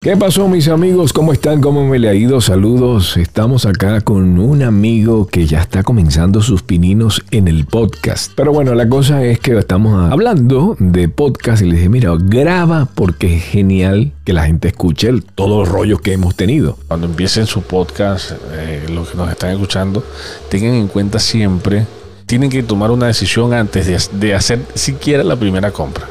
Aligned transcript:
¿Qué 0.00 0.16
pasó 0.16 0.46
mis 0.46 0.68
amigos? 0.68 1.12
¿Cómo 1.12 1.32
están? 1.32 1.60
¿Cómo 1.60 1.84
me 1.84 1.98
le 1.98 2.08
ha 2.08 2.14
ido? 2.14 2.40
Saludos. 2.40 3.16
Estamos 3.16 3.66
acá 3.66 4.00
con 4.00 4.38
un 4.38 4.62
amigo 4.62 5.26
que 5.26 5.44
ya 5.44 5.60
está 5.60 5.82
comenzando 5.82 6.40
sus 6.40 6.62
pininos 6.62 7.24
en 7.32 7.48
el 7.48 7.66
podcast. 7.66 8.30
Pero 8.36 8.52
bueno, 8.52 8.76
la 8.76 8.88
cosa 8.88 9.24
es 9.24 9.40
que 9.40 9.58
estamos 9.58 10.12
hablando 10.12 10.76
de 10.78 11.08
podcast 11.08 11.62
y 11.62 11.64
le 11.64 11.74
dije, 11.74 11.88
mira, 11.88 12.12
graba 12.16 12.86
porque 12.94 13.38
es 13.38 13.42
genial 13.42 14.12
que 14.24 14.32
la 14.32 14.46
gente 14.46 14.68
escuche 14.68 15.12
todos 15.34 15.66
los 15.66 15.68
rollos 15.68 16.00
que 16.00 16.12
hemos 16.12 16.36
tenido. 16.36 16.78
Cuando 16.86 17.08
empiecen 17.08 17.46
su 17.46 17.62
podcast, 17.62 18.34
eh, 18.52 18.86
los 18.88 19.10
que 19.10 19.16
nos 19.16 19.28
están 19.28 19.50
escuchando, 19.50 20.04
tengan 20.48 20.74
en 20.74 20.86
cuenta 20.86 21.18
siempre, 21.18 21.88
tienen 22.24 22.50
que 22.50 22.62
tomar 22.62 22.92
una 22.92 23.08
decisión 23.08 23.52
antes 23.52 24.08
de 24.12 24.34
hacer 24.36 24.60
siquiera 24.74 25.24
la 25.24 25.34
primera 25.34 25.72
compra. 25.72 26.08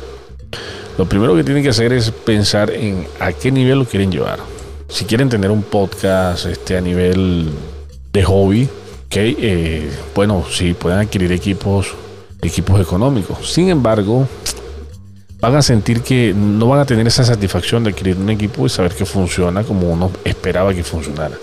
Lo 0.98 1.06
primero 1.06 1.36
que 1.36 1.44
tienen 1.44 1.62
que 1.62 1.70
hacer 1.70 1.94
es 1.94 2.10
pensar 2.12 2.72
en 2.72 3.08
a 3.20 3.32
qué 3.32 3.52
nivel 3.52 3.80
lo 3.80 3.86
quieren 3.86 4.12
llevar. 4.12 4.40
Si 4.90 5.06
quieren 5.06 5.30
tener 5.30 5.52
un 5.52 5.62
podcast 5.62 6.46
este, 6.46 6.78
a 6.78 6.82
nivel 6.82 7.50
de 8.12 8.24
hobby, 8.24 8.68
eh, 9.12 9.90
bueno, 10.16 10.44
sí, 10.50 10.74
pueden 10.74 11.00
adquirir 11.00 11.32
equipos, 11.32 11.94
equipos 12.42 12.80
económicos. 12.82 13.52
Sin 13.52 13.70
embargo, 13.70 14.28
van 15.40 15.56
a 15.56 15.62
sentir 15.62 16.02
que 16.02 16.34
no 16.36 16.68
van 16.68 16.80
a 16.80 16.86
tener 16.86 17.06
esa 17.08 17.24
satisfacción 17.24 17.84
de 17.84 17.92
adquirir 17.92 18.18
un 18.18 18.30
equipo 18.30 18.66
y 18.66 18.70
saber 18.70 18.94
que 18.94 19.06
funciona 19.06 19.64
como 19.64 19.92
uno 19.92 20.12
esperaba 20.24 20.74
que 20.74 20.84
funcionara. 20.84 21.38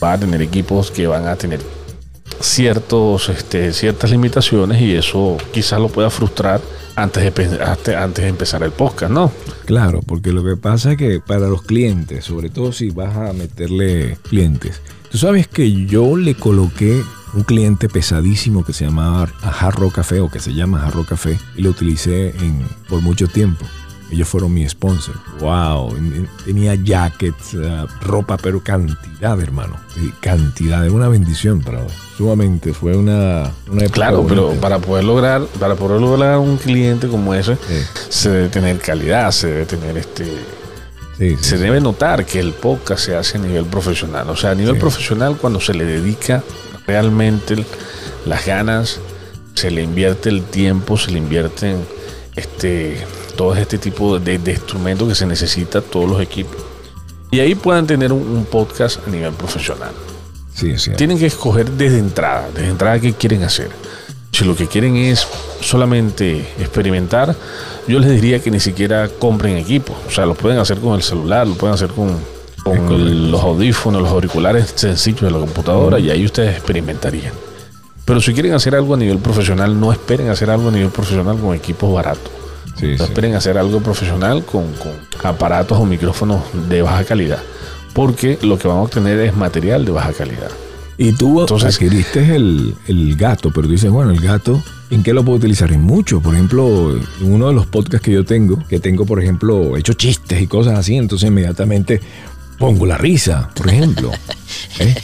Van 0.00 0.14
a 0.14 0.18
tener 0.20 0.42
equipos 0.42 0.90
que 0.90 1.06
van 1.06 1.26
a 1.26 1.36
tener 1.36 1.60
ciertos, 2.40 3.28
este, 3.28 3.72
ciertas 3.72 4.10
limitaciones 4.10 4.80
y 4.82 4.94
eso 4.94 5.36
quizás 5.52 5.80
lo 5.80 5.88
pueda 5.88 6.10
frustrar 6.10 6.60
antes 6.96 7.22
de, 7.22 7.62
antes 7.96 8.24
de 8.24 8.28
empezar 8.28 8.62
el 8.62 8.70
podcast, 8.70 9.12
¿no? 9.12 9.32
Claro, 9.64 10.00
porque 10.06 10.32
lo 10.32 10.44
que 10.44 10.56
pasa 10.56 10.92
es 10.92 10.98
que 10.98 11.20
para 11.20 11.48
los 11.48 11.62
clientes, 11.62 12.24
sobre 12.24 12.50
todo 12.50 12.72
si 12.72 12.90
vas 12.90 13.16
a 13.16 13.32
meterle 13.32 14.18
clientes, 14.28 14.80
tú 15.10 15.18
sabes 15.18 15.48
que 15.48 15.86
yo 15.86 16.16
le 16.16 16.34
coloqué 16.34 17.02
un 17.34 17.42
cliente 17.42 17.88
pesadísimo 17.88 18.64
que 18.64 18.72
se 18.72 18.84
llamaba 18.84 19.26
Jarro 19.26 19.90
Café 19.90 20.20
o 20.20 20.30
que 20.30 20.38
se 20.38 20.54
llama 20.54 20.80
Jarro 20.80 21.04
Café 21.04 21.38
y 21.56 21.62
lo 21.62 21.70
utilicé 21.70 22.28
en, 22.28 22.64
por 22.88 23.00
mucho 23.00 23.26
tiempo. 23.26 23.64
Ellos 24.14 24.28
fueron 24.28 24.54
mi 24.54 24.68
sponsor. 24.68 25.16
Wow, 25.40 25.92
tenía 26.44 26.76
jackets, 26.76 27.54
eh, 27.54 27.84
ropa, 28.00 28.36
pero 28.36 28.62
cantidad, 28.62 29.40
hermano. 29.40 29.76
Cantidad, 30.20 30.86
es 30.86 30.92
una 30.92 31.08
bendición 31.08 31.60
para 31.60 31.82
vos. 31.82 31.92
Sumamente, 32.16 32.72
fue 32.72 32.96
una, 32.96 33.50
una 33.68 33.86
Claro, 33.88 34.24
pero 34.28 34.52
para 34.60 34.78
poder 34.78 35.02
lograr, 35.02 35.44
para 35.58 35.74
poder 35.74 36.00
lograr 36.00 36.38
un 36.38 36.58
cliente 36.58 37.08
como 37.08 37.34
ese, 37.34 37.58
se 38.08 38.30
debe 38.30 38.48
tener 38.50 38.78
calidad, 38.78 39.32
se 39.32 39.48
debe 39.48 39.66
tener 39.66 39.98
este. 39.98 40.26
se 41.40 41.58
debe 41.58 41.80
notar 41.80 42.24
que 42.24 42.38
el 42.38 42.52
podcast 42.52 43.06
se 43.06 43.16
hace 43.16 43.38
a 43.38 43.40
nivel 43.40 43.64
profesional. 43.64 44.30
O 44.30 44.36
sea, 44.36 44.52
a 44.52 44.54
nivel 44.54 44.78
profesional, 44.78 45.38
cuando 45.40 45.60
se 45.60 45.74
le 45.74 45.84
dedica 45.84 46.44
realmente 46.86 47.66
las 48.26 48.46
ganas, 48.46 49.00
se 49.54 49.72
le 49.72 49.82
invierte 49.82 50.28
el 50.28 50.44
tiempo, 50.44 50.96
se 50.96 51.10
le 51.10 51.18
invierten 51.18 51.84
este 52.36 53.04
todo 53.36 53.54
este 53.54 53.78
tipo 53.78 54.18
de, 54.18 54.34
instrumentos 54.34 55.08
que 55.08 55.14
se 55.14 55.26
necesita, 55.26 55.80
todos 55.80 56.08
los 56.08 56.20
equipos. 56.20 56.56
Y 57.30 57.40
ahí 57.40 57.54
puedan 57.54 57.86
tener 57.86 58.12
un, 58.12 58.46
podcast 58.50 59.06
a 59.06 59.10
nivel 59.10 59.32
profesional. 59.32 59.92
Sí, 60.54 60.78
sí. 60.78 60.92
Tienen 60.92 61.18
que 61.18 61.26
escoger 61.26 61.70
desde 61.70 61.98
entrada, 61.98 62.48
desde 62.54 62.68
entrada 62.68 63.00
qué 63.00 63.12
quieren 63.12 63.42
hacer. 63.42 63.70
Si 64.30 64.44
lo 64.44 64.56
que 64.56 64.66
quieren 64.66 64.96
es 64.96 65.26
solamente 65.60 66.40
experimentar, 66.58 67.34
yo 67.86 67.98
les 67.98 68.10
diría 68.10 68.40
que 68.40 68.50
ni 68.50 68.60
siquiera 68.60 69.08
compren 69.08 69.56
equipos. 69.56 69.96
O 70.06 70.10
sea, 70.10 70.26
lo 70.26 70.34
pueden 70.34 70.58
hacer 70.58 70.78
con 70.78 70.94
el 70.94 71.02
celular, 71.02 71.46
lo 71.46 71.54
pueden 71.54 71.74
hacer 71.74 71.90
con, 71.90 72.18
con 72.64 73.30
los 73.30 73.40
audífonos, 73.42 74.02
los 74.02 74.10
auriculares 74.10 74.72
sencillos 74.74 75.22
de 75.22 75.30
la 75.30 75.38
computadora 75.38 75.98
y 75.98 76.10
ahí 76.10 76.24
ustedes 76.24 76.56
experimentarían. 76.56 77.32
Pero 78.04 78.20
si 78.20 78.34
quieren 78.34 78.52
hacer 78.52 78.74
algo 78.74 78.94
a 78.94 78.96
nivel 78.96 79.18
profesional, 79.18 79.78
no 79.78 79.92
esperen 79.92 80.28
hacer 80.28 80.50
algo 80.50 80.68
a 80.68 80.72
nivel 80.72 80.90
profesional 80.90 81.38
con 81.38 81.54
equipos 81.54 81.92
baratos. 81.92 82.43
No 82.80 83.04
esperen 83.04 83.34
hacer 83.34 83.58
algo 83.58 83.80
profesional 83.80 84.44
con, 84.44 84.66
aparatos 85.22 85.78
o 85.78 85.84
micrófonos 85.84 86.42
de 86.68 86.82
baja 86.82 87.04
calidad. 87.04 87.38
Porque 87.92 88.38
lo 88.42 88.58
que 88.58 88.68
van 88.68 88.78
a 88.78 88.82
obtener 88.82 89.20
es 89.20 89.36
material 89.36 89.84
de 89.84 89.92
baja 89.92 90.12
calidad. 90.12 90.50
Y 90.96 91.12
tú 91.12 91.40
Entonces, 91.40 91.74
adquiriste 91.74 92.34
el, 92.34 92.74
el 92.86 93.16
gato, 93.16 93.50
pero 93.52 93.66
dices, 93.66 93.90
bueno, 93.90 94.10
el 94.10 94.20
gato, 94.20 94.62
¿en 94.90 95.02
qué 95.02 95.12
lo 95.12 95.24
puedo 95.24 95.38
utilizar? 95.38 95.72
En 95.72 95.82
mucho. 95.82 96.20
Por 96.20 96.34
ejemplo, 96.34 96.96
en 97.20 97.32
uno 97.32 97.48
de 97.48 97.54
los 97.54 97.66
podcasts 97.66 98.04
que 98.04 98.12
yo 98.12 98.24
tengo, 98.24 98.58
que 98.68 98.78
tengo, 98.78 99.04
por 99.04 99.22
ejemplo, 99.22 99.76
hecho 99.76 99.92
chistes 99.94 100.40
y 100.40 100.46
cosas 100.46 100.78
así, 100.78 100.96
entonces 100.96 101.28
inmediatamente 101.28 102.00
pongo 102.58 102.86
la 102.86 102.96
risa, 102.96 103.50
por 103.54 103.68
ejemplo. 103.68 104.10
¿Eh? 104.78 104.94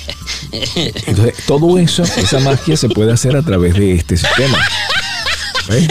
Entonces, 1.07 1.35
todo 1.47 1.79
eso, 1.79 2.03
esa 2.03 2.41
magia 2.41 2.77
se 2.77 2.89
puede 2.89 3.13
hacer 3.13 3.37
a 3.37 3.43
través 3.43 3.75
de 3.75 3.95
este 3.95 4.17
sistema. 4.17 4.59
¿Eh? 5.71 5.89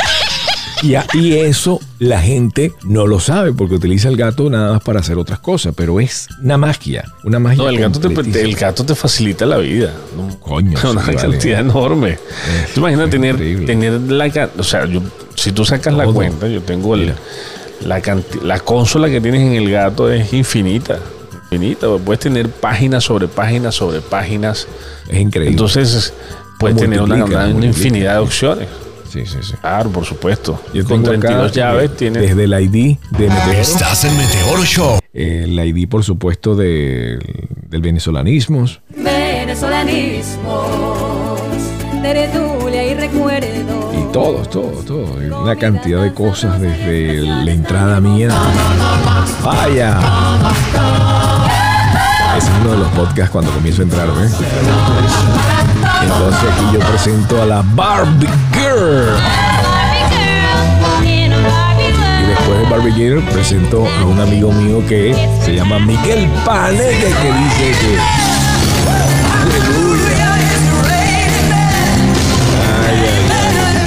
Y, 0.82 1.34
eso 1.34 1.80
la 2.00 2.22
gente 2.22 2.74
no 2.84 3.08
lo 3.08 3.20
sabe 3.20 3.54
porque 3.54 3.76
utiliza 3.76 4.10
el 4.10 4.18
gato 4.18 4.50
nada 4.50 4.74
más 4.74 4.84
para 4.84 5.00
hacer 5.00 5.18
otras 5.18 5.40
cosas, 5.40 5.74
pero 5.76 6.00
es 6.00 6.28
una 6.42 6.58
magia, 6.58 7.06
una 7.24 7.40
magia. 7.40 7.64
No, 7.64 7.70
el 7.70 7.80
gato, 7.80 8.00
te, 8.00 8.42
el 8.42 8.56
gato 8.56 8.86
te 8.86 8.96
facilita 8.96 9.46
la 9.46 9.58
vida. 9.58 9.94
Coño. 10.40 10.78
Una 10.90 11.04
cantidad 11.04 11.60
enorme. 11.60 12.18
tú 12.74 12.80
imaginas 12.80 13.10
tener, 13.10 13.38
tener 13.66 13.94
la... 14.02 14.50
O 14.58 14.64
sea, 14.64 14.86
yo, 14.86 15.02
si 15.36 15.52
tú 15.52 15.66
sacas 15.66 15.94
la 15.94 16.06
cuenta, 16.06 16.48
yo 16.48 16.62
tengo 16.62 16.96
el, 16.96 17.14
la, 17.86 18.02
la 18.44 18.60
consola 18.60 19.10
que 19.10 19.22
tienes 19.22 19.42
en 19.42 19.54
el 19.54 19.70
gato 19.70 20.12
es 20.12 20.34
infinita 20.34 21.00
infinita. 21.52 21.88
Puedes 21.98 22.20
tener 22.20 22.50
páginas 22.50 23.04
sobre 23.04 23.28
páginas 23.28 23.76
sobre 23.76 24.02
páginas. 24.02 24.68
Es 25.08 25.20
increíble. 25.20 25.52
Entonces, 25.52 26.14
puedes 26.60 26.78
tener 26.78 27.02
una, 27.02 27.50
infinidad 27.66 28.14
de 28.14 28.20
opciones. 28.20 28.68
Sí, 29.10 29.26
sí, 29.26 29.40
sí. 29.42 29.56
Claro, 29.60 29.90
por 29.90 30.06
supuesto. 30.06 30.62
Yo 30.74 30.86
Con 30.86 31.02
32 31.02 31.52
llaves 31.52 31.98
tiene 31.98 32.20
Desde 32.20 32.44
el 32.44 32.54
ID 32.54 32.98
de 33.18 33.30
Meteoro. 33.30 33.52
Estás 33.54 34.04
en 34.06 34.16
Meteoro 34.16 34.64
Show. 34.64 35.00
El 35.14 35.60
ID, 35.60 35.90
por 35.90 36.04
supuesto, 36.04 36.56
de, 36.56 37.18
del 37.68 37.82
venezolanismo. 37.82 38.66
Venezolanismos. 38.96 40.68
Teredulia 42.04 42.86
y 42.86 42.94
recuerdo. 42.94 43.92
Y 43.94 44.12
todo, 44.14 44.46
todo, 44.48 44.84
todo. 44.84 45.42
Una 45.42 45.56
cantidad 45.56 46.04
de 46.04 46.14
cosas 46.14 46.62
desde 46.62 47.22
la 47.24 47.52
entrada 47.52 48.00
mía. 48.00 48.30
Vaya. 49.44 50.00
Ese 52.38 52.48
es 52.48 52.54
uno 52.62 52.72
de 52.72 52.78
los 52.78 52.88
podcasts 52.90 53.32
cuando 53.32 53.52
comienzo 53.52 53.82
a 53.82 53.86
entrar, 53.86 54.08
¿eh? 54.08 55.69
Entonces 56.02 56.50
aquí 56.52 56.66
yo 56.74 56.80
presento 56.80 57.42
a 57.42 57.46
la 57.46 57.64
Barbie 57.74 58.28
Girl. 58.54 59.18
Y 61.04 62.28
después 62.28 62.60
de 62.60 62.70
Barbie 62.70 62.94
Girl 62.94 63.22
presento 63.24 63.88
a 63.88 64.06
un 64.06 64.20
amigo 64.20 64.52
mío 64.52 64.84
que 64.88 65.16
se 65.44 65.56
llama 65.56 65.80
Miguel 65.80 66.30
Paneque 66.46 67.14
que 67.22 67.34
dice 67.34 67.80
que... 67.82 67.98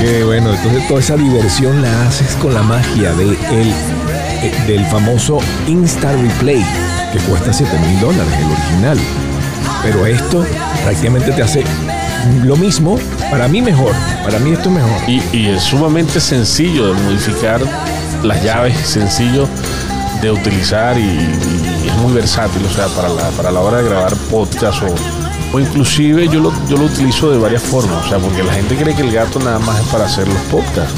Que 0.00 0.24
bueno, 0.24 0.52
entonces 0.52 0.88
toda 0.88 0.98
esa 0.98 1.16
diversión 1.16 1.80
la 1.80 2.08
haces 2.08 2.34
con 2.42 2.52
la 2.52 2.62
magia 2.62 3.12
de 3.12 3.22
el, 3.22 3.72
eh, 4.42 4.52
del 4.66 4.84
famoso 4.86 5.38
Insta 5.68 6.10
Replay 6.10 6.66
que 7.12 7.18
cuesta 7.20 7.52
7 7.52 7.78
mil 7.78 8.00
dólares, 8.00 8.32
el 8.36 8.50
original. 8.50 8.98
Pero 9.82 10.04
esto 10.06 10.44
prácticamente 10.82 11.30
te 11.30 11.42
hace 11.42 11.64
lo 12.44 12.56
mismo, 12.56 12.98
para 13.30 13.48
mí 13.48 13.62
mejor, 13.62 13.92
para 14.24 14.38
mí 14.38 14.52
esto 14.52 14.68
es 14.68 14.74
mejor. 14.74 15.08
Y, 15.08 15.46
es 15.46 15.62
sumamente 15.62 16.20
sencillo 16.20 16.94
de 16.94 17.02
modificar 17.02 17.60
las 18.22 18.42
llaves, 18.42 18.76
sencillo 18.86 19.48
de 20.20 20.30
utilizar 20.30 20.98
y, 20.98 21.18
es 21.86 21.96
muy 21.96 22.12
versátil, 22.12 22.64
o 22.64 22.70
sea, 22.70 22.86
para 22.88 23.08
la, 23.08 23.28
para 23.30 23.50
la 23.50 23.60
hora 23.60 23.78
de 23.78 23.88
grabar 23.88 24.14
podcast 24.30 24.82
o, 24.82 25.56
o 25.56 25.60
inclusive 25.60 26.28
yo 26.28 26.40
lo, 26.40 26.52
yo 26.68 26.76
lo 26.76 26.84
utilizo 26.84 27.30
de 27.30 27.38
varias 27.38 27.62
formas, 27.62 28.06
o 28.06 28.08
sea, 28.08 28.18
porque 28.18 28.42
la 28.42 28.52
gente 28.52 28.76
cree 28.76 28.94
que 28.94 29.02
el 29.02 29.12
gato 29.12 29.38
nada 29.40 29.58
más 29.58 29.80
es 29.80 29.86
para 29.88 30.06
hacer 30.06 30.28
los 30.28 30.40
podcasts. 30.42 30.94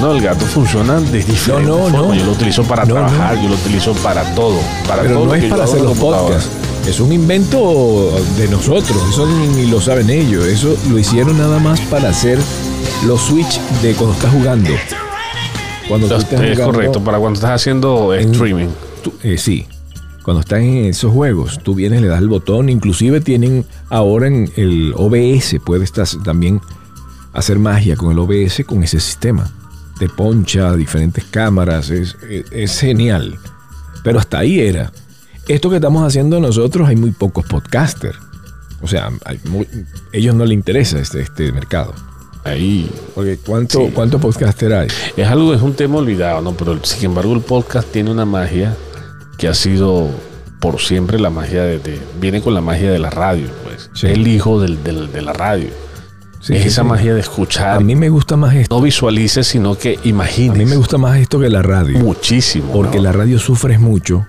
No, 0.00 0.12
el 0.12 0.22
gato 0.22 0.44
funciona 0.44 1.00
de 1.00 1.22
diferentes 1.22 1.68
no, 1.68 1.88
no, 1.88 2.08
No. 2.08 2.14
Yo 2.14 2.24
lo 2.24 2.32
utilizo 2.32 2.64
para 2.64 2.84
trabajar, 2.84 3.40
yo 3.40 3.48
lo 3.48 3.54
utilizo 3.54 3.92
para 3.94 4.22
todo. 4.34 4.58
Para 4.88 5.02
Pero 5.02 5.14
todo 5.14 5.26
no 5.26 5.34
es 5.34 5.44
para 5.44 5.64
hacer 5.64 5.80
los 5.82 5.96
podcasts. 5.96 6.50
Es 6.86 7.00
un 7.00 7.12
invento 7.12 8.12
de 8.36 8.48
nosotros, 8.48 8.96
eso 9.08 9.26
ni, 9.26 9.66
lo 9.66 9.80
saben 9.80 10.10
ellos. 10.10 10.44
Eso 10.46 10.76
lo 10.90 10.98
hicieron 10.98 11.38
nada 11.38 11.58
más 11.58 11.80
para 11.82 12.10
hacer 12.10 12.38
los 13.06 13.20
switch 13.22 13.60
de 13.82 13.94
cuando 13.94 14.14
estás 14.14 14.32
jugando. 14.32 14.70
Cuando 15.88 16.08
tú 16.08 16.14
estás 16.14 16.40
es 16.40 16.60
correcto, 16.60 17.02
para 17.02 17.18
cuando 17.18 17.38
estás 17.38 17.60
haciendo 17.60 18.14
streaming. 18.14 18.68
Eh, 19.22 19.38
sí, 19.38 19.66
cuando 20.22 20.40
estás 20.40 20.60
en 20.60 20.84
esos 20.86 21.12
juegos, 21.12 21.58
tú 21.62 21.74
vienes, 21.74 22.00
le 22.00 22.08
das 22.08 22.20
el 22.20 22.28
botón, 22.28 22.68
inclusive 22.68 23.20
tienen 23.20 23.66
ahora 23.88 24.26
en 24.26 24.50
el 24.56 24.94
OBS, 24.96 25.56
puedes 25.64 25.92
también 25.92 26.60
hacer 27.32 27.58
magia 27.58 27.96
con 27.96 28.12
el 28.12 28.18
OBS 28.18 28.64
con 28.66 28.82
ese 28.82 29.00
sistema 29.00 29.50
te 29.98 30.08
poncha 30.08 30.74
diferentes 30.74 31.24
cámaras, 31.24 31.90
es, 31.90 32.16
es, 32.50 32.80
genial. 32.80 33.38
Pero 34.02 34.18
hasta 34.18 34.38
ahí 34.38 34.60
era. 34.60 34.92
Esto 35.48 35.70
que 35.70 35.76
estamos 35.76 36.06
haciendo 36.06 36.40
nosotros 36.40 36.88
hay 36.88 36.96
muy 36.96 37.10
pocos 37.10 37.44
podcasters. 37.46 38.18
O 38.82 38.86
sea, 38.88 39.10
hay 39.24 39.40
muy- 39.48 39.68
ellos 40.12 40.34
no 40.34 40.44
les 40.44 40.54
interesa 40.54 40.98
este, 40.98 41.20
este 41.22 41.52
mercado. 41.52 41.94
Ahí 42.44 42.90
Porque 43.14 43.38
¿cuánto, 43.38 43.78
Sí. 43.80 43.90
¿cuántos 43.94 44.20
podcasters 44.20 44.74
hay? 44.74 44.88
es 45.16 45.26
algo, 45.28 45.54
es 45.54 45.62
un 45.62 45.72
tema 45.74 45.96
olvidado, 45.96 46.42
¿no? 46.42 46.52
Pero 46.52 46.78
sin 46.84 47.06
embargo 47.06 47.32
el 47.34 47.40
podcast 47.40 47.90
tiene 47.90 48.10
una 48.10 48.26
magia 48.26 48.76
que 49.38 49.48
ha 49.48 49.54
sido 49.54 50.10
por 50.60 50.80
siempre 50.80 51.18
la 51.18 51.30
magia 51.30 51.62
de, 51.62 51.78
de- 51.78 51.98
viene 52.20 52.42
con 52.42 52.52
la 52.54 52.60
magia 52.60 52.90
de 52.90 52.98
la 52.98 53.08
radio, 53.10 53.48
pues. 53.64 53.90
Sí. 53.94 54.06
Es 54.08 54.12
el 54.12 54.26
hijo 54.28 54.60
del- 54.60 54.82
del- 54.84 55.10
de 55.10 55.22
la 55.22 55.32
radio. 55.32 55.68
Sí, 56.40 56.54
es 56.54 56.66
esa 56.66 56.84
magia 56.84 57.14
de 57.14 57.20
escuchar. 57.20 57.78
A 57.78 57.80
mí 57.80 57.96
me 57.96 58.10
gusta 58.10 58.36
más 58.36 58.54
esto. 58.54 58.76
no 58.76 58.82
visualices, 58.82 59.46
sino 59.46 59.78
que 59.78 59.98
A 60.04 60.06
imagines. 60.08 60.58
mí 60.58 60.66
me 60.66 60.76
gusta 60.76 60.98
más 60.98 61.16
esto 61.18 61.40
que 61.40 61.48
la 61.48 61.62
radio. 61.62 61.98
muchísimo. 62.00 62.70
Porque 62.70 62.98
¿no? 62.98 63.04
la 63.04 63.12
radio 63.12 63.38
sufres 63.38 63.80
mucho 63.80 64.26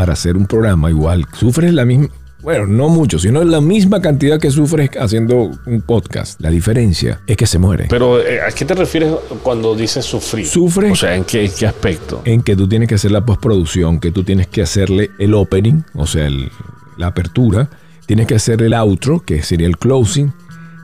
para 0.00 0.14
hacer 0.14 0.34
un 0.38 0.46
programa 0.46 0.88
igual. 0.88 1.26
Sufres 1.38 1.74
la 1.74 1.84
misma, 1.84 2.08
bueno, 2.42 2.66
no 2.66 2.88
mucho, 2.88 3.18
sino 3.18 3.44
la 3.44 3.60
misma 3.60 4.00
cantidad 4.00 4.40
que 4.40 4.50
sufres 4.50 4.88
haciendo 4.98 5.50
un 5.66 5.82
podcast. 5.82 6.40
La 6.40 6.48
diferencia 6.48 7.20
es 7.26 7.36
que 7.36 7.46
se 7.46 7.58
muere. 7.58 7.84
Pero 7.90 8.18
eh, 8.18 8.40
¿a 8.40 8.50
qué 8.50 8.64
te 8.64 8.74
refieres 8.74 9.12
cuando 9.42 9.74
dices 9.76 10.06
sufrir? 10.06 10.46
Sufre. 10.46 10.90
O 10.90 10.96
sea, 10.96 11.14
¿en 11.14 11.24
qué, 11.24 11.44
en 11.44 11.52
qué 11.52 11.66
aspecto? 11.66 12.22
en 12.24 12.40
que 12.40 12.56
tú 12.56 12.66
tienes 12.66 12.88
que 12.88 12.94
hacer 12.94 13.10
la 13.10 13.26
postproducción, 13.26 14.00
que 14.00 14.10
tú 14.10 14.24
tienes 14.24 14.46
que 14.46 14.62
hacerle 14.62 15.10
el 15.18 15.34
opening, 15.34 15.82
o 15.92 16.06
sea, 16.06 16.24
el- 16.28 16.50
la 16.96 17.08
apertura, 17.08 17.68
tienes 18.06 18.26
que 18.26 18.36
hacer 18.36 18.62
el 18.62 18.72
outro, 18.72 19.20
que 19.20 19.42
sería 19.42 19.66
el 19.66 19.76
closing, 19.76 20.32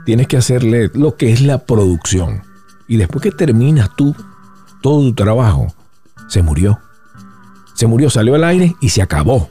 tienes 0.04 0.26
que 0.26 0.36
hacerle 0.36 0.90
lo 0.92 1.16
que 1.16 1.32
es 1.32 1.40
la 1.40 1.64
producción. 1.64 2.42
Y 2.86 2.98
después 2.98 3.22
que 3.22 3.30
terminas 3.30 3.88
tú 3.96 4.14
todo 4.82 5.00
tu 5.00 5.14
trabajo, 5.14 5.68
se 6.28 6.42
murió. 6.42 6.80
Se 7.76 7.86
murió, 7.86 8.10
salió 8.10 8.34
al 8.34 8.44
aire 8.44 8.74
y 8.80 8.88
se 8.88 9.02
acabó. 9.02 9.50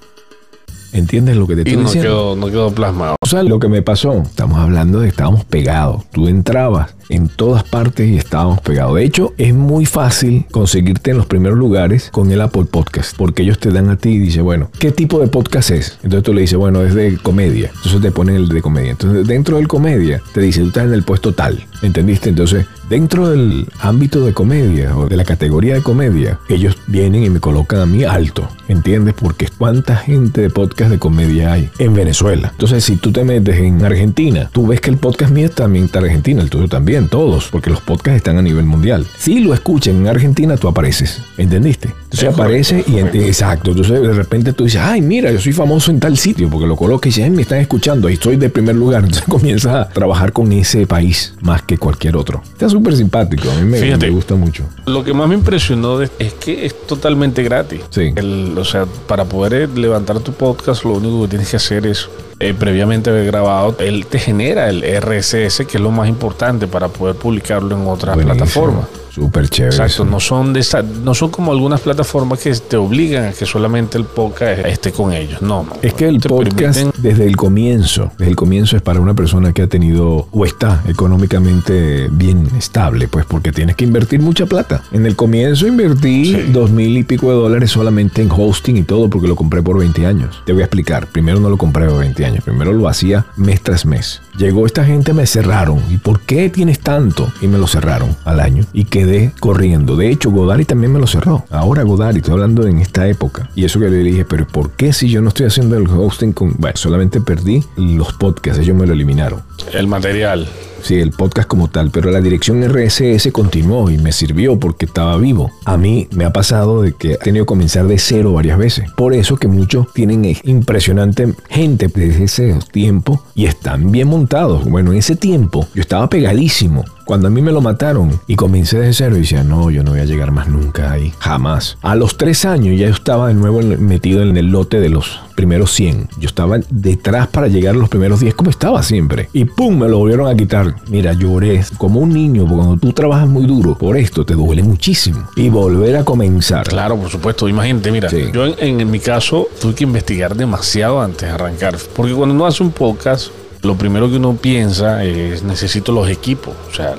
¿Entiendes 0.93 1.35
lo 1.35 1.45
que 1.45 1.55
te 1.55 1.61
Y 1.61 1.63
estoy 1.73 1.75
no 1.75 1.83
diciendo? 1.83 2.09
quedó, 2.09 2.35
no 2.35 2.47
quedó 2.47 2.71
plasmado. 2.71 3.15
O 3.21 3.27
sea, 3.27 3.43
lo 3.43 3.59
que 3.59 3.67
me 3.67 3.81
pasó, 3.81 4.21
estamos 4.21 4.57
hablando 4.59 4.99
de 4.99 5.07
que 5.07 5.09
estábamos 5.11 5.43
pegados. 5.43 6.03
Tú 6.11 6.27
entrabas 6.27 6.94
en 7.09 7.27
todas 7.27 7.63
partes 7.63 8.09
y 8.09 8.17
estábamos 8.17 8.61
pegados. 8.61 8.95
De 8.95 9.03
hecho, 9.03 9.33
es 9.37 9.53
muy 9.53 9.85
fácil 9.85 10.45
conseguirte 10.51 11.11
en 11.11 11.17
los 11.17 11.25
primeros 11.25 11.57
lugares 11.57 12.09
con 12.11 12.31
el 12.31 12.41
Apple 12.41 12.65
Podcast, 12.65 13.15
porque 13.17 13.43
ellos 13.43 13.59
te 13.59 13.71
dan 13.71 13.89
a 13.89 13.97
ti 13.97 14.09
y 14.09 14.19
dicen, 14.19 14.43
bueno, 14.43 14.69
¿qué 14.79 14.91
tipo 14.91 15.19
de 15.19 15.27
podcast 15.27 15.71
es? 15.71 15.97
Entonces 16.03 16.23
tú 16.23 16.33
le 16.33 16.41
dices, 16.41 16.57
bueno, 16.57 16.83
es 16.83 16.93
de 16.93 17.17
comedia. 17.17 17.71
Entonces 17.75 18.01
te 18.01 18.11
ponen 18.11 18.35
el 18.35 18.49
de 18.49 18.61
comedia. 18.61 18.91
Entonces 18.91 19.27
dentro 19.27 19.57
del 19.57 19.67
comedia 19.67 20.21
te 20.33 20.41
dice, 20.41 20.61
tú 20.61 20.67
estás 20.67 20.85
en 20.85 20.93
el 20.93 21.03
puesto 21.03 21.33
tal. 21.33 21.65
¿Entendiste? 21.81 22.29
Entonces, 22.29 22.65
dentro 22.89 23.29
del 23.29 23.67
ámbito 23.79 24.25
de 24.25 24.33
comedia 24.33 24.97
o 24.97 25.07
de 25.07 25.17
la 25.17 25.25
categoría 25.25 25.75
de 25.75 25.81
comedia, 25.81 26.39
ellos 26.49 26.77
vienen 26.87 27.23
y 27.23 27.29
me 27.29 27.39
colocan 27.39 27.81
a 27.81 27.85
mí 27.85 28.03
alto. 28.03 28.47
¿Entiendes? 28.67 29.13
Porque 29.13 29.47
cuánta 29.55 29.95
gente 29.95 30.41
de 30.41 30.49
podcast 30.49 30.89
de 30.89 30.99
comedia 30.99 31.53
hay 31.53 31.69
en 31.77 31.93
Venezuela. 31.93 32.49
Entonces, 32.51 32.83
si 32.83 32.95
tú 32.95 33.11
te 33.11 33.23
metes 33.23 33.57
en 33.57 33.83
Argentina, 33.83 34.49
tú 34.51 34.67
ves 34.67 34.81
que 34.81 34.89
el 34.89 34.97
podcast 34.97 35.31
mío 35.31 35.49
también 35.49 35.85
está 35.85 35.99
en 35.99 36.05
Argentina, 36.05 36.41
el 36.41 36.49
tuyo 36.49 36.67
también, 36.67 36.94
todos, 37.03 37.49
porque 37.49 37.69
los 37.69 37.81
podcasts 37.81 38.17
están 38.17 38.37
a 38.37 38.41
nivel 38.41 38.65
mundial. 38.65 39.05
Si 39.17 39.39
lo 39.39 39.53
escuchan 39.53 39.97
en 39.97 40.07
Argentina, 40.07 40.57
tú 40.57 40.67
apareces. 40.67 41.21
¿Entendiste? 41.37 42.04
Entonces 42.15 42.29
Es 42.29 42.33
aparece 42.33 42.83
y 42.87 42.97
exacto. 43.27 43.71
Entonces 43.71 44.01
de 44.01 44.13
repente 44.13 44.53
tú 44.53 44.63
dices, 44.65 44.81
ay, 44.83 45.01
mira, 45.01 45.31
yo 45.31 45.39
soy 45.39 45.53
famoso 45.53 45.91
en 45.91 45.99
tal 45.99 46.17
sitio, 46.17 46.49
porque 46.49 46.65
lo 46.67 46.75
colocas 46.75 47.07
y 47.07 47.09
dices, 47.09 47.23
ay, 47.25 47.29
me 47.31 47.41
están 47.41 47.59
escuchando, 47.59 48.09
y 48.09 48.13
estoy 48.13 48.37
de 48.37 48.49
primer 48.49 48.75
lugar. 48.75 49.03
Entonces 49.05 49.25
comienzas 49.27 49.73
a 49.75 49.89
trabajar 49.89 50.31
con 50.33 50.51
ese 50.51 50.87
país 50.87 51.33
más 51.41 51.61
que 51.63 51.77
cualquier 51.77 52.15
otro. 52.17 52.41
Está 52.53 52.69
súper 52.69 52.95
simpático, 52.95 53.49
a 53.51 53.55
mí 53.55 53.63
me, 53.69 53.79
Fíjate. 53.79 54.07
me 54.07 54.11
gusta 54.13 54.35
mucho. 54.35 54.63
Lo 54.85 55.03
que 55.03 55.13
más 55.13 55.27
me 55.27 55.35
impresionó 55.35 56.01
es 56.01 56.09
que 56.39 56.65
es 56.65 56.87
totalmente 56.87 57.43
gratis. 57.43 57.81
Sí. 57.89 58.11
El- 58.15 58.55
o 58.57 58.63
sea, 58.65 58.85
para 59.07 59.25
poder 59.25 59.53
eh, 59.53 59.67
levantar 59.75 60.19
tu 60.19 60.31
podcast, 60.31 60.83
lo 60.85 60.93
único 60.93 61.23
que 61.23 61.27
tienes 61.29 61.49
que 61.49 61.57
hacer 61.57 61.85
es 61.85 62.07
eh, 62.39 62.53
previamente 62.57 63.09
haber 63.09 63.25
grabado. 63.25 63.75
Él 63.79 64.05
te 64.07 64.19
genera 64.19 64.69
el 64.69 64.81
RSS, 64.83 65.65
que 65.65 65.77
es 65.77 65.81
lo 65.81 65.91
más 65.91 66.07
importante 66.09 66.67
para 66.67 66.87
poder 66.89 67.15
publicarlo 67.15 67.75
en 67.75 67.87
otras 67.87 68.15
Buenísimo. 68.15 68.37
plataformas. 68.37 68.85
Súper 69.13 69.47
chévere. 69.49 69.73
Exacto, 69.77 70.03
no 70.03 70.19
son 70.19 70.51
de 70.51 70.59
esa- 70.59 70.81
no 70.81 71.13
son 71.13 71.29
como 71.31 71.53
algunas 71.53 71.79
plataformas 71.79 72.04
que 72.41 72.53
te 72.69 72.77
obligan 72.77 73.25
a 73.25 73.31
que 73.33 73.45
solamente 73.45 73.97
el 73.97 74.05
podcast 74.05 74.65
esté 74.65 74.91
con 74.91 75.11
ellos. 75.13 75.41
No. 75.41 75.65
Es 75.81 75.93
que 75.93 76.07
el 76.07 76.19
podcast 76.19 76.77
permiten- 76.79 76.91
desde 76.97 77.25
el 77.25 77.35
comienzo, 77.35 78.11
desde 78.17 78.29
el 78.31 78.35
comienzo 78.35 78.75
es 78.77 78.81
para 78.81 78.99
una 78.99 79.13
persona 79.13 79.53
que 79.53 79.61
ha 79.63 79.67
tenido 79.67 80.27
o 80.31 80.45
está 80.45 80.81
económicamente 80.87 82.07
bien 82.11 82.47
estable, 82.57 83.07
pues 83.07 83.25
porque 83.25 83.51
tienes 83.51 83.75
que 83.75 83.83
invertir 83.85 84.19
mucha 84.21 84.45
plata. 84.45 84.83
En 84.91 85.05
el 85.05 85.15
comienzo 85.15 85.67
invertí 85.67 86.25
Sí. 86.25 86.41
dos 86.51 86.71
mil 86.71 86.97
y 86.97 87.03
pico 87.03 87.29
de 87.29 87.35
dólares 87.35 87.71
solamente 87.71 88.21
en 88.21 88.29
hosting 88.31 88.77
y 88.77 88.83
todo 88.83 89.09
porque 89.09 89.27
lo 89.27 89.35
compré 89.35 89.61
por 89.63 89.77
20 89.79 90.05
años. 90.05 90.41
Te 90.45 90.53
voy 90.53 90.61
a 90.61 90.65
explicar. 90.65 91.07
Primero 91.07 91.39
no 91.39 91.49
lo 91.49 91.57
compré 91.57 91.87
por 91.87 91.99
20 91.99 92.25
años, 92.25 92.43
primero 92.43 92.73
lo 92.73 92.87
hacía 92.87 93.25
mes 93.37 93.61
tras 93.61 93.85
mes. 93.85 94.21
Llegó 94.37 94.65
esta 94.65 94.83
gente, 94.83 95.13
me 95.13 95.25
cerraron. 95.25 95.81
¿Y 95.89 95.97
por 95.97 96.19
qué 96.21 96.49
tienes 96.49 96.79
tanto? 96.79 97.31
Y 97.41 97.47
me 97.47 97.57
lo 97.57 97.67
cerraron 97.67 98.15
al 98.25 98.39
año 98.39 98.65
y 98.73 98.85
quedé 98.85 99.31
corriendo. 99.39 99.95
De 99.95 100.09
hecho, 100.09 100.29
Godari 100.31 100.65
también 100.65 100.91
me 100.93 100.99
lo 100.99 101.07
cerró. 101.07 101.45
Ahora 101.49 101.83
Godari, 101.87 102.17
estoy 102.17 102.33
hablando 102.33 102.67
en 102.67 102.79
esta 102.79 103.07
época. 103.07 103.49
Y 103.55 103.65
eso 103.65 103.79
que 103.79 103.89
le 103.89 103.97
dije, 103.97 104.25
pero 104.25 104.47
¿por 104.47 104.71
qué 104.71 104.93
si 104.93 105.09
yo 105.09 105.21
no 105.21 105.29
estoy 105.29 105.47
haciendo 105.47 105.77
el 105.77 105.87
hosting 105.87 106.33
con... 106.33 106.55
Bueno, 106.57 106.77
solamente 106.77 107.21
perdí 107.21 107.63
los 107.77 108.13
podcasts, 108.13 108.59
ellos 108.61 108.75
me 108.75 108.85
lo 108.85 108.93
eliminaron. 108.93 109.41
el 109.73 109.87
material. 109.87 110.47
Sí, 110.85 110.99
el 110.99 111.09
podcast 111.09 111.47
como 111.47 111.67
tal, 111.67 111.89
pero 111.89 112.11
la 112.11 112.21
dirección 112.21 112.61
RSS 112.61 113.31
continuó 113.31 113.89
y 113.89 113.97
me 113.97 114.11
sirvió 114.11 114.59
porque 114.59 114.85
estaba 114.85 115.17
vivo. 115.17 115.49
A 115.65 115.77
mí 115.77 116.07
me 116.11 116.25
ha 116.25 116.31
pasado 116.31 116.83
de 116.83 116.93
que 116.93 117.13
he 117.13 117.17
tenido 117.17 117.43
que 117.45 117.47
comenzar 117.47 117.87
de 117.87 117.97
cero 117.97 118.33
varias 118.33 118.59
veces. 118.59 118.91
Por 118.91 119.15
eso 119.15 119.37
que 119.37 119.47
muchos 119.47 119.91
tienen 119.93 120.37
impresionante 120.43 121.33
gente 121.49 121.87
desde 121.87 122.25
ese 122.25 122.59
tiempo 122.71 123.19
y 123.33 123.47
están 123.47 123.91
bien 123.91 124.09
montados. 124.09 124.63
Bueno, 124.65 124.91
en 124.91 124.99
ese 124.99 125.15
tiempo 125.15 125.67
yo 125.73 125.81
estaba 125.81 126.07
pegadísimo. 126.07 126.85
Cuando 127.05 127.27
a 127.27 127.31
mí 127.31 127.41
me 127.41 127.51
lo 127.51 127.61
mataron 127.61 128.19
y 128.25 128.35
comencé 128.35 128.79
desde 128.79 128.93
cero 128.93 129.15
y 129.15 129.19
decía, 129.21 129.43
no, 129.43 129.69
yo 129.69 129.83
no 129.83 129.91
voy 129.91 129.99
a 129.99 130.05
llegar 130.05 130.31
más 130.31 130.47
nunca 130.47 130.91
ahí, 130.91 131.13
jamás. 131.19 131.77
A 131.83 131.95
los 131.95 132.17
tres 132.17 132.45
años 132.45 132.79
ya 132.79 132.87
yo 132.87 132.93
estaba 132.95 133.27
de 133.27 133.35
nuevo 133.35 133.61
metido 133.61 134.23
en 134.23 134.35
el 134.37 134.47
lote 134.47 134.79
de 134.79 134.89
los 134.89 135.19
primeros 135.35 135.71
100. 135.73 136.09
Yo 136.19 136.27
estaba 136.27 136.57
detrás 136.69 137.27
para 137.27 137.47
llegar 137.47 137.75
a 137.75 137.77
los 137.77 137.89
primeros 137.89 138.21
10 138.21 138.33
como 138.33 138.49
estaba 138.49 138.81
siempre. 138.81 139.29
Y 139.33 139.45
pum, 139.45 139.77
me 139.77 139.87
lo 139.87 139.99
volvieron 139.99 140.27
a 140.27 140.35
quitar. 140.35 140.74
Mira, 140.87 141.13
lloré 141.13 141.63
como 141.77 141.99
un 141.99 142.09
niño, 142.13 142.43
porque 142.43 142.55
cuando 142.55 142.77
tú 142.77 142.93
trabajas 142.93 143.27
muy 143.27 143.45
duro 143.45 143.77
por 143.77 143.97
esto, 143.97 144.25
te 144.25 144.33
duele 144.33 144.63
muchísimo. 144.63 145.27
Y 145.35 145.49
volver 145.49 145.95
a 145.97 146.03
comenzar. 146.03 146.67
Claro, 146.67 146.95
por 146.97 147.09
supuesto. 147.09 147.47
Imagínate, 147.49 147.91
mira, 147.91 148.09
Sí. 148.09 148.25
yo 148.33 148.45
en, 148.45 148.79
en 148.81 148.91
mi 148.91 148.99
caso 148.99 149.47
tuve 149.59 149.73
que 149.75 149.83
investigar 149.83 150.35
demasiado 150.35 151.01
antes 151.01 151.21
de 151.27 151.29
arrancar. 151.29 151.77
Porque 151.95 152.13
cuando 152.13 152.35
uno 152.35 152.45
hace 152.45 152.61
un 152.63 152.71
podcast, 152.71 153.29
lo 153.61 153.75
primero 153.75 154.09
que 154.09 154.17
uno 154.17 154.33
piensa 154.35 155.03
es 155.03 155.41
necesito 155.43 155.91
los 155.91 156.07
equipos. 156.09 156.53
O 156.71 156.73
sea, 156.75 156.95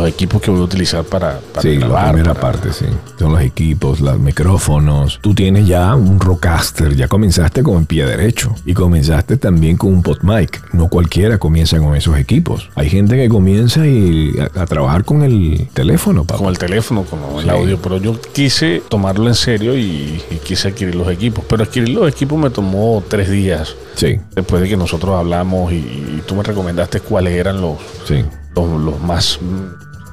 los 0.00 0.08
equipos 0.08 0.40
que 0.40 0.50
voy 0.50 0.60
a 0.60 0.64
utilizar 0.64 1.04
para, 1.04 1.40
para 1.40 1.62
Sí, 1.62 1.76
grabar. 1.76 2.06
la 2.06 2.12
primera 2.12 2.34
para- 2.34 2.52
parte, 2.52 2.72
sí. 2.72 2.86
Son 3.18 3.32
los 3.32 3.40
equipos, 3.42 4.00
los 4.00 4.18
micrófonos. 4.18 5.18
Tú 5.22 5.34
tienes 5.34 5.66
ya 5.66 5.94
un 5.94 6.18
rockcaster, 6.20 6.94
ya 6.96 7.08
comenzaste 7.08 7.62
con 7.62 7.78
el 7.80 7.86
pie 7.86 8.06
derecho. 8.06 8.54
Y 8.64 8.74
comenzaste 8.74 9.36
también 9.36 9.76
con 9.76 9.92
un 9.92 10.02
pot 10.02 10.22
mic. 10.22 10.62
No 10.72 10.88
cualquiera 10.88 11.38
comienza 11.38 11.78
con 11.78 11.94
esos 11.96 12.16
equipos. 12.18 12.70
Hay 12.74 12.88
gente 12.88 13.16
que 13.16 13.28
comienza 13.28 13.86
y 13.86 14.34
a, 14.38 14.62
a 14.62 14.66
trabajar 14.66 15.04
con 15.04 15.22
el 15.22 15.68
teléfono, 15.74 16.24
papá. 16.24 16.38
Con 16.38 16.48
el 16.48 16.58
teléfono, 16.58 17.02
con 17.04 17.18
el 17.38 17.44
Sí. 17.44 17.48
audio, 17.50 17.78
pero 17.82 17.98
yo 17.98 18.20
quise 18.32 18.82
tomarlo 18.88 19.28
en 19.28 19.34
serio 19.34 19.76
y, 19.76 20.22
y 20.30 20.36
quise 20.44 20.68
adquirir 20.68 20.94
los 20.94 21.08
equipos. 21.10 21.44
Pero 21.48 21.62
adquirir 21.64 21.88
los 21.90 22.08
equipos 22.08 22.38
me 22.38 22.50
tomó 22.50 23.02
tres 23.08 23.30
días 23.30 23.74
Sí, 23.94 24.18
después 24.34 24.62
de 24.62 24.68
que 24.68 24.76
nosotros 24.76 25.16
hablamos 25.16 25.72
y, 25.72 25.76
y 25.76 26.22
tú 26.26 26.34
me 26.36 26.42
recomendaste 26.44 27.00
cuáles 27.00 27.34
eran 27.34 27.60
los, 27.60 27.78
sí, 28.06 28.24
los, 28.54 28.80
los 28.80 29.00
más 29.00 29.40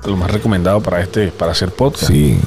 los 0.08 0.18
más 0.18 0.32
recomendados 0.32 0.84
para 0.84 1.02
este 1.02 1.28
para 1.30 1.52
hacer 1.54 1.72
podcast. 1.72 2.08
sí. 2.12 2.40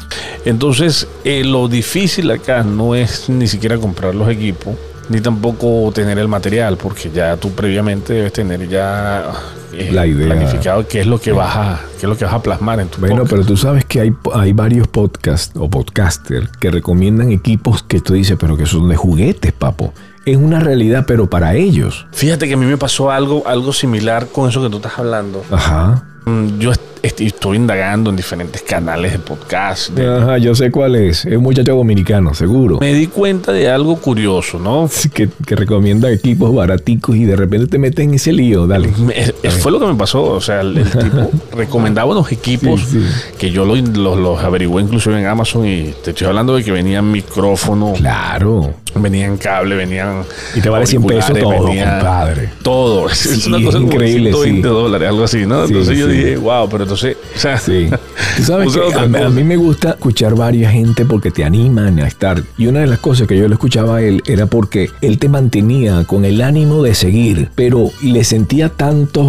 Entonces, 0.45 1.07
eh, 1.25 1.45
lo 1.45 1.69
difícil 1.69 2.31
acá 2.31 2.63
no 2.63 2.95
es 2.95 3.29
ni 3.29 3.47
siquiera 3.47 3.77
comprar 3.77 4.15
los 4.15 4.29
equipos, 4.31 4.75
ni 5.09 5.21
tampoco 5.21 5.91
tener 5.93 6.19
el 6.19 6.29
material, 6.29 6.77
porque 6.77 7.11
ya 7.11 7.37
tú 7.37 7.51
previamente 7.53 8.13
debes 8.15 8.33
tener 8.33 8.67
ya 8.69 9.31
eh, 9.73 9.91
La 9.93 10.07
idea. 10.07 10.27
planificado 10.27 10.87
qué 10.89 11.01
es 11.01 11.07
lo 11.07 11.21
que 11.21 11.33
vas 11.33 11.55
a, 11.57 11.81
qué 11.99 12.07
es 12.07 12.09
lo 12.09 12.17
que 12.17 12.25
vas 12.25 12.33
a 12.35 12.43
plasmar 12.43 12.81
en 12.81 12.89
tu 12.89 12.99
Bueno, 13.01 13.17
podcast. 13.17 13.31
pero 13.31 13.45
tú 13.45 13.57
sabes 13.57 13.85
que 13.85 14.01
hay, 14.01 14.13
hay 14.35 14.53
varios 14.53 14.89
podcasts 14.89 15.53
o 15.59 15.69
podcasters 15.69 16.49
que 16.61 16.71
recomiendan 16.71 17.31
equipos 17.33 17.83
que 17.83 18.01
tú 18.01 18.15
dices, 18.15 18.37
pero 18.41 18.57
que 18.57 18.65
son 18.67 18.89
de 18.89 18.97
juguetes, 18.97 19.53
papo. 19.53 19.93
Es 20.25 20.37
una 20.37 20.61
realidad, 20.61 21.05
pero 21.07 21.29
para 21.29 21.55
ellos. 21.55 22.07
Fíjate 22.13 22.49
que 22.49 22.55
a 22.55 22.57
mí 22.57 22.67
me 22.67 22.77
pasó 22.79 23.11
algo, 23.11 23.43
algo 23.47 23.73
similar 23.73 24.29
con 24.29 24.49
eso 24.49 24.63
que 24.63 24.69
tú 24.71 24.77
estás 24.77 24.99
hablando. 24.99 25.43
Ajá. 25.51 26.05
Mm, 26.29 26.59
Yo 26.59 26.73
est- 26.73 26.81
est- 27.03 27.21
estoy 27.21 27.57
indagando 27.57 28.11
en 28.11 28.17
diferentes 28.17 28.61
canales 28.63 29.13
de 29.13 29.19
podcast. 29.19 29.91
de- 29.93 30.07
Ajá, 30.19 30.39
yo 30.39 30.55
sé 30.55 30.71
cuál 30.71 30.97
es. 30.97 31.25
Es 31.25 31.37
un 31.37 31.43
muchacho 31.43 31.75
dominicano, 31.75 32.35
seguro. 32.35 32.79
Me 32.81 32.93
di 32.93 33.07
cuenta 33.07 33.53
de 33.53 33.71
algo 33.71 33.97
curioso, 33.97 34.59
¿no? 34.59 34.91
que, 35.15 35.29
que 35.47 35.57
recomienda 35.57 36.11
equipos 36.11 36.55
baraticos 36.55 37.17
y 37.17 37.25
de 37.25 37.37
repente 37.37 37.67
te 37.69 37.79
metes 37.79 38.05
en 38.05 38.15
ese 38.15 38.33
lío, 38.33 38.67
dale. 38.67 38.89
Me- 38.99 39.15
eh, 39.17 39.33
fue 39.51 39.73
lo 39.73 39.81
que 39.81 39.87
me 39.87 39.95
pasó. 39.95 40.23
O 40.25 40.41
sea, 40.41 40.61
el, 40.61 40.77
el 40.79 40.91
tipo 40.91 41.31
recomendaba 41.57 42.11
unos 42.11 42.31
equipos 42.33 42.81
Sí, 42.83 43.01
sí. 43.01 43.07
que 43.39 43.51
yo 43.51 43.65
los, 43.65 43.81
los, 43.97 44.19
los 44.19 44.43
averigüé 44.43 44.83
inclusive 44.83 45.19
en 45.19 45.27
Amazon 45.27 45.67
y 45.67 45.95
te 46.05 46.11
estoy 46.11 46.27
hablando 46.27 46.57
de 46.57 46.65
que 46.65 46.73
venían 46.73 47.11
micrófonos, 47.11 47.99
Claro. 47.99 48.75
Venían 48.95 49.37
cable, 49.37 49.77
venían. 49.77 50.23
Y 50.55 50.61
te 50.61 50.69
vale 50.69 50.87
100 50.87 51.03
pesos 51.05 51.39
todo, 51.39 51.67
compadre. 51.67 52.49
Todo. 52.63 53.09
Es, 53.09 53.27
es 53.27 53.43
Sí, 53.43 53.49
una 53.49 53.65
cosa 53.65 53.79
como 53.79 53.93
increíble, 53.93 54.31
120 54.33 54.69
sí. 54.69 54.75
dólares, 54.75 55.09
algo 55.09 55.25
así, 55.25 55.47
¿no? 55.47 55.67
Sí, 55.67 55.73
Entonces 55.73 55.99
yo 55.99 56.07
sí. 56.07 56.13
dije, 56.13 56.37
wow, 56.37 56.69
pero 56.69 56.85
entonces. 56.85 57.17
O 57.37 57.39
sea, 57.39 57.59
Sí. 57.59 57.89
Tú 58.37 58.43
sabes 58.45 58.73
que 58.93 58.99
a, 58.99 59.07
mí- 59.07 59.19
a 59.19 59.29
mí 59.29 59.45
me 59.45 59.57
gusta 59.57 59.91
escuchar 59.91 60.35
varias 60.35 60.73
gente 60.73 61.05
porque 61.05 61.31
te 61.31 61.45
animan 61.45 61.99
a 62.01 62.07
estar. 62.07 62.43
Y 62.57 62.67
una 62.67 62.81
de 62.81 62.87
las 62.87 62.99
cosas 62.99 63.27
que 63.27 63.37
yo 63.37 63.47
le 63.49 63.55
escuchaba 63.55 63.97
a 63.99 64.03
él 64.03 64.23
era 64.27 64.47
porque 64.47 64.91
él 65.01 65.19
te 65.19 65.29
mantenía 65.29 66.05
con 66.05 66.25
el 66.25 66.41
ánimo 66.43 66.83
de 66.83 66.95
seguir, 66.95 67.51
pero 67.55 67.91
le 68.03 68.25
sentía 68.25 68.69
tantas 68.69 69.25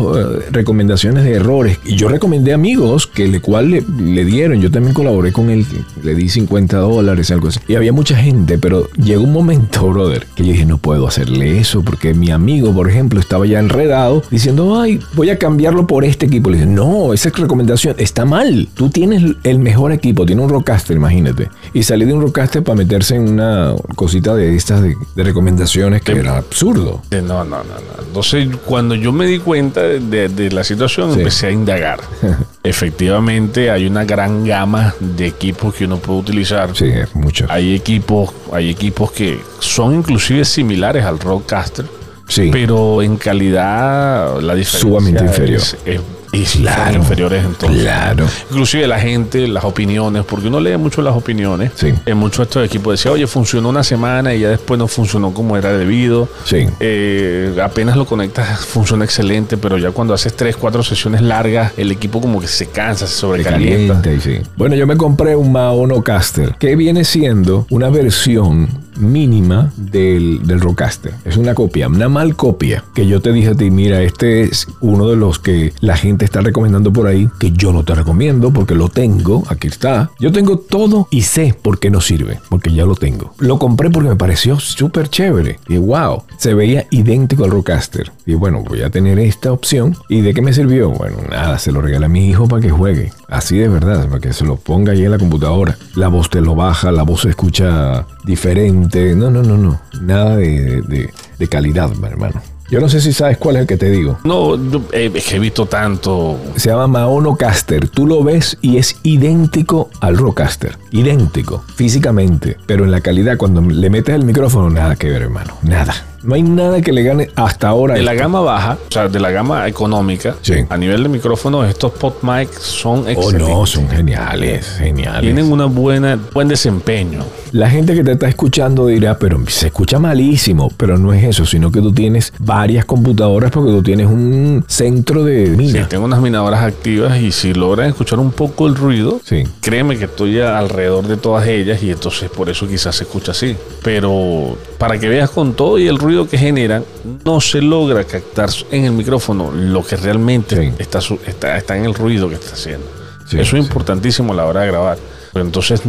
recomendaciones 0.52 1.24
de 1.24 1.34
errores. 1.34 1.80
Y 1.86 1.96
yo 1.96 2.08
recomendé 2.10 2.54
amigos 2.54 3.08
que 3.08 3.28
le 3.28 3.42
cual 3.42 3.72
le, 3.72 3.84
le 4.00 4.26
dieron. 4.26 4.62
Yo 4.62 4.72
también 4.72 4.94
colaboré 4.94 5.32
con 5.32 5.50
él, 5.50 5.66
le 6.04 6.16
di 6.16 6.30
50 6.30 6.78
dólares, 6.78 7.32
algo 7.32 7.48
así. 7.50 7.60
Y 7.68 7.76
había 7.76 7.94
mucha 7.94 8.16
gente, 8.16 8.58
pero 8.58 8.88
llegó 9.02 9.24
un 9.24 9.34
momento, 9.34 9.49
brother, 9.58 10.26
que 10.36 10.46
yo 10.46 10.52
dije, 10.54 10.66
no 10.66 10.78
puedo 10.78 11.08
hacerle 11.08 11.60
eso 11.60 11.82
porque 11.84 12.14
mi 12.14 12.30
amigo, 12.32 12.74
por 12.74 12.90
ejemplo, 12.90 13.20
estaba 13.20 13.46
ya 13.46 13.60
enredado 13.60 14.22
diciendo, 14.30 14.80
ay, 14.80 15.00
voy 15.14 15.30
a 15.30 15.38
cambiarlo 15.40 15.88
por 15.88 16.06
este 16.06 16.26
equipo. 16.28 16.50
Le 16.50 16.58
dije, 16.58 16.70
no, 16.70 17.14
esa 17.14 17.30
recomendación 17.30 17.96
está 17.98 18.26
mal. 18.26 18.68
Tú 18.74 18.90
tienes 18.90 19.24
el 19.44 19.60
mejor 19.60 19.92
equipo, 19.92 20.26
tienes 20.26 20.44
un 20.46 20.50
Rockcaster, 20.52 20.96
imagínate. 20.96 21.50
Y 21.74 21.84
salí 21.84 22.06
de 22.06 22.14
un 22.14 22.22
Rockcaster 22.22 22.64
para 22.64 22.78
meterse 22.78 23.16
en 23.16 23.30
una 23.30 23.74
cosita 23.96 24.36
de 24.36 24.56
estas 24.56 24.82
de, 24.82 24.96
de 25.16 25.24
recomendaciones 25.24 26.02
que 26.02 26.12
era 26.14 26.38
absurdo. 26.38 27.02
Eh, 27.12 27.22
No, 27.22 27.44
no, 27.44 27.58
no, 27.58 27.64
no. 27.64 28.04
Entonces, 28.08 28.48
cuando 28.66 28.96
yo 28.96 29.12
me 29.12 29.26
di 29.26 29.40
cuenta 29.40 29.82
de, 29.82 30.50
la 30.52 30.64
situación, 30.64 31.14
Sí. 31.14 31.20
empecé 31.20 31.48
a 31.48 31.52
indagar. 31.52 32.00
Efectivamente, 32.64 33.72
hay 33.72 33.88
una 33.88 34.04
gran 34.06 34.46
gama 34.46 34.94
de 35.00 35.28
equipos 35.28 35.74
que 35.74 35.86
uno 35.86 35.98
puede 35.98 36.20
utilizar. 36.20 36.76
Sí, 36.76 36.86
es 36.86 37.16
mucho. 37.16 37.46
Hay 37.50 37.74
equipos, 37.76 38.30
hay 38.52 38.70
equipos 38.70 39.12
que 39.12 39.39
son 39.60 39.96
inclusive 39.96 40.46
similares 40.46 41.04
al 41.06 41.20
Roadcaster, 41.20 41.86
Sí. 42.28 42.50
pero 42.52 43.02
en 43.02 43.18
calidad 43.18 44.40
la 44.42 44.56
diferencia 44.56 44.80
Sumamente 44.80 45.24
inferior. 45.26 45.58
es- 45.60 45.78
es- 45.86 46.02
son 46.48 46.62
Claro. 46.62 46.94
inferiores 46.98 47.44
entonces. 47.44 47.82
Claro. 47.82 48.24
Inclusive 48.52 48.86
la 48.86 49.00
gente, 49.00 49.48
las 49.48 49.64
opiniones, 49.64 50.24
porque 50.26 50.48
uno 50.48 50.60
lee 50.60 50.78
mucho 50.78 51.02
las 51.02 51.16
opiniones. 51.16 51.72
Sí. 51.74 51.92
En 52.06 52.18
muchos 52.18 52.38
de 52.38 52.44
estos 52.44 52.66
equipos 52.66 52.94
decía, 52.94 53.12
oye, 53.12 53.26
funcionó 53.26 53.70
una 53.70 53.84
semana 53.84 54.36
y 54.36 54.42
ya 54.42 54.50
después 54.50 54.78
no 54.78 54.88
funcionó 54.88 55.34
como 55.34 55.58
era 55.58 55.72
debido. 55.76 56.30
Sí. 56.46 56.68
Eh, 56.80 57.58
apenas 57.64 57.98
lo 57.98 58.06
conectas, 58.06 58.60
funciona 58.64 59.06
excelente, 59.06 59.58
pero 59.58 59.80
ya 59.80 59.90
cuando 59.90 60.14
haces 60.14 60.36
tres, 60.36 60.56
cuatro 60.56 60.84
sesiones 60.84 61.22
largas, 61.24 61.72
el 61.78 61.92
equipo 61.92 62.22
como 62.22 62.40
que 62.40 62.48
se 62.48 62.68
cansa, 62.68 63.08
se 63.08 63.14
Se 63.16 63.20
sobrecalienta. 63.22 64.00
calienta 64.00 64.24
sí. 64.24 64.38
Bueno, 64.56 64.76
yo 64.76 64.86
me 64.86 64.98
compré 64.98 65.36
un 65.36 65.52
Maono 65.52 66.04
Caster 66.04 66.54
que 66.60 66.76
viene 66.76 67.06
siendo 67.06 67.66
una 67.72 67.90
versión 67.90 68.68
mínima 69.00 69.72
del, 69.78 70.46
del 70.46 70.60
Rodecaster. 70.60 71.14
Es 71.26 71.38
una 71.38 71.56
copia, 71.56 71.88
una 71.88 72.10
mal 72.10 72.36
copia 72.36 72.84
que 72.94 73.08
yo 73.08 73.22
te 73.22 73.32
dije 73.32 73.50
a 73.50 73.56
ti, 73.56 73.72
mira, 73.72 74.02
este 74.02 74.42
es 74.42 74.68
uno 74.82 75.10
de 75.10 75.16
los 75.16 75.40
que 75.40 75.74
la 75.80 75.98
gente 75.98 76.26
está 76.26 76.42
recomendando 76.42 76.92
por 76.92 77.08
ahí, 77.08 77.30
que 77.40 77.52
yo 77.52 77.72
no 77.72 77.84
te 77.84 77.96
recomiendo 77.96 78.52
porque 78.52 78.76
lo 78.76 78.90
tengo, 78.90 79.44
aquí 79.50 79.68
está. 79.68 80.12
Yo 80.20 80.32
tengo 80.32 80.58
todo 80.58 81.08
y 81.12 81.22
sé 81.22 81.56
por 81.60 81.80
qué 81.80 81.90
no 81.90 82.02
sirve, 82.02 82.40
porque 82.50 82.74
ya 82.74 82.86
lo 82.86 82.96
tengo. 82.96 83.34
Lo 83.40 83.60
compré 83.60 83.90
porque 83.90 84.10
me 84.10 84.16
pareció 84.16 84.60
súper 84.60 85.10
chévere. 85.10 85.60
Y 85.68 85.78
wow, 85.78 86.24
se 86.38 86.54
veía 86.54 86.86
idéntico 86.92 87.44
al 87.44 87.52
Rodecaster. 87.52 88.12
Y 88.26 88.34
bueno, 88.34 88.64
voy 88.64 88.82
a 88.82 88.90
tener 88.90 89.20
esta 89.20 89.52
opción. 89.52 89.96
¿Y 90.08 90.22
de 90.22 90.34
qué 90.34 90.42
me 90.42 90.54
sirvió? 90.54 90.90
Bueno, 90.92 91.18
nada, 91.30 91.60
se 91.60 91.72
lo 91.72 91.82
regalé 91.82 92.06
a 92.06 92.10
mi 92.10 92.28
hijo 92.28 92.48
para 92.48 92.62
que 92.62 92.70
juegue. 92.70 93.12
Así 93.30 93.58
de 93.58 93.68
verdad, 93.68 94.08
para 94.08 94.20
que 94.20 94.34
se 94.34 94.44
lo 94.46 94.56
ponga 94.56 94.94
ahí 94.94 95.06
en 95.06 95.12
la 95.12 95.18
computadora. 95.20 95.78
La 95.96 96.08
voz 96.08 96.30
te 96.30 96.42
lo 96.42 96.56
baja, 96.56 96.92
la 96.92 97.04
voz 97.04 97.22
se 97.22 97.30
escucha 97.30 98.06
diferente. 98.26 99.16
No, 99.16 99.30
no, 99.30 99.44
no, 99.44 99.58
no. 99.58 99.80
Nada 100.02 100.36
de, 100.38 100.82
de- 100.82 101.10
de 101.38 101.48
calidad, 101.48 101.92
hermano. 102.04 102.42
Yo 102.72 102.80
no 102.80 102.88
sé 102.88 103.02
si 103.02 103.14
sabes 103.14 103.38
cuál 103.40 103.56
es 103.56 103.62
el 103.62 103.68
que 103.68 103.78
te 103.78 103.90
digo. 103.90 104.20
No, 104.24 104.54
eh, 104.92 105.12
es 105.14 105.26
que 105.28 105.38
he 105.38 105.40
visto 105.40 105.66
tanto. 105.66 106.38
Se 106.56 106.70
llama 106.70 106.86
Maono 106.88 107.36
Caster. 107.36 107.88
Tú 107.90 108.06
lo 108.06 108.24
ves 108.24 108.58
y 108.62 108.78
es 108.78 108.96
idéntico 109.02 109.90
al 110.02 110.18
Rodecaster. 110.18 110.78
Idéntico, 110.92 111.64
físicamente. 111.76 112.58
Pero 112.68 112.84
en 112.84 112.92
la 112.92 113.02
calidad, 113.02 113.38
cuando 113.38 113.62
le 113.62 113.90
metes 113.90 114.14
el 114.14 114.24
micrófono, 114.24 114.70
nada 114.70 114.96
que 114.96 115.10
ver, 115.10 115.24
hermano. 115.24 115.54
Nada. 115.64 115.94
No 116.24 116.36
hay 116.36 116.44
nada 116.44 116.82
que 116.82 116.92
le 116.92 117.04
gane 117.04 117.30
hasta 117.36 117.70
ahora. 117.70 117.96
De 117.96 118.02
la 118.04 118.14
gama 118.14 118.42
baja, 118.42 118.78
o 118.90 118.92
sea, 118.92 119.08
de 119.08 119.20
la 119.20 119.32
gama 119.32 119.68
económica, 119.68 120.36
Sí. 120.42 120.54
a 120.70 120.78
nivel 120.78 121.04
de 121.04 121.10
micrófonos, 121.10 121.68
estos 121.70 121.92
pot 121.94 122.22
mic 122.24 122.52
son 122.60 123.06
Oh, 123.06 123.10
excelentes. 123.10 123.48
no, 123.50 123.66
son 123.66 123.90
geniales, 123.90 124.76
geniales. 124.78 125.22
Tienen 125.22 125.52
una 125.52 125.66
buena, 125.66 126.20
buen 126.34 126.48
desempeño. 126.48 127.24
La 127.52 127.70
gente 127.70 127.96
que 127.96 128.04
te 128.04 128.12
está 128.12 128.28
escuchando 128.28 128.88
dirá, 128.88 129.18
pero 129.18 129.40
se 129.48 129.68
escucha 129.68 129.98
malísimo, 129.98 130.72
pero 130.78 130.98
no 130.98 131.14
es 131.14 131.24
eso, 131.24 131.46
sino 131.46 131.72
que 131.72 131.82
tú 131.82 131.92
tienes 131.94 132.34
varias 132.38 132.86
computadoras 132.86 133.52
porque 133.52 133.72
tú 133.72 133.82
tienes 133.82 134.08
un 134.08 134.64
centro 134.68 135.24
de 135.24 135.46
Sí, 135.48 135.52
mina. 135.58 135.88
tengo 135.88 136.06
unas 136.06 136.22
minadoras 136.22 136.62
activas 136.64 137.20
y 137.20 137.32
si 137.32 137.54
logran 137.54 137.88
escuchar 137.90 138.20
un 138.20 138.32
poco 138.32 138.68
el 138.68 138.76
ruido, 138.76 139.20
Sí. 139.24 139.44
créeme 139.62 139.98
que 139.98 140.06
estoy 140.06 140.40
alrededor 140.42 141.08
de 141.08 141.18
todas 141.18 141.48
ellas 141.48 141.82
y 141.82 141.90
entonces 141.92 142.30
por 142.30 142.50
eso 142.50 142.68
quizás 142.68 142.96
se 142.96 143.04
escucha 143.06 143.32
así. 143.32 143.56
Pero 143.84 144.58
para 144.78 145.00
que 145.00 145.08
veas 145.10 145.30
con 145.30 145.54
todo 145.54 145.80
y 145.80 145.88
el 145.88 145.98
ruido 145.98 146.09
que 146.28 146.38
generan, 146.38 146.84
no 147.26 147.40
se 147.42 147.62
logra 147.62 148.04
captar 148.04 148.50
en 148.72 148.86
el 148.86 148.92
micrófono 148.94 149.52
lo 149.52 149.84
que 149.86 149.96
realmente 149.96 150.56
Sí. 150.56 150.74
está, 150.80 151.00
está, 151.28 151.58
está 151.58 151.78
en 151.78 151.86
el 151.86 151.94
ruido 151.94 152.28
que 152.30 152.36
está 152.36 152.54
haciendo. 152.54 152.86
Sí, 153.28 153.40
eso 153.40 153.58
es 153.58 153.64
importantísimo 153.64 154.34
a 154.34 154.36
la 154.36 154.46
hora 154.46 154.62
de 154.62 154.68
grabar. 154.68 154.98
Pero 155.32 155.46
entonces 155.46 155.82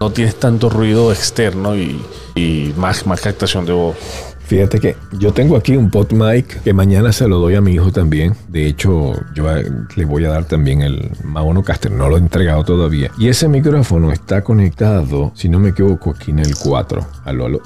no 0.00 0.10
tienes 0.10 0.34
tanto 0.36 0.68
ruido 0.68 1.12
externo 1.12 1.76
y, 1.76 2.00
y 2.34 2.74
más, 2.76 3.06
más 3.06 3.20
captación 3.20 3.64
de 3.64 3.72
voz. 3.72 3.96
Fíjate 4.48 4.80
que 4.80 4.96
yo 5.12 5.30
tengo 5.32 5.56
aquí 5.56 5.76
un 5.76 5.90
pot 5.90 6.10
mic 6.12 6.62
que 6.62 6.72
mañana 6.72 7.12
se 7.12 7.28
lo 7.28 7.38
doy 7.38 7.54
a 7.54 7.60
mi 7.60 7.74
hijo 7.74 7.92
también. 7.92 8.34
De 8.48 8.66
hecho, 8.66 9.12
yo 9.34 9.44
le 9.94 10.04
voy 10.06 10.24
a 10.24 10.30
dar 10.30 10.46
también 10.46 10.80
el 10.80 11.10
Maono 11.22 11.62
Caster. 11.62 11.92
No 11.92 12.08
lo 12.08 12.16
he 12.16 12.18
entregado 12.20 12.64
todavía. 12.64 13.10
Y 13.18 13.28
ese 13.28 13.46
micrófono 13.46 14.10
está 14.10 14.42
conectado, 14.42 15.30
si 15.36 15.48
no 15.50 15.60
me 15.60 15.68
equivoco, 15.68 16.10
aquí 16.18 16.30
en 16.32 16.38
el 16.40 16.54
4. 16.56 17.06
Aló, 17.26 17.46
aló. 17.46 17.60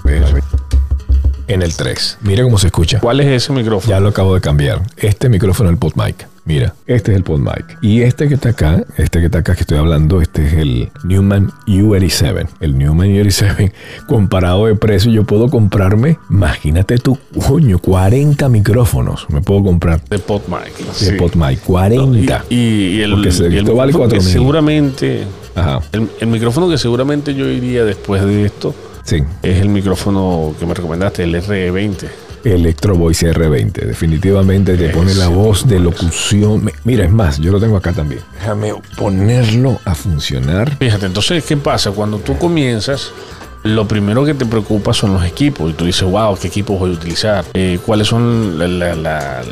En 1.53 1.63
el 1.63 1.75
3. 1.77 2.19
Mira 2.23 2.43
cómo 2.45 2.59
se 2.59 2.67
escucha. 2.69 2.99
¿Cuál 3.01 3.21
es 3.21 3.27
ese 3.27 3.53
micrófono? 3.53 3.91
Ya 3.91 4.01
lo 4.01 4.09
acabo 4.09 4.35
de 4.35 4.41
cambiar. 4.41 4.83
Este 4.97 5.29
micrófono 5.29 5.69
es 5.69 5.75
el 5.75 5.79
pod 5.79 5.93
mic. 5.97 6.27
Mira, 6.45 6.75
este 6.89 7.13
es 7.13 7.17
el 7.17 7.23
pod 7.23 7.39
mic. 7.39 7.79
Y 7.83 8.03
este 8.03 8.27
que 8.29 8.35
está 8.35 8.49
acá, 8.49 8.85
este 8.97 9.21
que 9.21 9.27
está 9.27 9.39
acá 9.39 9.55
que 9.55 9.61
estoy 9.61 9.79
hablando, 9.79 10.21
este 10.21 10.45
es 10.45 10.55
el 10.55 10.91
Newman 11.05 11.53
U87. 11.69 12.49
El 12.61 12.77
Newman 12.79 13.09
U87, 13.11 13.73
comparado 14.09 14.67
de 14.67 14.75
precio, 14.75 15.13
yo 15.13 15.23
puedo 15.25 15.49
comprarme, 15.51 16.19
imagínate 16.31 16.99
tú, 16.99 17.17
coño, 17.47 17.79
40 17.79 18.49
micrófonos. 18.49 19.27
Me 19.31 19.41
puedo 19.41 19.63
comprar 19.63 20.03
De 20.11 20.19
pot 20.19 20.43
mic. 20.49 20.77
de 20.79 20.93
sí. 20.95 21.13
pod 21.13 21.35
mic. 21.35 21.61
40. 21.61 22.45
Y, 22.51 22.57
y 22.57 23.01
el, 23.03 23.13
Porque 23.13 23.31
se- 23.31 23.49
y 23.49 23.57
el 23.59 23.65
vale 23.65 23.93
micrófono 23.93 24.09
que 24.09 24.19
4.000. 24.19 24.21
seguramente 24.23 25.25
Ajá, 25.55 25.81
el, 25.93 26.09
el 26.21 26.27
micrófono 26.29 26.69
que 26.69 26.79
seguramente 26.79 27.35
yo 27.35 27.47
iría 27.47 27.85
después 27.85 28.25
de 28.25 28.47
esto 28.47 28.75
sí. 29.05 29.23
es 29.43 29.61
el 29.61 29.69
micrófono 29.69 30.55
que 30.59 30.67
me 30.67 30.75
recomendaste, 30.75 31.23
el 31.25 31.35
RE20. 31.35 32.09
Electro 32.45 32.97
Voice 32.97 33.33
R20. 33.33 33.73
Definitivamente 33.87 34.77
te 34.77 34.89
pone 34.89 35.15
la 35.15 35.29
voz 35.29 35.67
de 35.69 35.79
locución. 35.79 36.71
Mira, 36.85 37.05
es 37.05 37.13
más, 37.13 37.39
yo 37.39 37.53
lo 37.53 37.61
tengo 37.61 37.77
acá 37.77 37.93
también. 37.93 38.21
Déjame 38.35 38.73
ponerlo 38.97 39.79
a 39.85 39.95
funcionar. 39.95 40.77
Fíjate, 40.77 41.07
entonces, 41.07 41.45
¿qué 41.45 41.57
pasa? 41.57 41.93
Cuando 41.93 42.19
tú 42.19 42.37
comienzas, 42.39 43.13
lo 43.63 43.87
primero 43.87 44.25
que 44.25 44.35
te 44.35 44.45
preocupa 44.45 44.93
son 44.93 45.15
los 45.15 45.25
equipos. 45.25 45.71
Y 45.71 45.75
tú 45.75 45.85
dices, 45.85 46.03
wow, 46.03 46.37
¿qué 46.37 46.49
equipos 46.49 46.81
voy 46.81 46.91
a 46.91 46.95
utilizar? 46.95 47.45
Eh, 47.55 47.79
¿Cuáles 47.87 48.09
son 48.09 48.59
la- 48.59 48.67
la- 48.67 48.97
la- 48.97 49.43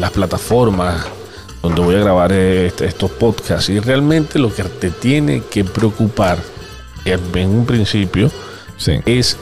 las 0.00 0.10
plataformas 0.10 0.96
donde 1.62 1.80
voy 1.80 1.94
a 1.94 1.98
grabar 2.00 2.32
este- 2.32 2.86
estos 2.86 3.12
podcasts? 3.12 3.68
Y 3.68 3.78
realmente 3.78 4.40
lo 4.40 4.52
que 4.52 4.64
te 4.64 4.90
tiene 4.90 5.44
que 5.48 5.62
preocupar 5.64 6.38
en 7.04 7.48
un 7.50 7.66
principio 7.66 8.32
Sí. 8.82 9.00
es 9.06 9.36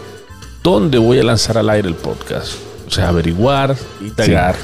dónde 0.62 0.98
voy 0.98 1.18
a 1.18 1.24
lanzar 1.24 1.56
al 1.56 1.70
aire 1.70 1.88
el 1.88 1.94
podcast. 1.94 2.54
O 2.86 2.90
sea, 2.90 3.08
averiguar 3.08 3.76
y 4.00 4.10
tagar 4.10 4.56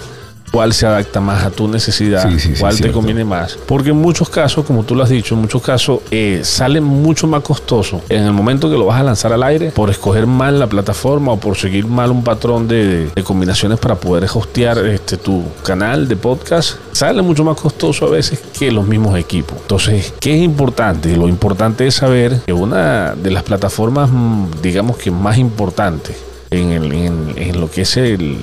cuál 0.56 0.72
se 0.72 0.86
adapta 0.86 1.20
más 1.20 1.44
a 1.44 1.50
tu 1.50 1.68
necesidad, 1.68 2.26
Sí, 2.30 2.40
sí, 2.40 2.54
sí, 2.54 2.60
cuál 2.60 2.72
te 2.72 2.78
cierto. 2.78 2.96
conviene 2.96 3.26
más. 3.26 3.58
Porque 3.66 3.90
en 3.90 3.96
muchos 3.98 4.30
casos, 4.30 4.64
como 4.64 4.84
tú 4.84 4.94
lo 4.94 5.02
has 5.02 5.10
dicho, 5.10 5.34
en 5.34 5.42
muchos 5.42 5.60
casos 5.60 6.00
eh, 6.10 6.40
sale 6.44 6.80
mucho 6.80 7.26
más 7.26 7.42
costoso 7.42 8.00
en 8.08 8.22
el 8.24 8.32
momento 8.32 8.70
que 8.70 8.78
lo 8.78 8.86
vas 8.86 8.98
a 8.98 9.02
lanzar 9.02 9.34
al 9.34 9.42
aire 9.42 9.70
por 9.70 9.90
escoger 9.90 10.26
mal 10.26 10.58
la 10.58 10.66
plataforma 10.66 11.32
o 11.32 11.36
por 11.38 11.58
seguir 11.58 11.86
mal 11.86 12.10
un 12.10 12.24
patrón 12.24 12.66
de, 12.68 13.10
de 13.14 13.22
combinaciones 13.22 13.78
para 13.78 13.96
poder 13.96 14.24
hostear 14.32 14.78
este, 14.86 15.18
tu 15.18 15.42
canal 15.62 16.08
de 16.08 16.16
podcast. 16.16 16.76
Sale 16.92 17.20
mucho 17.20 17.44
más 17.44 17.60
costoso 17.60 18.06
a 18.06 18.10
veces 18.10 18.40
que 18.58 18.72
los 18.72 18.86
mismos 18.86 19.18
equipos. 19.18 19.58
Entonces, 19.60 20.14
¿qué 20.20 20.36
es 20.36 20.42
importante? 20.42 21.14
Lo 21.18 21.28
importante 21.28 21.86
es 21.86 21.96
saber 21.96 22.40
que 22.46 22.54
una 22.54 23.14
de 23.14 23.30
las 23.30 23.42
plataformas, 23.42 24.08
mm, 24.10 24.46
digamos 24.62 24.96
que 24.96 25.10
más 25.10 25.36
importantes 25.36 26.16
en, 26.50 26.70
el- 26.72 26.92
en- 26.92 27.34
en 27.36 27.60
lo 27.60 27.70
que 27.70 27.82
es 27.82 27.96
el- 27.98 28.38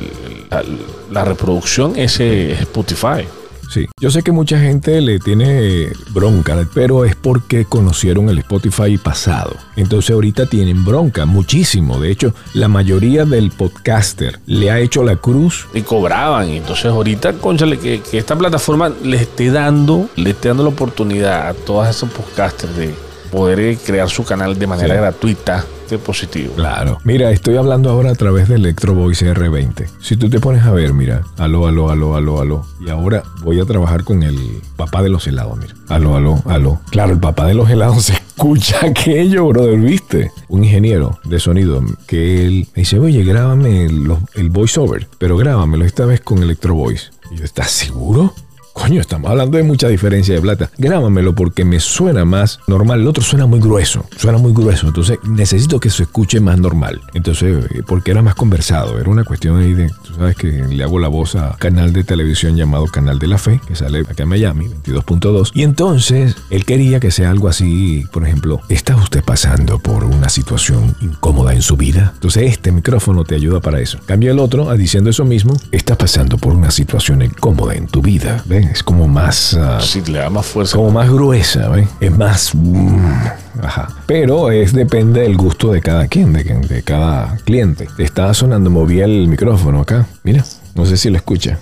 la, 0.53 0.63
la 1.12 1.25
reproducción 1.25 1.93
es 1.95 2.19
eh, 2.19 2.53
Spotify. 2.53 3.25
Sí, 3.69 3.88
yo 4.00 4.12
sé 4.12 4.22
que 4.22 4.31
mucha 4.31 4.60
gente 4.60 5.01
le 5.01 5.17
tiene 5.17 5.91
bronca, 6.12 6.67
pero 6.75 7.05
es 7.05 7.15
porque 7.15 7.65
conocieron 7.65 8.29
el 8.29 8.38
Spotify 8.39 9.00
pasado. 9.00 9.55
Entonces 9.75 10.12
ahorita 10.12 10.45
tienen 10.45 10.86
bronca, 10.86 11.25
muchísimo. 11.25 12.00
De 12.00 12.12
hecho, 12.12 12.36
la 12.53 12.67
mayoría 12.67 13.25
del 13.25 13.50
podcaster 13.50 14.39
le 14.45 14.69
ha 14.69 14.79
hecho 14.79 15.01
la 15.01 15.15
cruz. 15.15 15.65
Y 15.74 15.81
cobraban. 15.81 16.50
Entonces 16.50 16.86
ahorita, 16.86 17.33
conchale, 17.33 17.79
que, 17.79 18.01
que 18.01 18.19
esta 18.19 18.36
plataforma 18.36 18.91
les 19.03 19.22
esté 19.22 19.50
dando, 19.50 20.07
le 20.17 20.31
esté 20.31 20.50
dando 20.50 20.63
la 20.63 20.69
oportunidad 20.69 21.48
a 21.48 21.53
todos 21.55 21.88
esos 21.88 22.10
podcasters 22.12 22.77
de 22.77 22.93
poder 23.34 23.60
eh, 23.60 23.78
crear 23.84 24.10
su 24.10 24.24
canal 24.24 24.58
de 24.60 24.68
manera 24.68 24.94
Sí. 24.94 25.00
gratuita, 25.02 25.66
qué 25.90 25.98
positivo. 25.98 26.54
Claro. 26.56 27.00
Mira, 27.04 27.32
estoy 27.32 27.58
hablando 27.58 27.90
ahora 27.90 28.12
a 28.12 28.16
través 28.16 28.48
de 28.48 28.56
Electro 28.56 28.94
Voice 28.94 29.25
R20. 29.34 29.88
Si 30.00 30.16
tú 30.18 30.30
te 30.30 30.40
pones 30.40 30.63
a 30.63 30.72
ver, 30.72 30.94
mira, 30.94 31.24
aló, 31.38 31.66
aló, 31.68 31.90
aló, 31.90 32.16
aló, 32.16 32.40
aló. 32.40 32.66
Y 32.80 32.90
ahora 32.92 33.24
voy 33.44 33.60
a 33.60 33.66
trabajar 33.66 34.04
con 34.04 34.22
el 34.22 34.38
papá 34.78 35.02
de 35.02 35.10
los 35.10 35.25
helados, 35.25 35.58
mira. 35.58 35.74
Aló, 35.90 36.16
aló, 36.16 36.44
aló. 36.46 36.80
Claro, 36.92 37.13
el 37.13 37.20
papá 37.20 37.48
de 37.48 37.56
los 37.56 37.68
helados 37.72 38.04
se 38.06 38.13
escucha 38.13 38.78
aquello, 38.86 39.48
brother, 39.48 39.80
¿viste? 39.80 40.32
Un 40.48 40.63
ingeniero 40.63 41.18
de 41.24 41.40
sonido 41.40 41.82
que 42.06 42.46
él 42.46 42.68
me 42.75 42.82
dice, 42.84 43.00
oye, 43.00 43.24
grábame 43.24 43.86
el, 43.86 44.16
el 44.36 44.50
voiceover, 44.52 45.08
pero 45.18 45.38
grábamelo 45.38 45.86
esta 45.86 46.06
vez 46.06 46.22
con 46.22 46.42
Electro 46.44 46.75
Voice. 46.75 47.08
Y 47.32 47.38
yo, 47.38 47.46
¿estás 47.46 47.72
seguro? 47.72 48.34
Coño, 48.74 49.00
estamos 49.00 49.30
hablando 49.30 49.58
de 49.58 49.63
mucha 49.63 49.88
diferencia 49.88 50.34
de 50.34 50.42
plata. 50.42 50.70
Grábamelo 50.77 51.36
porque 51.36 51.63
me 51.63 51.80
suena 51.80 52.25
más 52.25 52.60
normal. 52.68 53.01
El 53.01 53.08
otro 53.08 53.24
suena 53.24 53.46
muy 53.46 53.60
grueso. 53.60 54.06
Suena 54.18 54.39
muy 54.39 54.51
grueso. 54.51 54.88
Entonces 54.88 55.20
necesito 55.24 55.80
que 55.80 55.92
se 55.92 56.03
escuche 56.03 56.39
más 56.39 56.60
normal. 56.60 57.00
Entonces, 57.13 57.65
eh, 57.72 57.84
porque 57.86 58.12
era 58.12 58.24
más 58.24 58.34
conversado. 58.34 59.00
Era 59.00 59.10
una 59.10 59.24
cuestión 59.24 59.60
ahí 59.60 59.74
de, 59.74 59.89
tú 60.03 60.15
sabes 60.15 60.36
que 60.36 60.48
le 60.48 60.84
hago 60.84 60.98
la 60.98 61.08
voz 61.08 61.36
a 61.36 61.56
canal 61.58 61.94
de 61.94 62.03
televisión 62.03 62.58
llamado 62.58 62.88
Canal 62.88 63.20
de 63.20 63.27
la 63.27 63.38
Fe, 63.38 63.62
que 63.68 63.75
sale 63.75 64.00
acá 64.00 64.24
en 64.24 64.30
Miami, 64.30 64.68
22.2. 64.86 65.51
Y 65.53 65.62
entonces 65.63 66.36
él 66.50 66.65
quería 66.65 67.00
que 67.00 67.12
sea 67.12 67.30
algo 67.30 67.48
así, 67.48 68.06
por 68.12 68.25
ejemplo, 68.25 68.60
¿está 68.70 68.96
usted 68.96 69.24
pasando 69.24 69.77
por 69.77 70.03
una 70.03 70.30
situación 70.30 70.96
incómoda 71.00 71.53
en 71.53 71.62
su 71.62 71.77
vida? 71.77 72.12
Entonces 72.15 72.51
este 72.51 72.72
micrófono 72.72 73.24
te 73.24 73.36
ayuda 73.36 73.62
para 73.62 73.80
eso. 73.80 74.00
Cambia 74.08 74.32
el 74.32 74.39
otro 74.39 74.75
diciendo 74.75 75.12
eso 75.12 75.25
mismo, 75.25 75.56
¿está 75.72 75.96
pasando 75.96 76.38
por 76.38 76.53
una 76.53 76.72
situación 76.72 77.22
incómoda 77.22 77.75
en 77.75 77.88
tu 77.88 78.01
vida? 78.01 78.44
¿Ven? 78.63 78.72
Es 78.72 78.84
como 78.84 79.08
más... 79.08 79.53
ah, 79.55 79.79
Si 79.82 80.01
le 80.01 80.20
da 80.20 80.29
más 80.29 80.46
fuerza. 80.46 80.75
como 80.77 80.91
más 80.91 81.10
gruesa, 81.10 81.70
¿ves? 81.70 81.88
Es 82.00 82.15
más... 82.17 82.53
mm, 82.53 83.25
ajá. 83.62 83.89
Pero 84.05 84.51
es 84.51 84.74
depende 84.74 85.22
del 85.22 85.38
gusto 85.38 85.72
de 85.72 85.82
cada 85.82 86.08
quien, 86.08 86.34
de, 86.34 86.43
de 86.43 86.84
cada 86.84 87.38
cliente. 87.46 87.88
Te 87.98 88.03
estaba 88.03 88.34
sonando, 88.34 88.70
moví 88.70 89.00
el 89.01 89.27
micrófono 89.27 89.82
acá. 89.82 90.05
Mira, 90.24 90.43
no 90.75 90.86
sé 90.86 90.98
si 90.98 91.10
lo 91.10 91.17
escucha. 91.17 91.58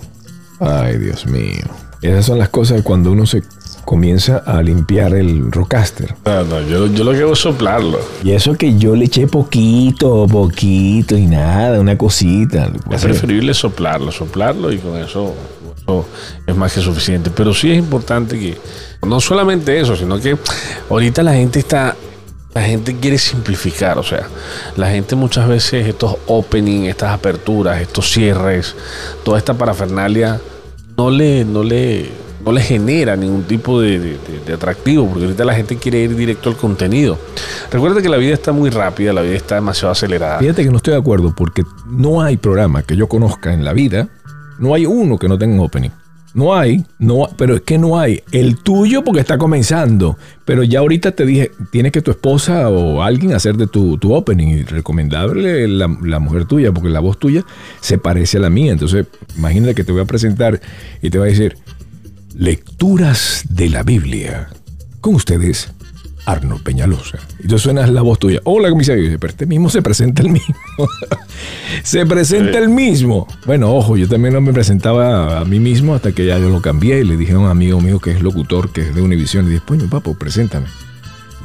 Ay, 0.60 0.98
Dios 0.98 1.26
mío. 1.26 1.64
Esas 2.02 2.26
son 2.26 2.38
las 2.38 2.48
cosas 2.48 2.78
de 2.78 2.82
cuando 2.82 3.12
uno 3.12 3.26
se 3.26 3.42
comienza 3.84 4.38
a 4.38 4.62
limpiar 4.62 5.14
el 5.14 5.50
Rocaster. 5.52 6.14
No, 6.24 6.44
no, 6.44 6.60
yo, 6.62 6.86
yo 6.86 7.04
lo 7.04 7.12
que 7.12 7.18
hago 7.22 7.32
es 7.32 7.38
soplarlo. 7.40 7.98
Y 8.24 8.30
eso 8.32 8.54
que 8.54 8.76
yo 8.76 8.94
le 8.96 9.04
eché 9.06 9.26
poquito, 9.26 10.26
poquito 10.28 11.16
y 11.16 11.26
nada, 11.26 11.80
una 11.80 11.96
cosita. 11.98 12.70
Es 12.90 13.02
preferible 13.02 13.54
soplarlo, 13.54 14.10
soplarlo 14.12 14.72
y 14.72 14.78
con 14.78 14.96
eso, 14.98 15.34
es 16.46 16.56
más 16.56 16.72
que 16.72 16.80
suficiente. 16.80 17.30
Pero 17.34 17.52
sí 17.54 17.70
es 17.70 17.78
importante 17.78 18.38
que, 18.38 18.56
no 19.06 19.20
solamente 19.20 19.78
eso, 19.80 19.96
sino 19.96 20.20
que 20.20 20.36
ahorita 20.88 21.22
la 21.22 21.32
gente 21.34 21.58
está, 21.58 21.96
la 22.54 22.62
gente 22.62 22.94
quiere 22.96 23.18
simplificar, 23.18 23.98
o 23.98 24.02
sea, 24.02 24.28
la 24.76 24.90
gente 24.90 25.16
muchas 25.16 25.48
veces 25.48 25.86
estos 25.88 26.16
opening, 26.26 26.82
estas 26.82 27.10
aperturas, 27.12 27.80
estos 27.80 28.10
cierres, 28.12 28.74
toda 29.24 29.38
esta 29.38 29.54
parafernalia, 29.54 30.40
no 30.96 31.10
le, 31.10 31.44
no 31.44 31.64
le, 31.64 32.10
no 32.44 32.52
le 32.52 32.60
genera 32.60 33.16
ningún 33.16 33.44
tipo 33.44 33.80
de- 33.80 34.18
de 34.46 34.52
atractivo, 34.52 35.06
porque 35.08 35.24
ahorita 35.24 35.44
la 35.44 35.54
gente 35.54 35.76
quiere 35.78 36.00
ir 36.00 36.14
directo 36.14 36.50
al 36.50 36.56
contenido. 36.56 37.18
Recuerda 37.70 38.02
que 38.02 38.08
la 38.08 38.18
vida 38.18 38.34
está 38.34 38.52
muy 38.52 38.68
rápida, 38.70 39.12
la 39.12 39.22
vida 39.22 39.36
está 39.36 39.54
demasiado 39.56 39.92
acelerada. 39.92 40.38
Fíjate 40.38 40.62
que 40.64 40.70
no 40.70 40.76
estoy 40.76 40.92
de 40.92 41.00
acuerdo 41.00 41.34
porque 41.34 41.62
no 41.86 42.20
hay 42.20 42.36
programa 42.36 42.82
que 42.82 42.94
yo 42.96 43.08
conozca 43.08 43.52
en 43.54 43.64
la 43.64 43.72
vida, 43.72 44.08
no 44.58 44.74
hay 44.74 44.86
uno 44.86 45.18
que 45.18 45.28
no 45.28 45.38
tenga 45.38 45.54
un 45.54 45.60
opening. 45.60 45.90
No 46.34 46.54
hay, 46.54 46.82
no, 46.98 47.28
pero 47.36 47.56
es 47.56 47.60
que 47.60 47.76
no 47.76 47.98
hay. 47.98 48.22
El 48.32 48.56
tuyo 48.56 49.04
porque 49.04 49.20
está 49.20 49.36
comenzando, 49.36 50.16
pero 50.46 50.62
ya 50.62 50.78
ahorita 50.78 51.12
te 51.12 51.26
dije, 51.26 51.50
tienes 51.70 51.92
que 51.92 52.00
tu 52.00 52.10
esposa 52.10 52.70
o 52.70 53.02
alguien 53.02 53.34
hacer 53.34 53.56
de 53.56 53.66
tu, 53.66 53.98
tu 53.98 54.14
opening 54.14 54.48
y 54.48 54.62
recomendable 54.62 55.68
la, 55.68 55.94
la 56.02 56.18
mujer 56.20 56.46
tuya 56.46 56.72
porque 56.72 56.88
la 56.88 57.00
voz 57.00 57.18
tuya 57.18 57.44
se 57.80 57.98
parece 57.98 58.38
a 58.38 58.40
la 58.40 58.50
mía. 58.50 58.72
Entonces, 58.72 59.06
imagínate 59.36 59.74
que 59.74 59.84
te 59.84 59.92
voy 59.92 60.00
a 60.00 60.06
presentar 60.06 60.58
y 61.02 61.10
te 61.10 61.18
voy 61.18 61.28
a 61.28 61.30
decir, 61.32 61.56
lecturas 62.34 63.44
de 63.50 63.68
la 63.68 63.82
Biblia. 63.82 64.48
Con 65.02 65.16
ustedes, 65.16 65.70
Arnold 66.26 66.62
Peñalosa. 66.62 67.18
Y 67.38 67.48
tú 67.48 67.58
suenas 67.58 67.90
la 67.90 68.02
voz 68.02 68.18
tuya. 68.18 68.40
Hola, 68.44 68.70
comisario. 68.70 69.18
Pero 69.18 69.30
este 69.30 69.46
mismo 69.46 69.70
se 69.70 69.82
presenta 69.82 70.22
el 70.22 70.30
mismo. 70.30 70.54
se 71.82 72.06
presenta 72.06 72.58
el 72.58 72.68
mismo. 72.68 73.26
Bueno, 73.46 73.74
ojo, 73.74 73.96
yo 73.96 74.08
también 74.08 74.34
no 74.34 74.40
me 74.40 74.52
presentaba 74.52 75.40
a 75.40 75.44
mí 75.44 75.58
mismo 75.58 75.94
hasta 75.94 76.12
que 76.12 76.26
ya 76.26 76.38
yo 76.38 76.48
lo 76.48 76.62
cambié 76.62 77.00
y 77.00 77.04
le 77.04 77.16
dije 77.16 77.32
a 77.32 77.38
un 77.38 77.48
amigo 77.48 77.80
mío 77.80 77.98
que 77.98 78.12
es 78.12 78.22
locutor, 78.22 78.70
que 78.70 78.82
es 78.82 78.94
de 78.94 79.02
Univision, 79.02 79.46
y 79.46 79.50
dije, 79.50 79.62
coño, 79.66 79.88
papo, 79.90 80.14
preséntame. 80.14 80.66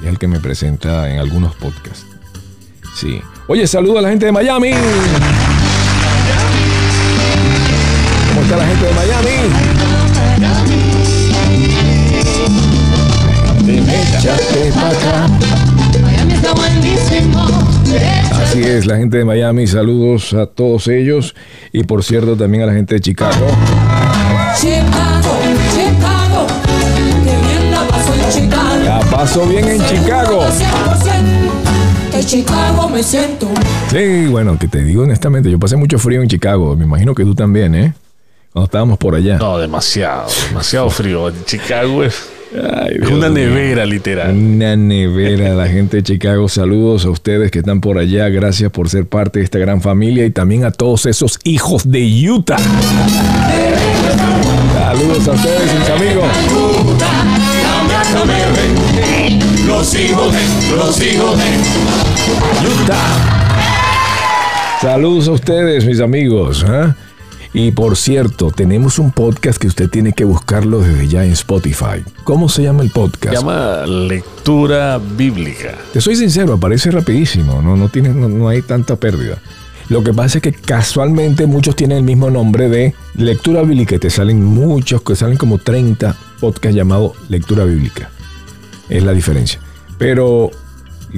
Y 0.02 0.06
es 0.06 0.10
el 0.10 0.20
que 0.20 0.28
me 0.28 0.40
presenta 0.40 1.12
en 1.12 1.20
algunos 1.20 1.56
podcasts. 1.56 2.06
Sí. 2.96 3.22
Oye, 3.48 3.66
saludo 3.66 4.00
a 4.00 4.02
la 4.02 4.10
gente 4.10 4.26
de 4.28 4.32
Miami. 4.32 4.72
¿Cómo 8.30 8.42
está 8.42 8.58
la 8.58 8.68
gente 8.68 8.86
de 8.86 8.94
Miami? 8.94 9.37
Es, 18.78 18.86
la 18.86 18.98
gente 18.98 19.18
de 19.18 19.26
Miami, 19.26 19.68
saludos 19.68 20.34
a 20.34 20.46
todos 20.46 20.88
ellos 20.88 21.36
y 21.72 21.84
por 21.84 22.04
cierto 22.04 22.36
también 22.36 22.64
a 22.64 22.68
la 22.68 22.74
gente 22.74 22.96
de 22.96 23.02
Chicago. 23.02 23.48
Chicago, 24.60 25.38
Chicago. 25.74 26.48
Que 27.24 27.48
bien 27.48 27.72
la 27.72 27.88
paso 27.88 28.14
en 28.14 28.30
Chicago. 28.32 28.84
La 28.84 29.00
paso 29.00 29.46
bien 29.46 29.68
en 29.68 29.86
Chicago. 29.86 30.46
100%. 30.46 32.12
Que 32.12 32.24
Chicago 32.24 32.90
me 32.90 33.04
siento. 33.04 33.48
Sí, 33.90 34.28
bueno, 34.28 34.58
que 34.58 34.68
te 34.68 34.84
digo 34.84 35.04
honestamente, 35.04 35.50
yo 35.50 35.60
pasé 35.60 35.76
mucho 35.76 36.00
frío 36.00 36.22
en 36.22 36.28
Chicago, 36.28 36.76
me 36.76 36.86
imagino 36.86 37.14
que 37.14 37.24
tú 37.24 37.36
también, 37.36 37.76
¿eh? 37.76 37.94
Cuando 38.54 38.66
estábamos 38.66 38.98
por 38.98 39.16
allá. 39.16 39.38
No, 39.38 39.58
demasiado, 39.58 40.28
demasiado 40.50 40.90
frío. 40.90 41.32
Chicago 41.46 42.04
es, 42.04 42.30
Ay, 42.54 42.98
una 43.12 43.30
nevera, 43.30 43.86
literal. 43.86 44.36
Una 44.36 44.76
nevera, 44.76 45.54
la 45.54 45.68
gente 45.68 45.98
de 45.98 46.04
Chicago. 46.04 46.48
Saludos 46.48 47.06
a 47.06 47.10
ustedes 47.10 47.52
que 47.52 47.60
están 47.60 47.82
por 47.82 47.98
allá. 47.98 48.30
Gracias 48.30 48.72
por 48.72 48.90
ser 48.90 49.06
parte 49.06 49.40
de 49.40 49.46
esta 49.46 49.60
gran 49.60 49.82
familia 49.82 50.26
y 50.26 50.32
también 50.32 50.64
a 50.64 50.72
todos 50.72 51.06
esos 51.06 51.40
hijos 51.44 51.90
de 51.90 52.30
Utah. 52.30 52.58
Saludos 54.74 55.28
a 55.28 55.32
ustedes, 55.32 55.74
mis 55.80 55.90
amigos. 55.90 56.26
Los 59.68 59.96
hijos 59.96 60.34
de, 60.34 60.76
los 60.76 61.02
hijos 61.02 61.38
de. 61.38 61.44
Saludos 64.82 65.28
a 65.28 65.32
ustedes, 65.32 65.86
mis 65.86 66.00
amigos. 66.00 66.66
¿ah? 66.68 66.96
Y 67.54 67.72
por 67.72 67.96
cierto, 67.98 68.52
tenemos 68.52 69.00
un 69.00 69.12
podcast 69.12 69.60
que 69.60 69.68
usted 69.68 69.90
tiene 69.90 70.14
que 70.14 70.26
buscarlo 70.26 70.80
desde 70.80 71.08
ya 71.08 71.26
en 71.26 71.32
Spotify. 71.32 72.04
¿Cómo 72.24 72.50
se 72.50 72.64
llama 72.64 72.84
el 72.84 72.90
Se 72.90 72.94
podcast? 72.94 73.34
llama 73.34 73.86
lectura 73.86 75.00
bíblica. 75.00 75.76
Te 75.94 76.02
soy 76.02 76.16
sincero, 76.16 76.54
aparece 76.54 76.92
rapidísimo, 76.92 77.62
no, 77.62 77.76
no, 77.76 77.90
tiene, 77.90 78.10
no, 78.10 78.28
no 78.28 78.48
hay 78.50 78.62
tanta 78.62 78.96
pérdida. 78.98 79.38
Lo 79.90 80.04
que 80.04 80.14
pasa 80.14 80.40
es 80.40 80.42
que 80.42 80.52
casualmente 80.52 81.48
muchos 81.48 81.76
tienen 81.76 82.00
el 82.00 82.04
mismo 82.04 82.30
nombre 82.30 82.68
de 82.70 82.94
lectura 83.16 83.62
bíblica. 83.62 83.96
y 83.96 84.00
Te 84.00 84.10
salen 84.10 84.44
muchos, 84.44 85.02
que 85.02 85.16
salen 85.16 85.38
como 85.38 85.58
30 85.60 86.16
podcasts 86.42 86.76
llamados 86.76 87.14
lectura 87.30 87.64
bíblica. 87.64 88.10
Es 88.90 89.04
la 89.04 89.14
diferencia. 89.14 89.62
Pero, 89.98 90.52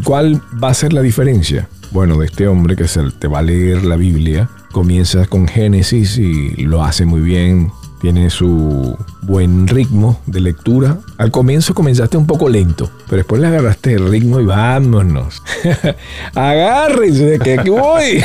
¿cuál 0.03 0.41
va 0.63 0.69
a 0.69 0.73
ser 0.75 0.93
la 0.93 1.01
diferencia? 1.01 1.67
Bueno, 1.91 2.17
de 2.19 2.27
este 2.27 2.47
hombre 2.47 2.75
que 2.75 2.87
se 2.87 3.01
te 3.17 3.27
va 3.27 3.39
a 3.39 3.41
leer 3.41 3.83
la 3.83 3.95
Biblia, 3.95 4.47
comienza 4.71 5.25
con 5.25 5.47
Génesis 5.47 6.17
y 6.17 6.63
lo 6.63 6.83
hace 6.83 7.05
muy 7.05 7.21
bien, 7.21 7.71
tiene 7.99 8.29
su 8.29 8.97
buen 9.21 9.67
ritmo 9.67 10.19
de 10.25 10.39
lectura. 10.39 10.97
Al 11.17 11.31
comienzo 11.31 11.73
comenzaste 11.73 12.17
un 12.17 12.25
poco 12.25 12.49
lento, 12.49 12.89
pero 13.05 13.17
después 13.17 13.41
le 13.41 13.47
agarraste 13.47 13.93
el 13.93 14.09
ritmo 14.09 14.39
y 14.39 14.45
vámonos. 14.45 15.41
Agárrense, 16.33 17.39
que 17.39 17.59
aquí 17.59 17.69
voy. 17.69 18.23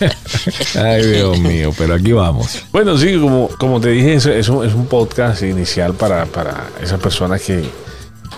Ay, 0.78 1.06
Dios 1.06 1.40
mío, 1.40 1.72
pero 1.76 1.94
aquí 1.94 2.12
vamos. 2.12 2.64
Bueno, 2.72 2.96
sí, 2.98 3.18
como, 3.18 3.48
como 3.58 3.80
te 3.80 3.90
dije, 3.90 4.14
es, 4.14 4.48
un, 4.48 4.64
es 4.64 4.74
un 4.74 4.86
podcast 4.86 5.42
inicial 5.42 5.94
para, 5.94 6.26
para 6.26 6.68
esas 6.82 7.00
personas 7.00 7.40
que 7.42 7.64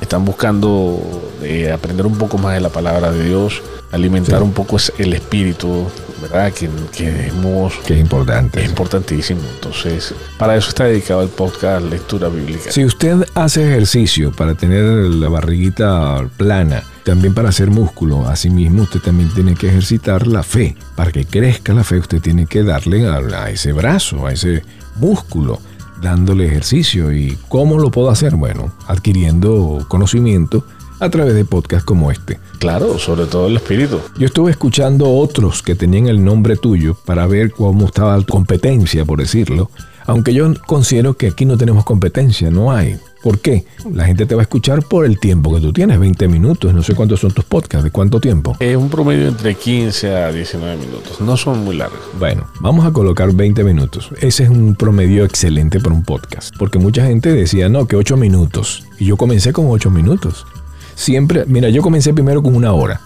están 0.00 0.24
buscando 0.24 1.00
eh, 1.42 1.70
aprender 1.72 2.06
un 2.06 2.16
poco 2.16 2.38
más 2.38 2.54
de 2.54 2.60
la 2.60 2.68
palabra 2.68 3.10
de 3.12 3.24
Dios, 3.24 3.62
alimentar 3.90 4.38
Sí. 4.40 4.44
un 4.44 4.52
poco 4.52 4.76
el 4.98 5.12
espíritu, 5.14 5.86
¿verdad? 6.20 6.52
Que, 6.52 6.68
que 6.96 7.28
hemos- 7.28 7.74
Que 7.86 7.94
es 7.94 8.00
importante. 8.00 8.60
es 8.62 8.68
importantísimo. 8.68 9.40
Entonces, 9.54 10.14
para 10.38 10.56
eso 10.56 10.68
está 10.68 10.84
dedicado 10.84 11.22
el 11.22 11.28
podcast 11.28 11.84
Lectura 11.86 12.28
Bíblica. 12.28 12.70
Si 12.70 12.84
usted 12.84 13.24
hace 13.34 13.62
ejercicio 13.68 14.32
para 14.32 14.54
tener 14.54 14.82
la 14.84 15.28
barriguita 15.28 16.28
plana, 16.36 16.82
también 17.04 17.32
para 17.34 17.48
hacer 17.48 17.70
músculo, 17.70 18.28
asimismo 18.28 18.82
usted 18.82 19.00
también 19.00 19.30
tiene 19.30 19.54
que 19.54 19.68
ejercitar 19.68 20.26
la 20.26 20.42
fe. 20.42 20.76
Para 20.94 21.10
que 21.10 21.24
crezca 21.24 21.72
la 21.72 21.82
fe, 21.84 21.96
usted 21.98 22.20
tiene 22.20 22.46
que 22.46 22.62
darle 22.62 23.06
a, 23.08 23.16
a 23.44 23.50
ese 23.50 23.72
brazo, 23.72 24.26
a 24.26 24.32
ese 24.32 24.62
músculo, 24.96 25.60
dándole 26.02 26.46
ejercicio. 26.46 27.12
¿Y 27.12 27.38
cómo 27.48 27.78
lo 27.78 27.90
puedo 27.90 28.10
hacer? 28.10 28.36
Bueno, 28.36 28.72
adquiriendo 28.86 29.84
conocimiento 29.88 30.64
a 31.00 31.10
través 31.10 31.34
de 31.34 31.44
podcasts 31.44 31.84
como 31.84 32.10
este. 32.10 32.38
Claro, 32.58 32.98
sobre 32.98 33.26
todo 33.26 33.46
el 33.46 33.56
espíritu. 33.56 34.00
Yo 34.18 34.26
estuve 34.26 34.50
escuchando 34.50 35.10
otros 35.10 35.62
que 35.62 35.74
tenían 35.74 36.08
el 36.08 36.24
nombre 36.24 36.56
tuyo 36.56 36.96
para 37.04 37.26
ver 37.26 37.52
cómo 37.52 37.86
estaba 37.86 38.18
tu 38.20 38.32
competencia, 38.32 39.04
por 39.04 39.20
decirlo. 39.20 39.70
Aunque 40.06 40.32
yo 40.32 40.52
considero 40.66 41.14
que 41.14 41.28
aquí 41.28 41.44
no 41.44 41.56
tenemos 41.56 41.84
competencia, 41.84 42.50
no 42.50 42.72
hay. 42.72 42.98
¿Por 43.22 43.40
qué? 43.40 43.64
La 43.92 44.04
gente 44.04 44.26
te 44.26 44.34
va 44.34 44.42
a 44.42 44.44
escuchar 44.44 44.82
por 44.82 45.04
el 45.04 45.18
tiempo 45.18 45.52
que 45.54 45.60
tú 45.60 45.72
tienes, 45.72 45.98
20 45.98 46.28
minutos. 46.28 46.72
No 46.72 46.82
sé 46.82 46.94
cuántos 46.94 47.20
son 47.20 47.32
tus 47.32 47.44
podcasts, 47.44 47.84
¿de 47.84 47.90
cuánto 47.90 48.20
tiempo? 48.20 48.56
Es 48.60 48.76
un 48.76 48.88
promedio 48.88 49.28
entre 49.28 49.54
15 49.56 50.14
a 50.14 50.32
19 50.32 50.76
minutos. 50.76 51.20
No 51.20 51.36
son 51.36 51.64
muy 51.64 51.76
largos. 51.76 51.98
Bueno, 52.18 52.46
vamos 52.60 52.86
a 52.86 52.92
colocar 52.92 53.32
20 53.32 53.64
minutos. 53.64 54.10
Ese 54.20 54.44
es 54.44 54.50
un 54.50 54.76
promedio 54.76 55.24
excelente 55.24 55.80
para 55.80 55.94
un 55.94 56.04
podcast. 56.04 56.54
Porque 56.58 56.78
mucha 56.78 57.06
gente 57.06 57.32
decía, 57.32 57.68
no, 57.68 57.86
que 57.86 57.96
8 57.96 58.16
minutos. 58.16 58.84
Y 58.98 59.06
yo 59.06 59.16
comencé 59.16 59.52
con 59.52 59.66
8 59.68 59.90
minutos. 59.90 60.46
Siempre, 60.94 61.44
mira, 61.46 61.68
yo 61.70 61.82
comencé 61.82 62.14
primero 62.14 62.42
con 62.42 62.54
una 62.54 62.72
hora. 62.72 63.00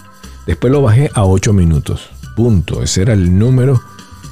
Después 0.46 0.72
lo 0.72 0.82
bajé 0.82 1.10
a 1.14 1.24
8 1.24 1.52
minutos. 1.54 2.10
Punto. 2.36 2.82
Ese 2.82 3.02
era 3.02 3.14
el 3.14 3.38
número 3.38 3.80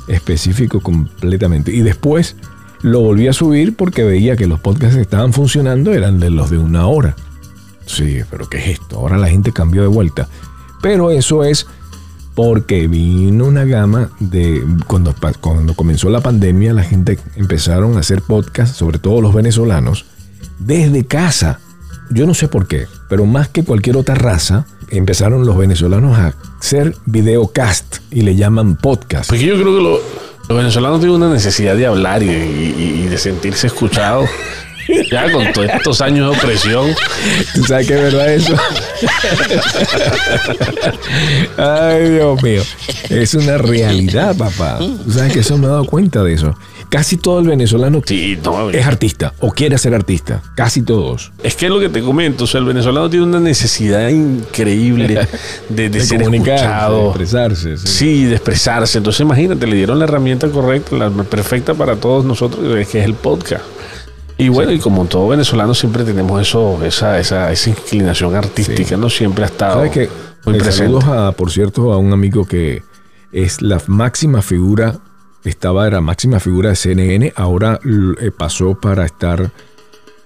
específico 0.08 0.80
completamente. 0.80 1.72
Y 1.72 1.80
después 1.80 2.36
lo 2.82 3.00
volví 3.00 3.28
a 3.28 3.32
subir 3.32 3.76
porque 3.76 4.04
veía 4.04 4.36
que 4.36 4.46
los 4.46 4.60
podcasts 4.60 4.96
estaban 4.96 5.32
funcionando 5.32 5.92
eran 5.92 6.18
de 6.20 6.30
los 6.30 6.50
de 6.50 6.58
una 6.58 6.86
hora. 6.86 7.14
Sí, 7.86 8.18
pero 8.30 8.48
¿qué 8.48 8.58
es 8.58 8.80
esto? 8.80 8.98
Ahora 8.98 9.18
la 9.18 9.28
gente 9.28 9.52
cambió 9.52 9.82
de 9.82 9.88
vuelta. 9.88 10.28
Pero 10.82 11.10
eso 11.10 11.44
es 11.44 11.66
porque 12.34 12.86
vino 12.86 13.44
una 13.46 13.64
gama 13.64 14.10
de 14.20 14.64
cuando, 14.86 15.14
cuando 15.40 15.74
comenzó 15.74 16.08
la 16.10 16.20
pandemia 16.20 16.72
la 16.72 16.84
gente 16.84 17.18
empezaron 17.36 17.96
a 17.96 18.00
hacer 18.00 18.22
podcast 18.22 18.74
sobre 18.76 18.98
todo 18.98 19.20
los 19.20 19.34
venezolanos 19.34 20.06
desde 20.60 21.04
casa 21.04 21.58
yo 22.08 22.26
no 22.26 22.34
sé 22.34 22.46
por 22.46 22.68
qué 22.68 22.86
pero 23.08 23.26
más 23.26 23.48
que 23.48 23.64
cualquier 23.64 23.96
otra 23.96 24.14
raza 24.14 24.64
empezaron 24.90 25.44
los 25.44 25.56
venezolanos 25.58 26.16
a 26.18 26.34
hacer 26.60 26.94
videocast 27.04 27.96
y 28.12 28.22
le 28.22 28.36
llaman 28.36 28.76
podcast 28.76 29.28
Porque 29.28 29.44
yo 29.46 29.54
creo 29.60 29.76
que 29.76 29.82
lo- 29.82 29.98
los 30.50 30.58
venezolanos 30.58 30.98
tienen 30.98 31.14
una 31.22 31.32
necesidad 31.32 31.76
de 31.76 31.86
hablar 31.86 32.24
y, 32.24 32.26
y- 32.28 33.06
de 33.06 33.18
sentirse 33.18 33.68
escuchados. 33.68 34.28
Ya 35.10 35.30
con 35.32 35.52
todos 35.52 35.68
estos 35.68 36.00
años 36.00 36.30
de 36.30 36.38
opresión. 36.38 36.94
¿Tú 37.54 37.64
sabes 37.64 37.86
qué 37.86 37.94
es 37.94 38.02
verdad 38.02 38.32
eso? 38.34 38.54
Ay, 41.56 42.10
Dios 42.10 42.42
mío. 42.42 42.62
Es 43.08 43.34
una 43.34 43.58
realidad, 43.58 44.36
papá. 44.36 44.78
Tú 44.78 45.12
sabes 45.12 45.32
que 45.32 45.40
eso 45.40 45.58
me 45.58 45.66
he 45.66 45.68
dado 45.70 45.84
cuenta 45.84 46.22
de 46.22 46.34
eso. 46.34 46.54
Casi 46.88 47.16
todo 47.18 47.38
el 47.38 47.46
venezolano 47.46 48.02
Sí, 48.04 48.36
no, 48.42 48.68
es 48.70 48.84
artista 48.84 49.32
o 49.38 49.52
quiere 49.52 49.78
ser 49.78 49.94
artista. 49.94 50.42
Casi 50.56 50.82
todos. 50.82 51.30
Es 51.42 51.54
que 51.54 51.66
es 51.66 51.70
lo 51.72 51.78
que 51.78 51.88
te 51.88 52.00
comento, 52.02 52.44
o 52.44 52.46
sea, 52.48 52.58
el 52.58 52.66
venezolano 52.66 53.08
tiene 53.08 53.26
una 53.26 53.38
necesidad 53.38 54.08
increíble 54.08 55.28
de, 55.68 55.88
de 55.88 56.00
ser 56.04 56.18
comunicarse, 56.18 56.64
de 56.64 56.70
escuchado. 56.70 57.08
expresarse. 57.10 57.76
sí. 57.76 57.86
Sí, 57.86 58.24
de 58.24 58.34
expresarse. 58.34 58.98
Entonces, 58.98 59.20
imagínate, 59.20 59.68
le 59.68 59.76
dieron 59.76 60.00
la 60.00 60.04
herramienta 60.06 60.48
correcta, 60.48 60.96
la 60.96 61.10
perfecta 61.10 61.74
para 61.74 61.94
todos 61.94 62.24
nosotros, 62.24 62.64
que 62.90 62.98
es 62.98 63.04
el 63.04 63.14
podcast. 63.14 63.62
Y 64.40 64.48
bueno, 64.48 64.72
y 64.72 64.78
como 64.78 65.04
todo 65.04 65.28
venezolano 65.28 65.74
siempre 65.74 66.04
tenemos 66.04 66.40
eso, 66.40 66.82
esa, 66.84 67.18
esa, 67.18 67.52
esa 67.52 67.70
inclinación 67.70 68.34
artística, 68.34 68.96
no 68.96 69.10
siempre 69.10 69.44
ha 69.44 69.46
estado 69.48 69.80
muy 69.80 69.86
Eh, 69.96 70.08
presente. 70.44 70.72
Saludos 70.72 71.04
a, 71.04 71.32
por 71.32 71.50
cierto, 71.50 71.92
a 71.92 71.98
un 71.98 72.12
amigo 72.12 72.44
que 72.46 72.82
es 73.32 73.60
la 73.62 73.80
máxima 73.86 74.40
figura, 74.42 74.98
estaba, 75.44 75.86
era 75.86 76.00
máxima 76.00 76.40
figura 76.40 76.70
de 76.70 76.76
CNN, 76.76 77.32
ahora 77.36 77.78
eh, 78.20 78.30
pasó 78.30 78.78
para 78.80 79.04
estar 79.04 79.50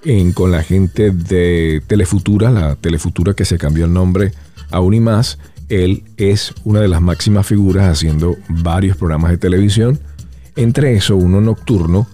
en- 0.05 0.33
con 0.33 0.51
la 0.53 0.63
gente 0.63 1.11
de 1.11 1.83
Telefutura, 1.87 2.51
la 2.51 2.77
Telefutura 2.77 3.35
que 3.35 3.45
se 3.45 3.59
cambió 3.59 3.85
el 3.87 3.93
nombre 3.93 4.33
a 4.71 4.81
Unimás. 4.81 5.39
Él 5.69 6.05
es 6.19 6.53
una 6.65 6.81
de 6.81 6.89
las 6.89 7.01
máximas 7.01 7.47
figuras 7.47 7.87
haciendo 7.91 8.37
varios 8.49 8.97
programas 8.97 9.31
de 9.31 9.39
televisión, 9.39 9.99
entre 10.57 10.95
eso 10.95 11.17
uno 11.17 11.41
nocturno, 11.41 12.07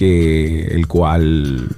que 0.00 0.62
el 0.68 0.86
cual 0.86 1.68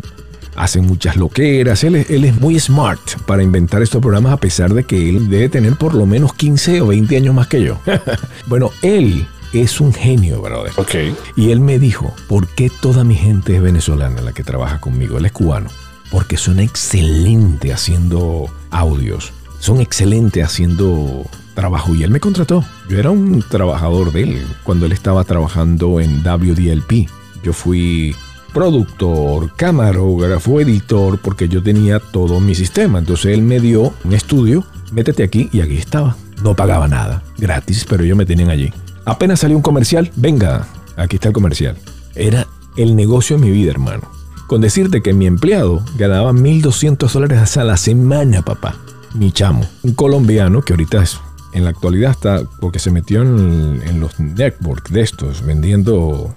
hace 0.55 0.81
muchas 0.81 1.17
loqueras. 1.17 1.83
Él, 1.83 1.97
es- 1.97 2.09
él 2.11 2.25
es 2.25 2.41
muy 2.41 2.59
smart 2.61 3.01
para 3.27 3.43
inventar 3.43 3.83
estos 3.83 4.01
programas 4.01 4.33
a 4.33 4.37
pesar 4.37 4.73
de 4.75 4.85
que 4.85 5.09
él 5.09 5.29
debe 5.29 5.49
tener 5.49 5.75
por 5.75 5.95
lo 5.95 6.07
menos 6.07 6.33
15 6.35 6.81
o 6.83 6.87
20 6.87 7.17
años 7.17 7.35
más 7.35 7.49
que 7.49 7.63
yo. 7.65 7.79
bueno, 8.47 8.71
él 8.83 9.27
es 9.53 9.81
un 9.81 9.93
genio, 9.93 10.41
brother. 10.41 10.73
Ok. 10.77 10.95
Y 11.37 11.51
él 11.51 11.59
me 11.61 11.81
dijo, 11.81 12.15
¿por 12.29 12.47
qué 12.47 12.71
toda 12.81 13.03
mi 13.03 13.17
gente 13.17 13.57
es 13.57 13.63
venezolana 13.63 14.21
la 14.23 14.33
que 14.33 14.45
trabaja 14.45 14.79
conmigo? 14.81 15.19
Él 15.19 15.27
es 15.27 15.33
cubano. 15.33 15.69
Porque 16.13 16.37
son 16.37 16.61
excelentes 16.61 17.73
haciendo 17.73 18.47
audios. 18.71 19.33
Son 19.59 19.81
excelentes 19.81 20.45
haciendo 20.45 21.25
trabajo. 21.55 21.95
Y 21.95 22.03
él 22.05 22.11
me 22.11 22.21
contrató. 22.21 22.65
Yo 22.89 22.99
era 22.99 23.11
un 23.11 23.43
trabajador 23.49 24.13
de 24.13 24.23
él 24.25 24.47
cuando 24.63 24.87
él 24.87 24.93
estaba 24.93 25.25
trabajando 25.25 26.01
en 26.01 26.23
WDLP. 26.23 27.09
Yo 27.43 27.53
fui 27.53 28.15
productor, 28.53 29.55
camarógrafo, 29.57 30.61
editor, 30.61 31.19
porque 31.19 31.49
yo 31.49 31.63
tenía 31.63 31.99
todo 31.99 32.41
mi 32.41 32.55
sistema. 32.55 32.99
Entonces 32.99 33.33
él 33.33 33.43
me 33.43 33.61
dio 33.61 33.93
un 34.05 34.13
estudio, 34.13 34.65
métete 34.93 35.23
aquí 35.23 35.49
y 35.53 35.61
aquí 35.61 35.77
estaba. 35.77 36.17
No 36.43 36.55
pagaba 36.55 36.89
nada, 36.89 37.23
gratis, 37.39 37.87
pero 37.89 38.05
ellos 38.05 38.17
me 38.17 38.27
tenían 38.27 38.51
allí. 38.51 38.73
Apenas 39.05 39.41
salió 39.41 39.57
un 39.57 39.63
comercial, 39.63 40.11
venga, 40.17 40.67
aquí 40.97 41.17
está 41.17 41.29
el 41.29 41.35
comercial. 41.35 41.77
Era 42.15 42.47
el 42.77 42.95
negocio 42.95 43.37
de 43.37 43.43
mi 43.43 43.51
vida, 43.51 43.71
hermano. 43.71 44.11
Con 44.47 44.61
decirte 44.61 45.03
que 45.03 45.15
mi 45.15 45.27
empleado 45.27 45.83
ganaba 45.97 46.33
1.200 46.33 47.11
dólares 47.11 47.57
a 47.57 47.65
la 47.65 47.77
semana, 47.77 48.43
papá. 48.43 48.77
Mi 49.15 49.33
chamo, 49.33 49.67
un 49.83 49.95
colombiano 49.95 50.63
que 50.63 50.73
ahorita 50.73 51.03
es, 51.03 51.19
en 51.53 51.65
la 51.65 51.71
actualidad 51.71 52.13
está, 52.13 52.43
porque 52.61 52.79
se 52.79 52.91
metió 52.91 53.23
en, 53.23 53.83
en 53.85 54.01
los 54.01 54.19
networks 54.19 54.93
de 54.93 55.03
estos, 55.03 55.45
vendiendo 55.45 56.35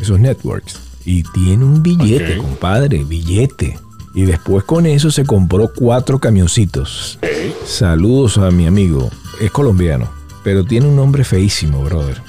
esos 0.00 0.18
networks. 0.18 0.78
Y 1.04 1.22
tiene 1.22 1.64
un 1.64 1.82
billete, 1.82 2.36
compadre, 2.36 3.04
billete. 3.04 3.78
Y 4.14 4.22
después 4.22 4.64
con 4.64 4.86
eso 4.86 5.10
se 5.10 5.24
compró 5.24 5.70
cuatro 5.74 6.18
camioncitos. 6.18 7.18
Saludos 7.64 8.38
a 8.38 8.50
mi 8.50 8.66
amigo. 8.66 9.10
Es 9.40 9.50
colombiano, 9.50 10.10
pero 10.42 10.64
tiene 10.64 10.86
un 10.86 10.96
nombre 10.96 11.24
feísimo, 11.24 11.82
brother. 11.84 12.20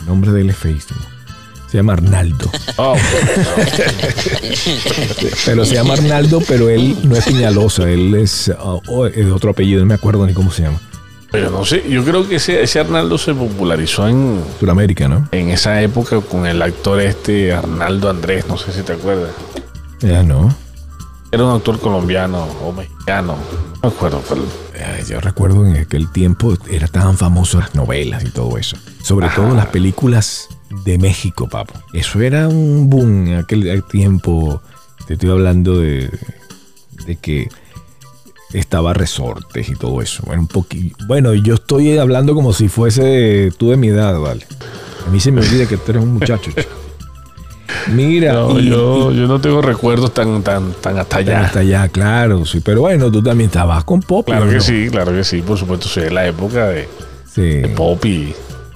El 0.00 0.06
nombre 0.06 0.32
de 0.32 0.42
él 0.42 0.50
es 0.50 0.56
feísimo. 0.56 1.00
Se 1.70 1.76
llama 1.76 1.94
Arnaldo. 1.94 2.50
Oh, 2.76 2.96
Pero 5.44 5.66
se 5.66 5.74
llama 5.74 5.94
Arnaldo, 5.94 6.40
pero 6.48 6.70
él 6.70 6.96
no 7.02 7.14
es 7.14 7.26
Piñalosa. 7.26 7.90
Él 7.90 8.14
es, 8.14 8.50
ah, 8.58 8.78
oh, 8.86 9.06
es 9.06 9.16
de 9.16 9.30
otro 9.30 9.50
apellido, 9.50 9.80
no 9.80 9.86
me 9.86 9.94
acuerdo 9.94 10.26
ni 10.26 10.32
cómo 10.32 10.50
se 10.50 10.62
llama. 10.62 10.80
Pero 11.30 11.50
no 11.50 11.64
sé, 11.64 11.84
yo 11.88 12.04
creo 12.04 12.26
que 12.26 12.36
ese, 12.36 12.62
ese 12.62 12.80
Arnaldo 12.80 13.18
se 13.18 13.34
popularizó 13.34 14.08
en, 14.08 14.42
Suramérica, 14.58 15.08
¿no? 15.08 15.28
en 15.32 15.50
esa 15.50 15.82
época 15.82 16.20
con 16.20 16.46
el 16.46 16.62
actor 16.62 17.00
este 17.00 17.52
Arnaldo 17.52 18.08
Andrés, 18.08 18.46
no 18.48 18.56
sé 18.56 18.72
si 18.72 18.82
te 18.82 18.94
acuerdas. 18.94 19.32
Ya 20.00 20.22
no. 20.22 20.54
Era 21.30 21.44
un 21.44 21.56
actor 21.56 21.78
colombiano 21.78 22.46
o 22.64 22.72
mexicano, 22.72 23.36
no 23.82 23.90
me 23.90 23.94
acuerdo. 23.94 24.22
pero- 24.28 24.42
Yo 25.06 25.20
recuerdo 25.20 25.66
en 25.66 25.76
aquel 25.76 26.10
tiempo 26.10 26.54
era 26.70 26.86
tan 26.88 27.18
famoso 27.18 27.58
las 27.58 27.74
novelas 27.74 28.24
y 28.24 28.30
todo 28.30 28.56
eso. 28.56 28.76
Sobre 29.02 29.28
todo 29.28 29.54
las 29.54 29.66
películas 29.66 30.48
de 30.84 30.98
México, 30.98 31.48
papo. 31.48 31.74
Eso 31.92 32.20
era 32.20 32.48
un 32.48 32.88
boom 32.88 33.26
en 33.28 33.34
aquel 33.36 33.82
tiempo. 33.84 34.62
Te 35.06 35.14
estoy 35.14 35.30
hablando 35.30 35.78
de, 35.78 36.10
de 37.06 37.16
que 37.16 37.48
estaba 38.52 38.94
resortes 38.94 39.68
y 39.68 39.74
todo 39.74 40.00
eso. 40.02 40.22
Bueno, 40.26 40.42
un 40.42 40.48
poqui- 40.48 40.92
bueno, 41.06 41.34
yo 41.34 41.54
estoy 41.54 41.98
hablando 41.98 42.34
como 42.34 42.52
si 42.52 42.68
fuese 42.68 43.50
tú 43.58 43.70
de 43.70 43.76
mi 43.76 43.88
edad, 43.88 44.18
¿vale? 44.18 44.46
A 45.06 45.10
mí 45.10 45.20
se 45.20 45.30
me 45.32 45.40
olvida 45.40 45.66
que 45.66 45.76
tú 45.76 45.90
eres 45.92 46.02
un 46.02 46.14
muchacho. 46.14 46.50
chico. 46.50 46.68
Mira, 47.94 48.32
No, 48.32 48.58
y- 48.58 48.68
yo, 48.68 49.12
yo 49.12 49.26
no 49.26 49.40
tengo 49.40 49.60
recuerdos 49.62 50.12
tan, 50.14 50.42
tan, 50.42 50.72
tan 50.80 50.98
hasta 50.98 51.18
allá. 51.18 51.40
hasta 51.42 51.60
allá, 51.60 51.88
claro, 51.88 52.44
sí. 52.46 52.60
Pero 52.60 52.80
bueno, 52.82 53.10
tú 53.10 53.22
también 53.22 53.48
estabas 53.48 53.84
con 53.84 54.00
Pop. 54.00 54.26
Claro 54.26 54.46
¿no? 54.46 54.50
que 54.50 54.60
sí, 54.60 54.88
claro 54.90 55.12
que 55.12 55.24
sí, 55.24 55.42
por 55.42 55.58
supuesto, 55.58 55.88
sí, 55.88 56.00
la 56.10 56.26
época 56.26 56.68
de, 56.68 56.88
Sí. 57.32 57.42
de 57.42 57.68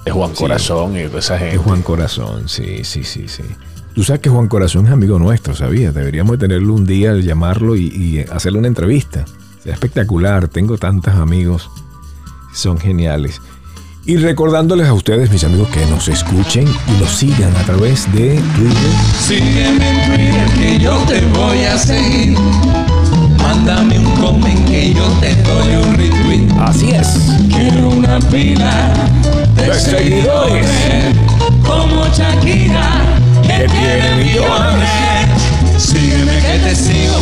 de 0.05 0.11
Juan 0.11 0.33
Corazón 0.33 0.93
y 0.97 1.03
de 1.03 1.19
esa 1.19 1.37
gente. 1.39 1.53
De 1.53 1.63
Juan 1.63 1.81
Corazón, 1.81 2.47
sí, 2.49 2.83
sí, 2.83 3.03
sí, 3.03 3.27
sí. 3.27 3.43
Tú 3.95 4.03
sabes 4.03 4.21
que 4.21 4.29
Juan 4.29 4.47
Corazón 4.47 4.85
es 4.87 4.91
amigo 4.91 5.17
nuestro, 5.19 5.55
¿sabías? 5.55 5.93
Deberíamos 5.93 6.33
de 6.37 6.47
tenerlo 6.47 6.73
un 6.73 6.85
día, 6.85 7.13
llamarlo 7.15 7.75
y, 7.75 7.85
y 7.87 8.25
hacerle 8.31 8.59
una 8.59 8.67
entrevista. 8.67 9.23
Espectacular. 9.65 10.47
Tengo 10.47 10.77
tantos 10.77 11.13
amigos. 11.15 11.69
Son 12.53 12.77
geniales. 12.77 13.41
Y 14.05 14.17
recordándoles 14.17 14.87
a 14.87 14.93
ustedes, 14.93 15.31
mis 15.31 15.45
amigos, 15.45 15.69
que 15.69 15.85
nos 15.85 16.09
escuchen 16.09 16.67
y 16.67 16.91
nos 17.01 17.09
sigan 17.09 17.55
a 17.55 17.63
través 17.63 18.11
de 18.13 18.35
Twitter. 18.55 18.91
Sígueme 19.25 19.89
en 19.89 20.11
Twitter 20.11 20.49
que 20.59 20.79
yo 20.79 20.97
te 21.07 21.21
voy 21.27 21.63
a 21.63 21.77
seguir. 21.77 22.37
Mándame 23.37 23.99
un 23.99 24.11
comment 24.17 24.67
que 24.67 24.93
yo 24.93 25.07
te 25.21 25.33
doy 25.43 25.75
un 25.75 25.95
retweet. 25.95 26.47
Así 26.59 26.91
es. 26.91 27.07
Quiero 27.49 27.89
una 27.89 28.19
pila 28.19 28.93
de, 29.55 29.67
De 29.67 29.73
seguidores. 29.79 30.67
seguidores. 30.67 31.15
Como 31.65 32.05
Shakira 32.07 32.91
que 33.43 33.67
tiene 33.69 34.15
millones. 34.23 34.89
Sígueme 35.77 36.39
que 36.39 36.59
te 36.59 36.75
sigo 36.75 37.19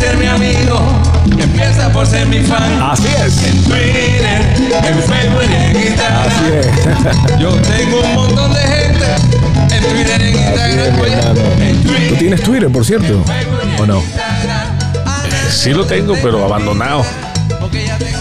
ser 0.00 0.16
mi 0.16 0.26
amigo, 0.26 0.80
empieza 1.38 1.90
por 1.92 2.06
ser 2.06 2.26
mi 2.26 2.40
fan. 2.40 2.80
Así 2.82 3.06
es. 3.24 3.44
En 3.44 3.62
Twitter, 3.64 4.54
en 4.84 5.02
Facebook 5.02 5.50
y 5.50 5.54
en 5.54 5.86
Instagram. 5.88 6.22
Así 6.26 6.44
es. 6.58 7.38
Yo 7.38 7.50
tengo 7.56 8.00
un 8.00 8.14
montón 8.14 8.52
de 8.52 8.60
gente 8.60 9.06
en 9.76 9.82
Twitter, 9.82 10.22
en 10.22 10.28
Instagram, 10.36 11.00
oye, 11.00 11.68
en 11.68 11.82
¿Tú 11.82 11.88
Twitter. 11.92 12.18
tienes 12.18 12.42
Twitter, 12.42 12.70
por 12.70 12.84
cierto? 12.84 13.22
¿O 13.78 13.86
no? 13.86 14.02
Sí 15.50 15.70
lo 15.70 15.84
tengo, 15.84 16.14
pero 16.22 16.44
abandonado. 16.44 17.04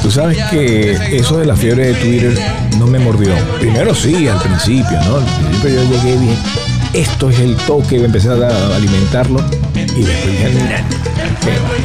Tú 0.02 0.12
sabes 0.12 0.38
que 0.50 1.18
eso 1.18 1.38
de 1.38 1.46
la 1.46 1.56
fiebre 1.56 1.88
de 1.88 1.94
Twitter 1.94 2.38
no 2.78 2.88
me 2.88 3.00
mordió. 3.00 3.34
Primero 3.60 3.94
sí, 3.96 4.28
al 4.28 4.42
principio, 4.42 5.00
¿no? 5.04 5.18
Al 5.18 5.26
principio 5.26 5.70
yo 5.70 5.84
llegué 5.92 6.18
bien. 6.18 6.38
Esto 6.94 7.30
es 7.30 7.40
el 7.40 7.56
toque, 7.56 8.04
empecé 8.04 8.30
a 8.30 8.76
alimentarlo 8.76 9.44
y 9.76 10.02
después 10.02 10.32
dije. 10.32 10.84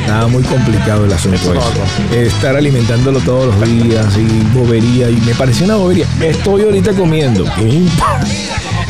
Estaba 0.01 0.29
muy 0.29 0.43
complicado 0.45 1.05
el 1.05 1.13
asunto 1.13 1.53
ese. 1.55 2.27
Estar 2.27 2.57
alimentándolo 2.57 3.21
todos 3.21 3.55
los 3.55 3.69
días 3.69 4.07
y 4.17 4.57
bobería 4.57 5.11
y 5.11 5.17
me 5.17 5.35
pareció 5.35 5.67
una 5.67 5.77
bobería. 5.77 6.07
Estoy 6.21 6.63
ahorita 6.63 6.93
comiendo. 6.93 7.45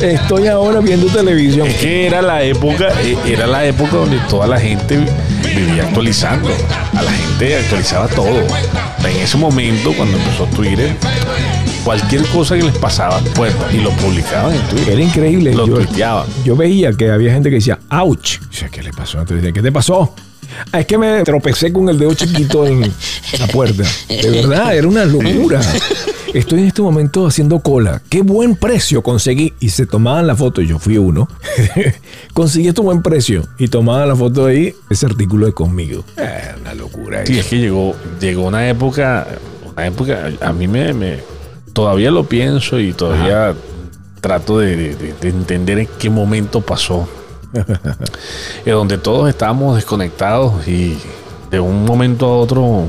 Estoy 0.00 0.48
ahora 0.48 0.80
viendo 0.80 1.06
televisión. 1.06 1.66
Es 1.66 1.76
que 1.76 2.06
era 2.06 2.22
la 2.22 2.42
época, 2.42 2.88
eh, 3.02 3.16
era 3.26 3.46
la 3.46 3.64
época 3.64 3.96
donde 3.96 4.18
toda 4.28 4.46
la 4.46 4.58
gente 4.58 4.98
vivía 5.54 5.84
actualizando. 5.84 6.48
A 6.94 7.02
la 7.02 7.10
gente 7.10 7.56
actualizaba 7.56 8.08
todo. 8.08 8.44
En 9.04 9.16
ese 9.16 9.36
momento, 9.36 9.92
cuando 9.94 10.16
empezó 10.16 10.44
Twitter, 10.46 10.94
cualquier 11.84 12.22
cosa 12.26 12.56
que 12.56 12.62
les 12.64 12.76
pasaba, 12.78 13.20
pues, 13.34 13.54
y 13.72 13.78
lo 13.78 13.90
publicaban 13.90 14.54
en 14.54 14.62
Twitter. 14.68 14.92
Era 14.94 15.02
increíble. 15.02 15.54
Lo 15.54 15.66
Yo- 15.66 15.74
tuiteaban. 15.74 16.26
Yo 16.44 16.56
veía 16.56 16.92
que 16.92 17.10
había 17.10 17.32
gente 17.32 17.50
que 17.50 17.56
decía, 17.56 17.78
ouch. 17.90 18.38
O 18.50 18.52
sea, 18.52 18.68
¿qué 18.68 18.82
le 18.82 18.92
pasó? 18.92 19.20
Entonces 19.20 19.52
¿qué 19.52 19.62
te 19.62 19.70
pasó? 19.72 20.14
"Ah, 20.72 20.80
es 20.80 20.86
que 20.86 20.96
me 20.98 21.22
tropecé 21.24 21.72
con 21.72 21.88
el 21.88 21.98
dedo 21.98 22.14
chiquito 22.14 22.66
en 22.66 22.82
la 23.38 23.46
puerta. 23.48 23.82
De 24.08 24.30
verdad, 24.30 24.76
era 24.76 24.86
una 24.86 25.04
locura. 25.04 25.60
Estoy 26.32 26.60
en 26.60 26.66
este 26.66 26.82
momento 26.82 27.26
haciendo 27.26 27.60
cola. 27.60 28.02
Qué 28.08 28.22
buen 28.22 28.56
precio 28.56 29.02
conseguí. 29.02 29.52
Y 29.60 29.68
se 29.70 29.86
tomaban 29.86 30.26
la 30.26 30.34
foto. 30.36 30.60
y 30.60 30.66
Yo 30.66 30.78
fui 30.78 30.98
uno. 30.98 31.28
conseguí 32.34 32.68
este 32.68 32.80
buen 32.80 33.02
precio. 33.02 33.46
Y 33.58 33.68
tomaban 33.68 34.08
la 34.08 34.16
foto 34.16 34.46
ahí. 34.46 34.74
Ese 34.90 35.06
artículo 35.06 35.46
de 35.46 35.52
conmigo. 35.52 36.04
Eh, 36.16 36.54
una 36.60 36.74
locura. 36.74 37.24
Sí, 37.26 37.32
eso. 37.34 37.40
es 37.42 37.46
que 37.46 37.58
llegó, 37.58 37.94
llegó 38.20 38.42
una 38.46 38.68
época, 38.68 39.26
una 39.72 39.86
época, 39.86 40.30
a 40.40 40.52
mí 40.52 40.66
me, 40.68 40.92
me- 40.92 41.33
todavía 41.74 42.10
lo 42.10 42.24
pienso 42.24 42.80
y 42.80 42.94
todavía 42.94 43.54
trato 44.22 44.58
de, 44.58 44.74
de- 44.76 44.94
de- 44.96 45.12
de 45.12 45.28
entender 45.28 45.78
en 45.80 45.88
qué 45.98 46.08
momento 46.08 46.62
pasó. 46.62 47.06
Eh, 48.64 48.70
donde 48.72 48.98
todos 48.98 49.28
estábamos 49.28 49.76
desconectados 49.76 50.66
y 50.66 50.96
de 51.50 51.60
un 51.60 51.84
momento 51.84 52.26
a 52.26 52.36
otro, 52.38 52.84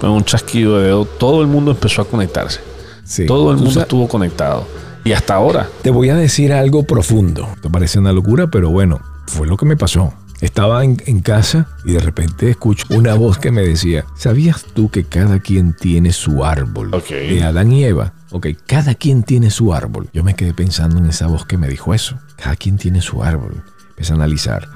con 0.00 0.10
un 0.10 0.24
chasquido 0.24 0.78
de 0.78 0.84
dedo, 0.88 1.04
todo 1.06 1.40
el 1.40 1.48
mundo 1.48 1.70
empezó 1.72 2.02
a 2.02 2.04
conectarse. 2.04 2.60
Sí. 3.04 3.26
Todo 3.26 3.50
el 3.50 3.56
mundo 3.56 3.80
estuvo 3.80 4.06
conectado. 4.06 4.64
Y 5.04 5.12
hasta 5.12 5.34
ahora. 5.34 5.66
Te 5.82 5.90
voy 5.90 6.10
a 6.10 6.14
decir 6.14 6.52
algo 6.52 6.82
profundo. 6.84 7.48
Te 7.62 7.70
parece 7.70 7.98
una 7.98 8.12
locura, 8.12 8.48
pero 8.48 8.70
bueno, 8.70 9.00
fue 9.26 9.46
lo 9.46 9.56
que 9.56 9.64
me 9.66 9.76
pasó. 9.76 10.12
Estaba 10.40 10.84
en, 10.84 11.02
en 11.06 11.20
casa 11.20 11.68
y 11.84 11.92
de 11.92 12.00
repente 12.00 12.50
escucho 12.50 12.86
una 12.90 13.14
voz 13.14 13.38
que 13.38 13.50
me 13.50 13.62
decía, 13.62 14.06
¿sabías 14.16 14.64
tú 14.74 14.90
que 14.90 15.04
cada 15.04 15.40
quien 15.40 15.74
tiene 15.74 16.12
su 16.12 16.44
árbol? 16.44 16.90
De 17.08 17.42
Adán 17.42 17.72
y 17.72 17.84
Eva. 17.84 18.14
Ok, 18.30 18.48
cada 18.66 18.94
quien 18.94 19.22
tiene 19.22 19.50
su 19.50 19.74
árbol. 19.74 20.08
Yo 20.12 20.24
me 20.24 20.34
quedé 20.34 20.54
pensando 20.54 20.98
en 20.98 21.06
esa 21.06 21.26
voz 21.26 21.44
que 21.44 21.58
me 21.58 21.68
dijo 21.68 21.92
eso. 21.94 22.16
Cada 22.36 22.56
quien 22.56 22.78
tiene 22.78 23.02
su 23.02 23.22
árbol. 23.22 23.62
Empecé 23.90 24.12
a 24.12 24.16
analizar. 24.16 24.68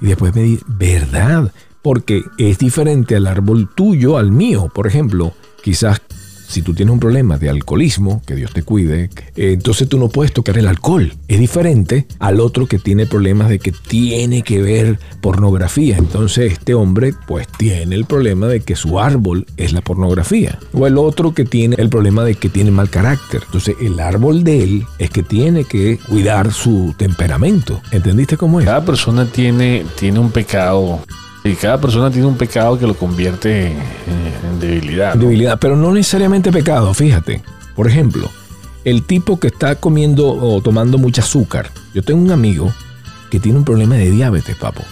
Y 0.00 0.06
después 0.06 0.34
me 0.34 0.42
di, 0.42 0.60
¿verdad? 0.66 1.52
Porque 1.82 2.22
es 2.38 2.58
diferente 2.58 3.16
al 3.16 3.26
árbol 3.26 3.68
tuyo 3.74 4.16
al 4.16 4.30
mío. 4.30 4.70
Por 4.72 4.86
ejemplo, 4.86 5.34
quizás 5.62 6.00
si 6.50 6.62
tú 6.62 6.74
tienes 6.74 6.92
un 6.92 6.98
problema 6.98 7.38
de 7.38 7.48
alcoholismo, 7.48 8.22
que 8.26 8.34
Dios 8.34 8.52
te 8.52 8.64
cuide, 8.64 9.04
eh, 9.36 9.52
entonces 9.52 9.88
tú 9.88 9.98
no 9.98 10.08
puedes 10.08 10.32
tocar 10.32 10.58
el 10.58 10.66
alcohol. 10.66 11.14
Es 11.28 11.38
diferente 11.38 12.06
al 12.18 12.40
otro 12.40 12.66
que 12.66 12.78
tiene 12.78 13.06
problemas 13.06 13.48
de 13.48 13.60
que 13.60 13.70
tiene 13.72 14.42
que 14.42 14.60
ver 14.60 14.98
pornografía. 15.20 15.96
Entonces 15.96 16.52
este 16.52 16.74
hombre 16.74 17.14
pues 17.28 17.46
tiene 17.56 17.94
el 17.94 18.04
problema 18.04 18.48
de 18.48 18.60
que 18.60 18.74
su 18.74 18.98
árbol 18.98 19.46
es 19.56 19.72
la 19.72 19.80
pornografía. 19.80 20.58
O 20.72 20.88
el 20.88 20.98
otro 20.98 21.34
que 21.34 21.44
tiene 21.44 21.76
el 21.78 21.88
problema 21.88 22.24
de 22.24 22.34
que 22.34 22.48
tiene 22.48 22.72
mal 22.72 22.90
carácter. 22.90 23.42
Entonces 23.46 23.76
el 23.80 24.00
árbol 24.00 24.42
de 24.42 24.62
él 24.64 24.86
es 24.98 25.10
que 25.10 25.22
tiene 25.22 25.64
que 25.64 25.98
cuidar 26.08 26.52
su 26.52 26.94
temperamento. 26.98 27.80
¿Entendiste 27.92 28.36
cómo 28.36 28.58
es? 28.58 28.66
Cada 28.66 28.84
persona 28.84 29.24
tiene, 29.26 29.84
tiene 29.96 30.18
un 30.18 30.32
pecado. 30.32 31.00
Y 31.42 31.54
cada 31.54 31.80
persona 31.80 32.10
tiene 32.10 32.26
un 32.26 32.36
pecado 32.36 32.78
que 32.78 32.86
lo 32.86 32.94
convierte 32.94 33.68
en, 33.68 34.60
debilidad. 34.60 35.14
Debilidad, 35.14 35.58
pero 35.58 35.74
no 35.74 35.92
necesariamente 35.92 36.52
pecado, 36.52 36.92
fíjate. 36.92 37.42
Por 37.74 37.88
ejemplo, 37.88 38.28
el 38.84 39.04
tipo 39.04 39.40
que 39.40 39.48
está 39.48 39.76
comiendo 39.76 40.28
o 40.28 40.60
tomando 40.60 40.98
mucho 40.98 41.22
azúcar. 41.22 41.70
Yo 41.94 42.02
tengo 42.02 42.20
un 42.20 42.30
amigo 42.30 42.72
que 43.30 43.40
tiene 43.40 43.58
un 43.58 43.64
problema 43.64 43.94
de 43.94 44.10
diabetes, 44.10 44.56
papo. 44.56 44.82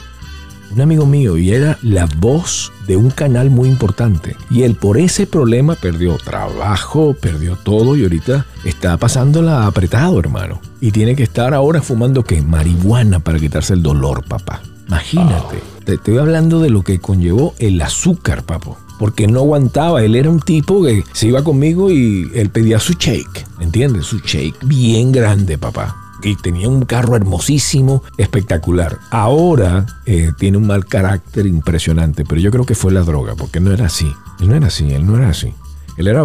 Un 0.70 0.80
amigo 0.80 1.06
mío 1.06 1.38
y 1.38 1.52
era 1.52 1.78
la 1.82 2.06
voz 2.18 2.72
de 2.86 2.96
un 2.96 3.10
canal 3.10 3.50
muy 3.50 3.68
importante. 3.68 4.36
Y 4.50 4.62
él 4.62 4.74
por 4.74 4.98
ese 4.98 5.26
problema 5.26 5.74
perdió 5.74 6.16
trabajo, 6.16 7.14
perdió 7.18 7.56
todo 7.56 7.96
y 7.96 8.02
ahorita 8.02 8.46
está 8.64 8.96
pasándola 8.96 9.66
apretado, 9.66 10.18
hermano. 10.18 10.60
Y 10.80 10.92
tiene 10.92 11.14
que 11.14 11.22
estar 11.22 11.52
ahora 11.52 11.82
fumando 11.82 12.24
qué? 12.24 12.40
Marihuana 12.42 13.20
para 13.20 13.38
quitarse 13.38 13.74
el 13.74 13.82
dolor, 13.82 14.24
papá. 14.24 14.62
Imagínate. 14.88 15.62
Te 15.84 15.94
estoy 15.94 16.18
hablando 16.18 16.60
de 16.60 16.70
lo 16.70 16.82
que 16.82 16.98
conllevó 16.98 17.54
el 17.58 17.80
azúcar, 17.80 18.42
papo. 18.44 18.76
Porque 18.98 19.26
no 19.26 19.40
aguantaba. 19.40 20.02
Él 20.02 20.16
era 20.16 20.28
un 20.30 20.40
tipo 20.40 20.82
que 20.82 21.04
se 21.12 21.28
iba 21.28 21.44
conmigo 21.44 21.90
y 21.90 22.30
él 22.34 22.50
pedía 22.50 22.80
su 22.80 22.94
shake. 22.94 23.46
¿Me 23.58 23.64
entiendes? 23.64 24.06
Su 24.06 24.18
shake 24.18 24.56
bien 24.64 25.12
grande, 25.12 25.56
papá. 25.56 25.96
Y 26.22 26.34
tenía 26.34 26.68
un 26.68 26.84
carro 26.84 27.14
hermosísimo, 27.14 28.02
espectacular. 28.16 28.98
Ahora 29.10 29.86
eh, 30.04 30.32
tiene 30.36 30.56
un 30.56 30.66
mal 30.66 30.84
carácter 30.84 31.46
impresionante, 31.46 32.24
pero 32.24 32.40
yo 32.40 32.50
creo 32.50 32.66
que 32.66 32.74
fue 32.74 32.92
la 32.92 33.02
droga, 33.02 33.34
porque 33.36 33.60
no 33.60 33.72
era 33.72 33.86
así. 33.86 34.10
Él 34.40 34.48
no 34.48 34.56
era 34.56 34.66
así, 34.66 34.90
él 34.90 35.06
no 35.06 35.16
era 35.16 35.28
así. 35.28 35.54
Él 35.96 36.06
era 36.06 36.24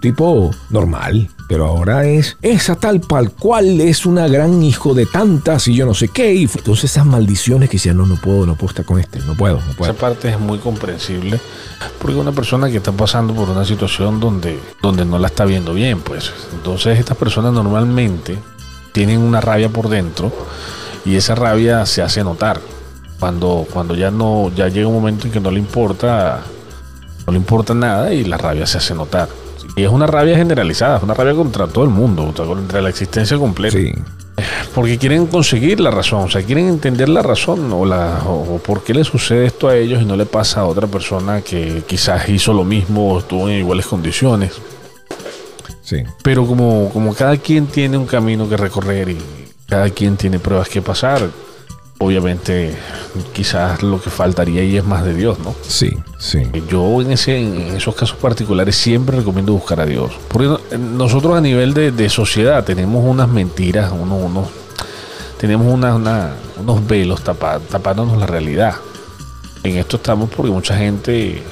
tipo 0.00 0.50
normal, 0.70 1.28
pero 1.52 1.66
ahora 1.66 2.06
es 2.06 2.38
esa 2.40 2.76
tal 2.76 3.02
cual 3.38 3.82
es 3.82 4.06
una 4.06 4.26
gran 4.26 4.62
hijo 4.62 4.94
de 4.94 5.04
tantas 5.04 5.68
y 5.68 5.74
yo 5.74 5.84
no 5.84 5.92
sé 5.92 6.08
qué. 6.08 6.32
Y 6.32 6.44
entonces 6.44 6.84
esas 6.84 7.04
maldiciones 7.04 7.68
que 7.68 7.76
decían, 7.76 7.98
no, 7.98 8.06
no 8.06 8.16
puedo, 8.16 8.46
no 8.46 8.54
puedo 8.54 8.70
estar 8.70 8.86
con 8.86 8.98
este, 8.98 9.18
no 9.18 9.34
puedo, 9.34 9.56
no 9.56 9.74
puedo. 9.76 9.92
Esa 9.92 10.00
parte 10.00 10.30
es 10.30 10.40
muy 10.40 10.56
comprensible 10.56 11.38
porque 12.00 12.16
una 12.16 12.32
persona 12.32 12.70
que 12.70 12.78
está 12.78 12.92
pasando 12.92 13.34
por 13.34 13.50
una 13.50 13.66
situación 13.66 14.18
donde, 14.18 14.58
donde 14.80 15.04
no 15.04 15.18
la 15.18 15.26
está 15.26 15.44
viendo 15.44 15.74
bien, 15.74 16.00
pues 16.00 16.32
entonces 16.54 16.98
estas 16.98 17.18
personas 17.18 17.52
normalmente 17.52 18.38
tienen 18.92 19.18
una 19.18 19.42
rabia 19.42 19.68
por 19.68 19.90
dentro 19.90 20.32
y 21.04 21.16
esa 21.16 21.34
rabia 21.34 21.84
se 21.84 22.00
hace 22.00 22.24
notar 22.24 22.62
cuando, 23.20 23.66
cuando 23.70 23.94
ya 23.94 24.10
no 24.10 24.50
ya 24.56 24.68
llega 24.68 24.88
un 24.88 24.94
momento 24.94 25.26
en 25.26 25.34
que 25.34 25.40
no 25.40 25.50
le 25.50 25.58
importa 25.58 26.40
no 27.26 27.32
le 27.34 27.38
importa 27.38 27.74
nada 27.74 28.10
y 28.14 28.24
la 28.24 28.38
rabia 28.38 28.64
se 28.64 28.78
hace 28.78 28.94
notar 28.94 29.28
y 29.76 29.82
es 29.82 29.90
una 29.90 30.06
rabia 30.06 30.36
generalizada 30.36 30.98
es 30.98 31.02
una 31.02 31.14
rabia 31.14 31.34
contra 31.34 31.66
todo 31.66 31.84
el 31.84 31.90
mundo 31.90 32.32
contra, 32.34 32.80
la 32.80 32.88
existencia 32.88 33.38
completa 33.38 33.76
Sí, 33.78 33.92
porque 34.74 34.98
quieren 34.98 35.26
conseguir 35.26 35.80
la 35.80 35.90
razón, 35.90 36.22
o 36.22 36.30
sea, 36.30 36.42
quieren 36.42 36.68
entender 36.68 37.08
la 37.08 37.22
razón 37.22 37.72
o, 37.72 37.84
la, 37.84 38.22
o, 38.26 38.54
o 38.54 38.58
por 38.58 38.82
qué 38.82 38.94
le 38.94 39.04
sucede 39.04 39.46
esto 39.46 39.68
a 39.68 39.76
ellos 39.76 40.00
y 40.00 40.04
no 40.04 40.16
le 40.16 40.26
pasa 40.26 40.62
a 40.62 40.66
otra 40.66 40.86
persona 40.86 41.42
que 41.42 41.82
quizás 41.86 42.28
hizo 42.28 42.52
lo 42.52 42.64
mismo 42.64 43.12
o 43.12 43.18
estuvo 43.18 43.48
en 43.48 43.58
iguales 43.58 43.86
condiciones. 43.86 44.52
sí. 45.82 46.02
Pero 46.22 46.46
como, 46.46 46.90
como 46.92 47.14
cada 47.14 47.36
quien 47.36 47.66
tiene 47.66 47.98
un 47.98 48.06
camino 48.06 48.48
que 48.48 48.56
recorrer 48.56 49.10
y 49.10 49.18
cada 49.68 49.90
quien 49.90 50.16
tiene 50.16 50.38
pruebas 50.38 50.68
que 50.68 50.80
pasar, 50.80 51.28
obviamente 52.02 52.74
quizás 53.32 53.82
lo 53.82 54.00
que 54.00 54.10
faltaría 54.10 54.60
ahí 54.62 54.76
es 54.76 54.84
más 54.84 55.04
de 55.04 55.14
Dios, 55.14 55.38
¿no? 55.38 55.54
Sí, 55.66 55.90
sí. 56.18 56.42
Yo 56.68 57.00
en, 57.02 57.12
ese, 57.12 57.38
en 57.40 57.76
esos 57.76 57.94
casos 57.94 58.16
particulares 58.16 58.76
siempre 58.76 59.16
recomiendo 59.18 59.52
buscar 59.52 59.80
a 59.80 59.86
Dios. 59.86 60.12
Porque 60.28 60.46
no- 60.48 60.60
nosotros 60.78 61.36
a 61.36 61.40
nivel 61.40 61.74
de, 61.74 61.90
de 61.92 62.08
sociedad 62.08 62.64
tenemos 62.64 63.04
unas 63.04 63.28
mentiras, 63.28 63.92
unos, 63.92 64.22
unos- 64.22 64.48
tenemos 65.38 65.66
una- 65.72 65.94
una- 65.94 66.30
unos 66.60 66.86
velos 66.86 67.22
tapa- 67.22 67.58
tapándonos 67.60 68.18
la 68.18 68.26
realidad. 68.26 68.74
En 69.64 69.76
esto 69.76 69.96
estamos 69.96 70.28
porque 70.30 70.50
mucha 70.50 70.76
gente 70.76 71.42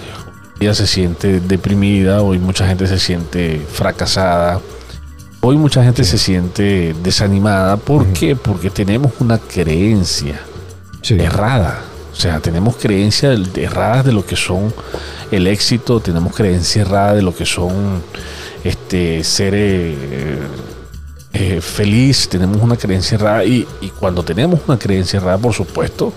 día 0.58 0.74
se 0.74 0.86
siente 0.86 1.40
deprimida, 1.40 2.22
hoy 2.22 2.38
mucha 2.38 2.66
gente 2.66 2.86
se 2.86 2.98
siente 2.98 3.64
fracasada, 3.72 4.60
hoy 5.40 5.56
mucha 5.56 5.82
gente 5.82 6.04
se 6.04 6.18
siente 6.18 6.94
desanimada. 7.02 7.76
¿Por 7.76 8.06
qué? 8.08 8.36
Porque 8.36 8.70
tenemos 8.70 9.12
una 9.20 9.38
creencia 9.38 10.40
sí. 11.02 11.14
errada. 11.14 11.82
O 12.12 12.16
sea, 12.16 12.40
tenemos 12.40 12.76
creencias 12.76 13.38
erradas 13.56 14.04
de 14.04 14.12
lo 14.12 14.24
que 14.26 14.36
son 14.36 14.72
el 15.30 15.46
éxito, 15.46 16.00
tenemos 16.00 16.34
creencias 16.34 16.86
erradas 16.86 17.16
de 17.16 17.22
lo 17.22 17.34
que 17.34 17.46
son 17.46 18.02
este 18.64 19.24
ser 19.24 19.54
eh, 19.56 20.38
eh, 21.32 21.60
feliz, 21.60 22.28
tenemos 22.28 22.58
una 22.60 22.76
creencia 22.76 23.14
errada 23.14 23.44
y, 23.44 23.66
y 23.80 23.88
cuando 23.90 24.22
tenemos 24.22 24.60
una 24.66 24.78
creencia 24.78 25.18
errada, 25.18 25.38
por 25.38 25.54
supuesto, 25.54 26.12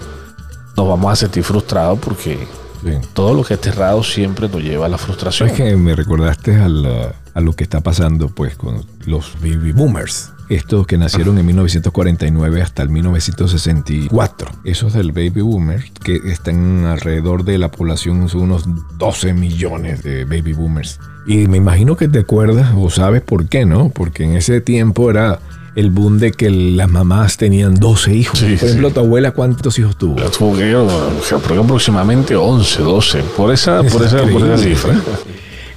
nos 0.75 0.87
vamos 0.87 1.13
a 1.13 1.15
sentir 1.15 1.43
frustrados 1.43 1.99
porque 1.99 2.47
sí. 2.83 2.91
todo 3.13 3.33
lo 3.33 3.43
que 3.43 3.55
es 3.55 3.65
errado 3.65 4.03
siempre 4.03 4.47
nos 4.49 4.61
lleva 4.61 4.85
a 4.85 4.89
la 4.89 4.97
frustración. 4.97 5.49
Es 5.49 5.55
que 5.55 5.75
me 5.75 5.95
recordaste 5.95 6.55
a, 6.57 6.67
la- 6.69 7.13
a 7.33 7.41
lo 7.41 7.53
que 7.53 7.63
está 7.63 7.81
pasando 7.81 8.29
pues 8.29 8.55
con 8.55 8.85
los 9.05 9.33
baby 9.41 9.71
boomers. 9.71 10.29
Estos 10.49 10.85
que 10.85 10.97
nacieron 10.97 11.37
en 11.39 11.45
1949 11.47 12.61
hasta 12.61 12.83
el 12.83 12.89
1964. 12.89 14.49
Esos 14.65 14.93
del 14.93 15.11
baby 15.11 15.41
boomer 15.41 15.83
que 16.03 16.19
están 16.25 16.85
alrededor 16.85 17.43
de 17.45 17.57
la 17.57 17.71
población, 17.71 18.27
son 18.29 18.41
unos 18.41 18.65
12 18.97 19.33
millones 19.33 20.03
de 20.03 20.25
baby 20.25 20.53
boomers. 20.53 20.99
Y 21.25 21.47
me 21.47 21.57
imagino 21.57 21.95
que 21.95 22.07
te 22.09 22.19
acuerdas 22.19 22.73
o 22.75 22.89
sabes 22.89 23.21
por 23.21 23.47
qué, 23.47 23.65
¿no? 23.65 23.89
Porque 23.89 24.25
en 24.25 24.35
ese 24.35 24.59
tiempo 24.61 25.09
era 25.09 25.39
el 25.75 25.89
boom 25.89 26.19
de 26.19 26.31
que 26.31 26.49
las 26.49 26.89
mamás 26.89 27.37
tenían 27.37 27.75
12 27.75 28.13
hijos. 28.13 28.39
Sí, 28.39 28.45
por 28.45 28.53
ejemplo, 28.53 28.87
sí. 28.89 28.93
tu 28.93 28.99
abuela, 28.99 29.31
¿cuántos 29.31 29.77
hijos 29.79 29.97
tuvo? 29.97 30.15
Tuvo 30.15 30.53
que, 30.55 30.69
creo 30.69 31.39
que 31.39 31.59
aproximadamente 31.59 32.35
11, 32.35 32.81
12, 32.81 33.19
por 33.35 33.53
esa, 33.53 33.83
por 33.83 34.03
esa, 34.03 34.23
por 34.23 34.43
esa 34.43 34.57
cifra. 34.57 34.95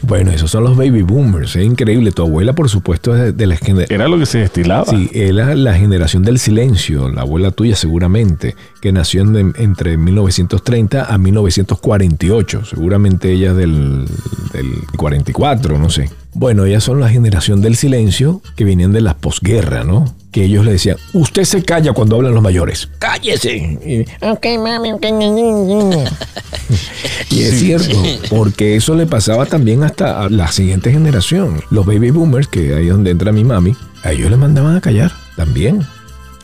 Bueno, 0.07 0.31
esos 0.31 0.51
son 0.51 0.65
los 0.65 0.77
baby 0.77 1.03
boomers. 1.03 1.57
Es 1.57 1.65
increíble. 1.65 2.13
Tu 2.13 2.23
abuela, 2.23 2.53
por 2.53 2.69
supuesto, 2.69 3.17
es 3.17 3.37
de, 3.37 3.47
la 3.47 3.57
generación. 3.57 4.01
Era 4.01 4.09
lo 4.09 4.19
que 4.19 4.27
se 4.27 4.39
destilaba. 4.39 4.85
Sí, 4.85 5.11
era 5.13 5.55
la 5.55 5.75
generación 5.75 6.23
del 6.23 6.39
silencio, 6.39 7.09
la 7.09 7.23
abuela 7.23 7.51
tuya 7.51 7.75
seguramente, 7.77 8.55
que 8.81 8.93
nació 8.93 9.23
en- 9.23 9.55
entre 9.59 9.97
1930 9.97 11.13
a 11.13 11.19
1948, 11.19 12.65
seguramente 12.65 13.33
ella 13.33 13.53
del, 13.55 14.07
del 14.53 14.67
44, 14.97 15.79
no 15.79 15.91
sé. 15.91 16.11
Bueno, 16.35 16.65
ellas 16.67 16.85
son 16.85 17.01
la 17.01 17.09
generación 17.09 17.61
del 17.63 17.77
silencio 17.77 18.43
que 18.57 18.65
venían 18.65 18.93
de 18.93 19.01
la 19.01 19.17
posguerra, 19.17 19.85
¿no? 19.85 20.15
Que 20.37 20.45
ellos 20.45 20.67
le 20.67 20.73
decían, 20.73 20.99
usted 21.15 21.45
se 21.45 21.63
calla 21.63 21.95
cuando 21.95 22.17
hablan 22.17 22.35
los 22.35 22.43
mayores, 22.43 22.91
cállese. 22.99 23.57
Y, 23.57 24.05
Ok, 24.23 24.45
mami, 24.63 24.93
ok, 24.93 25.07
y 27.31 27.41
es 27.41 27.59
cierto, 27.59 28.03
porque 28.29 28.77
eso 28.77 28.95
le 28.95 29.07
pasaba 29.07 29.47
también 29.47 29.83
hasta 29.83 30.21
a 30.21 30.29
la 30.29 30.53
siguiente 30.53 30.93
generación. 30.93 31.63
Los 31.71 31.87
baby 31.87 32.11
boomers, 32.11 32.49
que 32.49 32.75
ahí 32.75 32.89
es 32.89 32.93
donde 32.93 33.13
entra 33.13 33.33
mi 33.33 33.45
mami, 33.45 33.75
a 34.03 34.13
ellos 34.13 34.29
les 34.29 34.39
mandaban 34.39 34.77
a 34.77 34.83
callar 34.83 35.11
también. 35.37 35.87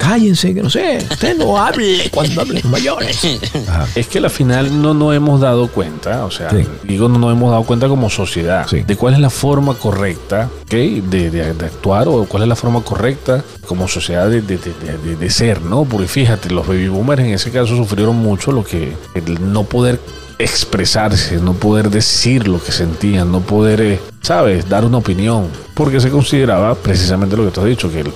Cállense, 0.03 0.53
que 0.53 0.62
no 0.62 0.69
sé, 0.69 0.99
usted 1.11 1.37
no 1.37 1.57
hable 1.65 2.11
cuando 2.11 2.41
hablen 2.41 2.69
mayores. 2.71 3.21
Ajá. 3.69 3.87
Es 3.95 4.09
que 4.09 4.19
al 4.19 4.29
final 4.31 4.83
no 4.83 4.95
nos 4.95 5.15
hemos 5.15 5.41
dado 5.41 5.69
cuenta, 5.69 6.25
o 6.25 6.31
sea, 6.31 6.51
Sí. 6.51 6.67
digo, 6.83 7.09
no 7.09 7.19
nos 7.21 7.31
hemos 7.33 7.51
dado 7.53 7.62
cuenta 7.62 7.87
como 7.87 8.11
sociedad 8.11 8.67
Sí. 8.69 8.81
de 8.81 8.97
cuál 8.97 9.15
es 9.15 9.21
la 9.21 9.31
forma 9.31 9.75
correcta 9.75 10.51
¿ok? 10.65 10.71
de, 10.71 11.31
de- 11.31 11.55
de 11.55 11.67
actuar 11.67 12.09
o 12.09 12.25
cuál 12.25 12.43
es 12.43 12.49
la 12.49 12.57
forma 12.57 12.81
correcta 12.83 13.45
como 13.67 13.87
sociedad 13.87 14.29
de, 14.29 14.43
de- 14.43 14.59
de- 14.59 14.99
de- 15.05 15.17
de 15.17 15.31
ser, 15.31 15.62
¿no? 15.62 15.85
Porque 15.85 16.09
fíjate, 16.09 16.51
los 16.51 16.67
baby 16.67 16.88
boomers 16.88 17.23
en 17.23 17.31
ese 17.35 17.51
caso 17.53 17.77
sufrieron 17.77 18.17
mucho 18.17 18.51
lo 18.51 18.65
que 18.65 18.93
el 19.15 19.53
no 19.53 19.62
poder 19.65 20.01
expresarse, 20.38 21.37
no 21.37 21.53
poder 21.55 21.91
decir 21.91 22.49
lo 22.49 22.62
que 22.62 22.73
sentían, 22.73 23.31
no 23.31 23.41
poder, 23.41 23.81
eh, 23.81 24.01
¿sabes?, 24.22 24.68
dar 24.68 24.85
una 24.85 24.98
opinión, 24.98 25.48
porque 25.74 26.00
se 26.00 26.11
consideraba 26.11 26.74
precisamente 26.74 27.37
lo 27.37 27.44
que 27.44 27.50
tú 27.50 27.61
has 27.61 27.66
dicho, 27.66 27.90
que 27.90 28.00
el- 28.00 28.12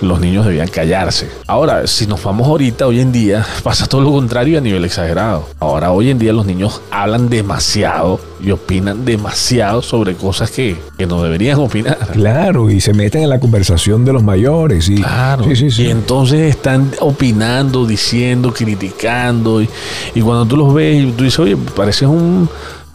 los 0.00 0.20
niños 0.20 0.46
debían 0.46 0.68
callarse. 0.68 1.28
Ahora, 1.46 1.86
si 1.86 2.06
nos 2.06 2.22
vamos 2.22 2.46
ahorita, 2.46 2.86
hoy 2.86 3.00
en 3.00 3.12
día, 3.12 3.44
pasa 3.62 3.86
todo 3.86 4.00
lo 4.02 4.12
contrario 4.12 4.58
a 4.58 4.60
nivel 4.60 4.84
exagerado. 4.84 5.48
Ahora, 5.58 5.90
hoy 5.92 6.10
en 6.10 6.18
día 6.18 6.32
los 6.32 6.46
niños 6.46 6.80
hablan 6.90 7.28
demasiado 7.28 8.20
y 8.40 8.52
opinan 8.52 9.04
demasiado 9.04 9.82
sobre 9.82 10.14
cosas 10.14 10.50
que, 10.50 10.76
que 10.96 11.06
no 11.06 11.22
deberían 11.22 11.58
opinar. 11.60 11.98
Claro, 12.12 12.70
y 12.70 12.80
se 12.80 12.92
meten 12.94 13.22
en 13.24 13.30
la 13.30 13.40
conversación 13.40 14.04
de 14.04 14.12
los 14.12 14.22
mayores. 14.22 14.88
Y, 14.88 14.96
Claro. 14.96 15.44
Sí, 15.44 15.56
sí, 15.56 15.70
sí. 15.70 15.82
Y 15.84 15.90
entonces 15.90 16.40
están 16.50 16.90
opinando, 17.00 17.84
diciendo, 17.86 18.52
criticando. 18.54 19.60
Y, 19.62 19.68
y 20.14 20.20
cuando 20.20 20.46
tú 20.46 20.56
los 20.56 20.72
ves, 20.72 21.02
y 21.04 21.10
tú 21.12 21.24
dices, 21.24 21.38
oye, 21.40 21.56
pareces 21.56 22.06
un. 22.08 22.48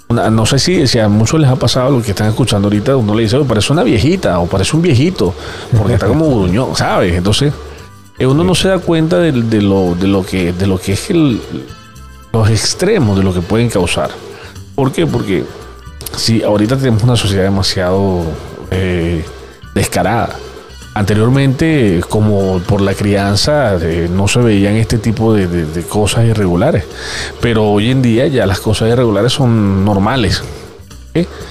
No 0.10 0.46
sé 0.46 0.60
si, 0.60 0.86
si 0.88 1.00
a 1.00 1.08
muchos 1.08 1.39
les 1.39 1.50
ha 1.50 1.56
pasado 1.56 1.89
lo 1.89 2.02
que 2.04 2.12
están 2.12 2.28
escuchando 2.30 2.68
ahorita, 2.68 2.96
uno 2.96 3.16
le 3.16 3.24
dice, 3.24 3.36
oye, 3.38 3.46
parece 3.48 3.74
una 3.74 3.84
viejita 3.84 4.38
o 4.39 4.46
parece 4.46 4.76
un 4.76 4.82
viejito, 4.84 5.34
porque 5.76 5.94
está 5.96 6.08
como 6.08 6.30
gruñón, 6.30 6.76
¿sabes? 6.76 7.16
Entonces, 7.16 7.52
eh, 8.20 8.26
uno 8.28 8.44
no 8.44 8.54
se 8.54 8.68
da 8.68 8.78
cuenta 8.80 9.18
de, 9.20 9.32
de 9.32 9.62
lo, 9.62 9.96
de, 9.96 10.08
lo 10.08 10.24
que, 10.24 10.54
de 10.54 10.68
lo 10.68 10.78
que 10.80 10.94
es 10.94 11.10
el- 11.10 11.42
los 12.32 12.50
extremos 12.50 13.18
de 13.18 13.24
lo 13.24 13.34
que 13.34 13.42
pueden 13.42 13.70
causar. 13.70 14.10
¿Por 14.76 14.92
qué? 14.92 15.06
Porque 15.08 15.44
si 16.16 16.44
ahorita 16.44 16.78
tenemos 16.78 17.02
una 17.04 17.16
sociedad 17.16 17.44
demasiado 17.44 18.22
eh, 18.72 19.24
descarada. 19.74 20.36
Anteriormente, 20.96 22.02
como 22.08 22.60
por 22.60 22.80
la 22.82 22.94
crianza, 22.94 23.76
eh, 23.82 24.08
no 24.14 24.28
se 24.28 24.40
veían 24.40 24.76
este 24.76 24.98
tipo 25.00 25.34
de, 25.34 25.48
de- 25.48 25.66
de 25.66 25.82
cosas 25.84 26.26
irregulares. 26.26 26.86
Pero 27.42 27.70
hoy 27.72 27.90
en 27.92 28.02
día 28.02 28.28
ya 28.28 28.46
las 28.46 28.60
cosas 28.60 28.90
irregulares 28.90 29.34
son 29.34 29.84
normales. 29.84 30.44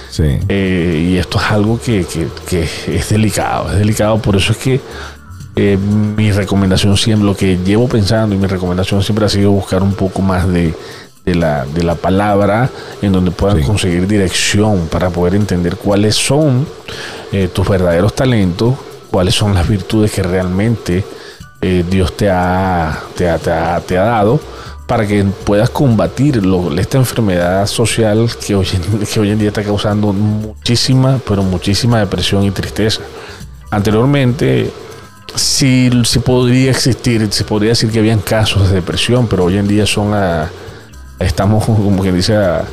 Sí. 0.09 0.23
Eh, 0.49 1.07
y 1.11 1.17
esto 1.17 1.39
es 1.39 1.45
algo 1.51 1.79
que, 1.79 2.05
que- 2.05 2.27
que 2.47 2.63
es 2.97 3.09
delicado, 3.09 3.71
es 3.71 3.77
delicado, 3.79 4.17
por 4.21 4.35
eso 4.35 4.51
es 4.51 4.57
que 4.57 4.79
eh, 5.55 5.77
mi 5.77 6.31
recomendación 6.31 6.97
siempre, 6.97 7.25
lo 7.25 7.35
que 7.35 7.57
llevo 7.63 7.87
pensando 7.87 8.35
y 8.35 8.37
mi 8.37 8.47
recomendación 8.47 9.03
siempre 9.03 9.25
ha 9.25 9.29
sido 9.29 9.51
buscar 9.51 9.81
un 9.83 9.93
poco 9.93 10.21
más 10.21 10.47
de, 10.51 10.73
de 11.25 11.35
la, 11.35 11.65
de 11.65 11.83
la 11.83 11.95
palabra 11.95 12.69
en 13.01 13.11
donde 13.11 13.31
puedan 13.31 13.57
Sí. 13.59 13.63
conseguir 13.63 14.07
dirección 14.07 14.87
para 14.91 15.09
poder 15.09 15.35
entender 15.35 15.75
cuáles 15.77 16.15
son 16.15 16.65
eh, 17.31 17.47
tus 17.53 17.67
verdaderos 17.69 18.13
talentos, 18.15 18.75
cuáles 19.13 19.35
son 19.35 19.53
las 19.53 19.67
virtudes 19.69 20.11
que 20.11 20.23
realmente 20.23 21.05
eh, 21.61 21.85
Dios 21.87 22.17
te 22.17 22.31
ha, 22.31 22.99
te, 23.15 23.29
ha, 23.29 23.37
te 23.37 23.51
ha- 23.51 23.79
te 23.79 23.95
ha 23.95 24.03
dado 24.05 24.39
para 24.87 25.05
que 25.05 25.23
puedas 25.23 25.69
combatir 25.69 26.41
esta 26.79 26.97
enfermedad 26.97 27.67
social 27.67 28.27
que 28.43 28.55
hoy, 28.55 28.67
en, 28.73 29.05
que 29.05 29.19
hoy 29.19 29.29
en 29.29 29.37
día 29.37 29.49
está 29.49 29.61
causando 29.63 30.11
muchísima, 30.13 31.19
pero 31.27 31.43
muchísima 31.43 31.99
depresión 31.99 32.43
y 32.43 32.49
tristeza. 32.49 33.01
Anteriormente 33.69 34.71
sí, 35.35 35.91
sí 36.05 36.17
podría 36.19 36.71
existir, 36.71 37.27
se 37.31 37.43
podría 37.43 37.69
decir 37.69 37.91
que 37.91 37.99
habían 37.99 38.19
casos 38.19 38.67
de 38.69 38.75
depresión, 38.75 39.27
pero 39.27 39.45
hoy 39.45 39.57
en 39.57 39.67
día 39.67 39.85
son 39.85 40.11
estamos 41.19 41.65
como 41.65 42.01
que 42.01 42.11
dice 42.11 42.35
a- 42.35 42.65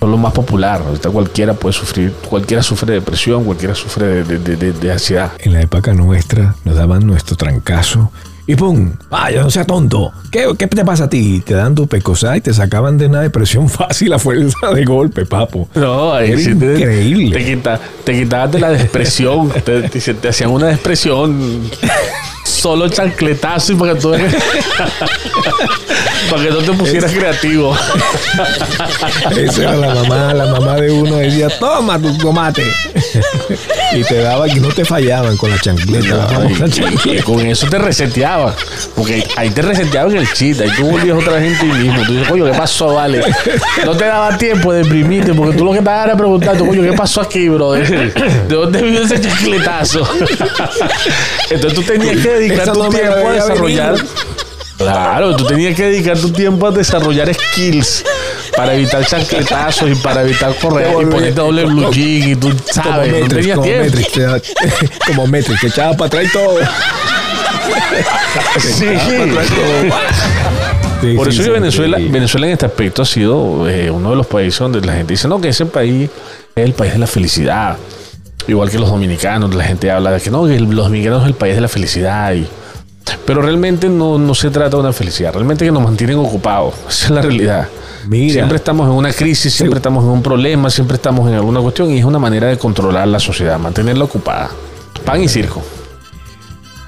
son 0.00 0.10
lo 0.10 0.16
más 0.16 0.32
popular. 0.32 0.82
Ahorita 0.86 1.10
cualquiera 1.10 1.54
puede 1.54 1.72
sufrir, 1.72 2.12
cualquiera 2.28 2.62
sufre 2.62 2.92
de 2.94 3.00
depresión, 3.00 3.44
cualquiera 3.44 3.74
sufre 3.74 4.24
de, 4.24 4.38
de- 4.38 4.72
de- 4.72 4.92
ansiedad. 4.92 5.32
En 5.38 5.52
la 5.52 5.60
época 5.62 5.92
nuestra 5.94 6.54
nos 6.64 6.76
daban 6.76 7.06
nuestro 7.06 7.36
trancazo 7.36 8.10
y 8.48 8.54
¡pum! 8.54 8.92
¡Vaya, 9.10 9.42
no 9.42 9.50
sea 9.50 9.64
tonto! 9.64 10.12
¿Qué, 10.30 10.46
qué 10.56 10.68
te 10.68 10.84
pasa 10.84 11.04
a 11.04 11.08
ti? 11.08 11.40
Te 11.44 11.54
dan 11.54 11.74
tu 11.74 11.88
pecosá 11.88 12.36
y 12.36 12.40
te 12.40 12.54
sacaban 12.54 12.96
de 12.96 13.06
una 13.06 13.20
depresión 13.22 13.68
fácil 13.70 14.12
a 14.12 14.18
fuerza 14.20 14.70
de 14.72 14.84
golpe, 14.84 15.26
papo. 15.26 15.68
No, 15.74 16.16
te- 16.18 16.28
increíble. 16.28 17.36
Te, 17.36 17.44
quita- 17.44 17.80
te 18.04 18.12
quitabas 18.12 18.52
de 18.52 18.60
la 18.60 18.70
depresión. 18.70 19.48
te, 19.64 19.82
te- 19.88 20.14
te 20.14 20.28
hacían 20.28 20.50
una 20.50 20.66
depresión. 20.68 21.62
Solo 22.56 22.88
chancletazo 22.88 23.72
y 23.74 23.76
para 23.76 23.92
que 23.94 24.00
tú 24.00 24.12
para 26.30 26.42
que 26.42 26.50
no 26.50 26.56
te 26.58 26.72
pusieras 26.72 27.12
creativo. 27.12 27.76
Esa 29.36 29.62
era 29.62 29.76
la 29.76 29.94
mamá, 29.94 30.34
la 30.34 30.46
mamá 30.46 30.76
de 30.76 30.90
uno 30.90 31.16
decía, 31.16 31.48
toma 31.58 32.00
tu 32.00 32.16
tomate. 32.18 32.64
y 33.92 34.02
te 34.04 34.16
daba 34.22 34.46
que 34.48 34.58
no 34.60 34.68
te 34.68 34.84
fallaban 34.84 35.36
con 35.36 35.50
la 35.50 35.58
chancleta. 35.58 36.28
Y- 37.04 37.10
y, 37.16 37.20
con 37.20 37.44
eso 37.46 37.66
te 37.68 37.78
reseteaba. 37.78 38.54
Porque 38.94 39.26
ahí 39.36 39.50
te 39.50 39.62
reseteaban 39.62 40.16
el 40.16 40.30
cheat. 40.32 40.60
Ahí 40.60 40.70
tú 40.76 40.90
volvías 40.90 41.16
otra 41.18 41.34
vez 41.34 41.52
en 41.52 41.58
ti 41.58 41.66
mismo. 41.76 42.02
Tú 42.04 42.12
dices, 42.12 42.28
coño, 42.28 42.44
¿qué 42.46 42.52
pasó, 42.52 42.94
vale? 42.94 43.22
No 43.84 43.92
te 43.96 44.04
daba 44.06 44.36
tiempo 44.38 44.72
de 44.72 44.82
deprimirte 44.82 45.34
porque 45.34 45.56
tú 45.56 45.64
lo 45.64 45.72
que 45.72 45.78
estabas 45.78 46.06
era 46.06 46.16
preguntando, 46.16 46.66
coño, 46.66 46.82
¿qué 46.82 46.92
pasó 46.94 47.20
aquí, 47.20 47.48
brother? 47.48 48.12
¿De 48.48 48.54
dónde 48.54 48.82
vino 48.82 49.00
ese 49.02 49.20
chancletazo? 49.20 50.08
Entonces 51.50 51.74
tú 51.74 51.82
tenías 51.82 52.16
que 52.16 52.38
dedicar 52.48 52.64
Esa 52.64 52.72
tu 52.72 52.82
no 52.84 52.88
tiempo 52.90 53.28
a 53.28 53.32
desarrollar. 53.32 53.92
venir. 53.94 54.06
Claro, 54.78 55.34
tú 55.36 55.46
tenías 55.46 55.74
que 55.74 55.84
dedicar 55.84 56.18
tu 56.18 56.30
tiempo 56.30 56.66
a 56.66 56.70
desarrollar 56.70 57.32
skills 57.32 58.04
para 58.54 58.74
evitar 58.74 59.06
chancletazos 59.06 59.90
y 59.90 59.94
para 59.94 60.20
evitar 60.22 60.54
correr 60.56 60.90
y 60.90 60.92
Como- 60.92 61.10
ponerte 61.10 61.32
doble 61.40 61.64
blue 61.64 61.90
jean 61.92 62.28
y 62.30 62.36
tú 62.36 62.52
sabes, 62.70 63.10
no 63.10 63.20
Matrix, 63.20 63.34
tenías 63.34 63.54
como 63.56 63.66
tiempo. 63.66 63.84
Matrix, 63.86 64.12
te 64.12 64.20
da- 64.20 64.40
como 65.06 65.26
Matrix, 65.26 65.60
te 65.62 65.66
echaba 65.68 65.94
para 65.96 66.06
atrás 66.08 66.24
y 66.24 66.32
todo. 66.32 66.58
Sí. 68.58 68.86
Sí, 71.00 71.14
Por 71.14 71.28
eso 71.28 71.38
sí, 71.38 71.44
que 71.44 71.50
Venezuela. 71.50 71.98
Venezuela 71.98 72.46
en 72.46 72.52
este 72.54 72.66
aspecto 72.66 73.02
ha 73.02 73.06
sido 73.06 73.68
eh, 73.68 73.90
uno 73.90 74.10
de 74.10 74.16
los 74.16 74.26
países 74.26 74.58
donde 74.58 74.80
la 74.80 74.94
gente 74.94 75.12
dice, 75.12 75.28
no, 75.28 75.40
que 75.40 75.48
ese 75.48 75.66
país 75.66 76.08
es 76.54 76.64
el 76.64 76.72
país 76.72 76.92
de 76.94 76.98
la 76.98 77.06
felicidad. 77.06 77.76
Igual 78.48 78.70
que 78.70 78.78
los 78.78 78.88
dominicanos, 78.90 79.54
la 79.54 79.64
gente 79.64 79.90
habla 79.90 80.12
de 80.12 80.20
que 80.20 80.30
no, 80.30 80.44
que 80.46 80.58
los 80.60 80.84
dominicanos 80.84 81.22
es 81.22 81.28
el 81.28 81.34
país 81.34 81.54
de 81.54 81.60
la 81.60 81.68
felicidad. 81.68 82.32
y- 82.34 82.46
pero 83.24 83.40
realmente 83.42 83.88
no, 83.88 84.18
no 84.18 84.34
se 84.34 84.50
trata 84.50 84.70
de 84.76 84.82
una 84.82 84.92
felicidad, 84.92 85.32
realmente 85.32 85.64
que 85.64 85.70
nos 85.72 85.82
mantienen 85.82 86.18
ocupados. 86.18 86.74
Esa 86.88 87.04
es 87.06 87.10
la 87.10 87.22
realidad. 87.22 87.68
Mira. 88.08 88.34
Siempre 88.34 88.56
estamos 88.56 88.86
en 88.88 88.94
una 88.94 89.12
crisis, 89.12 89.52
siempre 89.52 89.78
estamos 89.78 90.04
en 90.04 90.10
un 90.10 90.22
problema, 90.22 90.70
siempre 90.70 90.96
estamos 90.96 91.28
en 91.28 91.34
alguna 91.34 91.60
cuestión 91.60 91.90
y 91.90 91.98
es 91.98 92.04
una 92.04 92.18
manera 92.20 92.46
de 92.48 92.56
controlar 92.58 93.06
la 93.08 93.18
sociedad, 93.18 93.58
mantenerla 93.58 94.04
ocupada. 94.04 94.50
Pan 95.04 95.22
y 95.22 95.28
circo. 95.28 95.62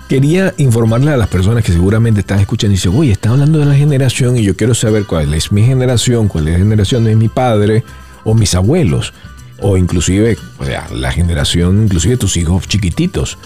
Quería 0.09 0.55
informarle 0.57 1.13
a 1.13 1.17
las 1.19 1.29
personas 1.29 1.63
que 1.63 1.73
seguramente 1.73 2.21
están 2.21 2.41
escuchando 2.41 2.73
y 2.73 2.77
dicen, 2.77 2.95
uy, 2.97 3.11
está 3.11 3.31
hablando 3.31 3.59
de 3.59 3.67
la 3.67 3.75
generación 3.75 4.37
y 4.39 4.43
yo 4.43 4.57
quiero 4.57 4.75
saber 4.75 5.05
cuál 5.05 5.35
es 5.35 5.53
mi 5.53 5.65
generación, 5.65 6.29
cuál 6.29 6.49
es 6.49 6.55
la 6.55 6.59
generación 6.61 7.05
de 7.05 7.15
mi 7.15 7.29
padre 7.29 7.85
o 8.25 8.33
mis 8.35 8.55
abuelos, 8.55 9.13
o 9.61 9.77
inclusive, 9.77 10.37
o 10.59 10.65
sea, 10.65 10.87
la 10.93 11.13
generación, 11.13 11.83
inclusive 11.85 12.17
tus 12.17 12.37
hijos 12.37 12.67
chiquititos. 12.69 13.39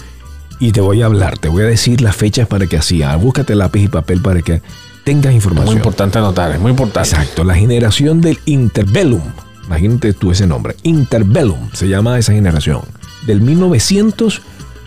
Y 0.59 0.71
te 0.71 0.81
voy 0.81 1.01
a 1.01 1.05
hablar, 1.07 1.37
te 1.37 1.49
voy 1.49 1.63
a 1.63 1.65
decir 1.65 2.01
las 2.01 2.15
fechas 2.15 2.47
para 2.47 2.67
que 2.67 2.77
así, 2.77 3.03
ah, 3.03 3.15
búscate 3.15 3.55
lápiz 3.55 3.83
y 3.83 3.87
papel 3.87 4.21
para 4.21 4.41
que 4.41 4.61
tengas 5.03 5.27
Muy 5.31 5.35
información. 5.35 5.75
importante 5.77 6.17
anotar, 6.19 6.51
es 6.51 6.59
muy 6.59 6.71
importante. 6.71 7.09
Exacto, 7.09 7.43
la 7.43 7.55
generación 7.55 8.21
del 8.21 8.39
Interbellum. 8.45 9.21
Imagínate 9.65 10.13
tú 10.13 10.31
ese 10.31 10.47
nombre. 10.47 10.75
Interbellum 10.83 11.69
se 11.73 11.87
llama 11.87 12.17
esa 12.17 12.33
generación. 12.33 12.81
Del 13.25 13.41
1900 13.41 14.41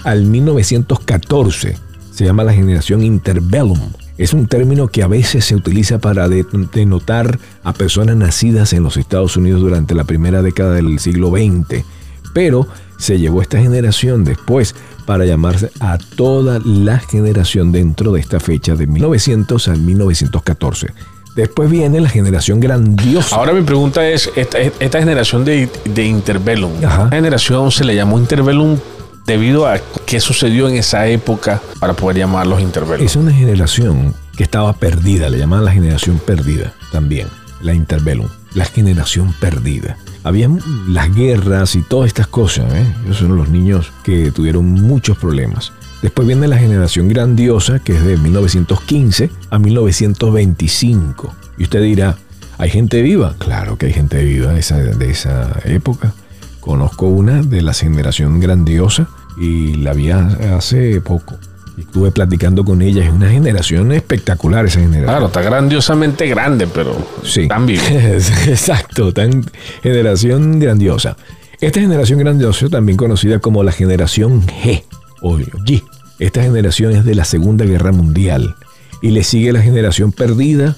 al 0.04 0.24
1914 0.24 1.76
se 2.12 2.24
llama 2.24 2.44
la 2.44 2.52
generación 2.52 3.02
Interbellum. 3.02 3.80
Es 4.18 4.32
un 4.32 4.46
término 4.46 4.88
que 4.88 5.02
a 5.02 5.06
veces 5.08 5.44
se 5.44 5.54
utiliza 5.54 5.98
para 5.98 6.28
de- 6.28 6.46
denotar 6.72 7.38
a 7.64 7.72
personas 7.72 8.16
nacidas 8.16 8.72
en 8.72 8.82
los 8.82 8.96
Estados 8.96 9.36
Unidos 9.36 9.60
durante 9.60 9.94
la 9.94 10.04
primera 10.04 10.42
década 10.42 10.74
del 10.74 10.98
siglo 10.98 11.30
XX. 11.30 11.84
Pero 12.32 12.66
se 12.98 13.18
llevó 13.18 13.42
esta 13.42 13.58
generación 13.60 14.24
después 14.24 14.74
para 15.04 15.24
llamarse 15.26 15.70
a 15.80 15.98
toda 16.16 16.60
la 16.64 16.98
generación 16.98 17.72
dentro 17.72 18.12
de 18.12 18.20
esta 18.20 18.40
fecha 18.40 18.74
de 18.74 18.86
1900 18.86 19.68
al 19.68 19.80
1914. 19.80 20.88
Después 21.36 21.70
viene 21.70 22.00
la 22.00 22.08
generación 22.08 22.60
grandiosa. 22.60 23.36
Ahora 23.36 23.52
mi 23.52 23.60
pregunta 23.60 24.08
es, 24.08 24.30
esta, 24.36 24.58
esta 24.58 24.98
generación 24.98 25.44
de, 25.44 25.68
de 25.84 26.04
Interbellum, 26.06 26.72
Ajá. 26.82 27.04
¿esta 27.04 27.16
generación 27.16 27.70
se 27.70 27.84
le 27.84 27.94
llamó 27.94 28.18
Interbellum 28.18 28.78
debido 29.26 29.66
a 29.66 29.78
qué 30.06 30.20
sucedió 30.20 30.68
en 30.68 30.76
esa 30.76 31.06
época 31.08 31.60
para 31.80 31.94
poder 31.94 32.18
llamarlos 32.18 32.60
Interbellum? 32.60 33.04
Es 33.04 33.16
una 33.16 33.32
generación 33.32 34.14
que 34.36 34.44
estaba 34.44 34.72
perdida, 34.74 35.28
le 35.28 35.38
llamaban 35.38 35.64
la 35.64 35.72
generación 35.72 36.18
perdida 36.18 36.72
también, 36.92 37.28
la 37.60 37.74
Interbellum, 37.74 38.28
la 38.54 38.64
generación 38.64 39.34
perdida. 39.40 39.96
Habían 40.22 40.60
las 40.88 41.14
guerras 41.14 41.74
y 41.74 41.82
todas 41.82 42.08
estas 42.08 42.26
cosas, 42.26 42.72
¿eh? 42.72 42.86
Esos 43.04 43.18
son 43.18 43.36
los 43.36 43.48
niños 43.48 43.92
que 44.02 44.30
tuvieron 44.30 44.64
muchos 44.66 45.16
problemas. 45.18 45.72
Después 46.02 46.26
viene 46.26 46.46
la 46.46 46.58
generación 46.58 47.08
grandiosa, 47.08 47.78
que 47.78 47.96
es 47.96 48.04
de 48.04 48.16
1915 48.16 49.30
a 49.50 49.58
1925. 49.58 51.34
Y 51.58 51.62
usted 51.64 51.82
dirá, 51.82 52.16
¿hay 52.58 52.70
gente 52.70 53.02
viva? 53.02 53.34
Claro 53.38 53.78
que 53.78 53.86
hay 53.86 53.92
gente 53.92 54.22
viva 54.22 54.52
de 54.52 54.60
esa, 54.60 54.76
de 54.76 55.10
esa 55.10 55.60
época. 55.64 56.12
Conozco 56.60 57.06
una 57.06 57.42
de 57.42 57.62
la 57.62 57.72
generación 57.72 58.40
grandiosa 58.40 59.08
y 59.36 59.74
la 59.74 59.92
vi 59.92 60.10
hace 60.10 61.00
poco. 61.00 61.36
Y 61.76 61.82
estuve 61.82 62.10
platicando 62.10 62.64
con 62.64 62.80
ella. 62.80 63.04
Es 63.04 63.10
una 63.12 63.28
generación 63.28 63.92
espectacular 63.92 64.64
esa 64.64 64.80
generación. 64.80 65.08
Claro, 65.08 65.26
está 65.26 65.42
grandiosamente 65.42 66.26
grande, 66.26 66.66
pero 66.66 66.96
Sí. 67.22 67.46
tan 67.48 67.66
vivo. 67.66 67.82
Exacto, 67.90 69.12
tan 69.12 69.44
generación 69.82 70.58
grandiosa. 70.58 71.16
Esta 71.60 71.80
generación 71.80 72.18
grandiosa, 72.18 72.68
también 72.68 72.96
conocida 72.96 73.38
como 73.38 73.62
la 73.62 73.72
generación 73.72 74.42
G 74.46 74.84
o 75.20 75.38
G. 75.38 75.82
Esta 76.18 76.42
generación 76.42 76.92
es 76.96 77.04
de 77.04 77.14
la 77.14 77.24
Segunda 77.24 77.64
Guerra 77.66 77.92
Mundial 77.92 78.54
y 79.02 79.10
le 79.10 79.22
sigue 79.22 79.52
la 79.52 79.60
generación 79.60 80.12
perdida 80.12 80.76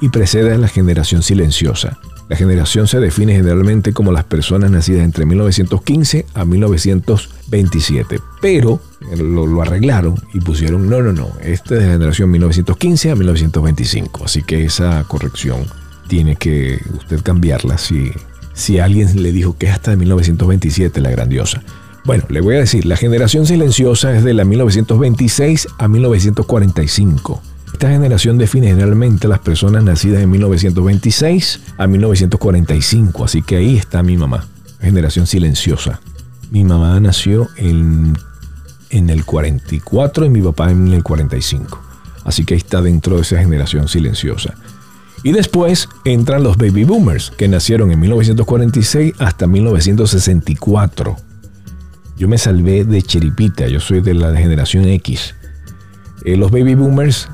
y 0.00 0.08
precede 0.08 0.52
a 0.54 0.58
la 0.58 0.66
generación 0.68 1.22
silenciosa. 1.22 1.98
La 2.30 2.36
generación 2.36 2.86
se 2.86 3.00
define 3.00 3.34
generalmente 3.34 3.92
como 3.92 4.12
las 4.12 4.22
personas 4.22 4.70
nacidas 4.70 5.02
entre 5.02 5.26
1915 5.26 6.26
a 6.32 6.44
1927, 6.44 8.20
pero 8.40 8.80
lo, 9.18 9.48
lo 9.48 9.62
arreglaron 9.62 10.14
y 10.32 10.38
pusieron, 10.38 10.88
no, 10.88 11.02
no, 11.02 11.12
no, 11.12 11.28
esta 11.42 11.74
es 11.74 11.82
la 11.82 11.92
generación 11.94 12.30
1915 12.30 13.10
a 13.10 13.16
1925, 13.16 14.24
así 14.24 14.44
que 14.44 14.64
esa 14.64 15.02
corrección 15.08 15.66
tiene 16.06 16.36
que 16.36 16.78
usted 16.96 17.20
cambiarla 17.20 17.78
si, 17.78 18.12
si 18.52 18.78
alguien 18.78 19.20
le 19.20 19.32
dijo 19.32 19.58
que 19.58 19.66
es 19.66 19.72
hasta 19.72 19.90
de 19.90 19.96
1927 19.96 21.00
la 21.00 21.10
grandiosa. 21.10 21.64
Bueno, 22.04 22.22
le 22.28 22.40
voy 22.40 22.54
a 22.54 22.60
decir, 22.60 22.86
la 22.86 22.96
generación 22.96 23.44
silenciosa 23.44 24.16
es 24.16 24.22
de 24.22 24.34
la 24.34 24.44
1926 24.44 25.66
a 25.78 25.88
1945. 25.88 27.42
Esta 27.80 27.92
generación 27.92 28.36
define 28.36 28.66
generalmente 28.66 29.26
a 29.26 29.30
las 29.30 29.38
personas 29.38 29.82
nacidas 29.82 30.22
en 30.22 30.28
1926 30.28 31.60
a 31.78 31.86
1945, 31.86 33.24
así 33.24 33.40
que 33.40 33.56
ahí 33.56 33.78
está 33.78 34.02
mi 34.02 34.18
mamá, 34.18 34.46
generación 34.82 35.26
silenciosa. 35.26 35.98
Mi 36.50 36.62
mamá 36.62 37.00
nació 37.00 37.48
en, 37.56 38.18
en 38.90 39.08
el 39.08 39.24
44 39.24 40.26
y 40.26 40.28
mi 40.28 40.42
papá 40.42 40.70
en 40.70 40.88
el 40.88 41.02
45, 41.02 41.80
así 42.24 42.44
que 42.44 42.52
ahí 42.52 42.58
está 42.58 42.82
dentro 42.82 43.16
de 43.16 43.22
esa 43.22 43.38
generación 43.38 43.88
silenciosa. 43.88 44.56
Y 45.22 45.32
después 45.32 45.88
entran 46.04 46.42
los 46.42 46.58
baby 46.58 46.84
boomers, 46.84 47.30
que 47.30 47.48
nacieron 47.48 47.90
en 47.92 48.00
1946 48.00 49.14
hasta 49.18 49.46
1964. 49.46 51.16
Yo 52.18 52.28
me 52.28 52.36
salvé 52.36 52.84
de 52.84 53.00
Cheripita, 53.00 53.68
yo 53.68 53.80
soy 53.80 54.02
de 54.02 54.12
la 54.12 54.36
generación 54.36 54.84
X. 54.84 55.34
Eh, 56.26 56.36
los 56.36 56.50
baby 56.50 56.74
boomers 56.74 57.26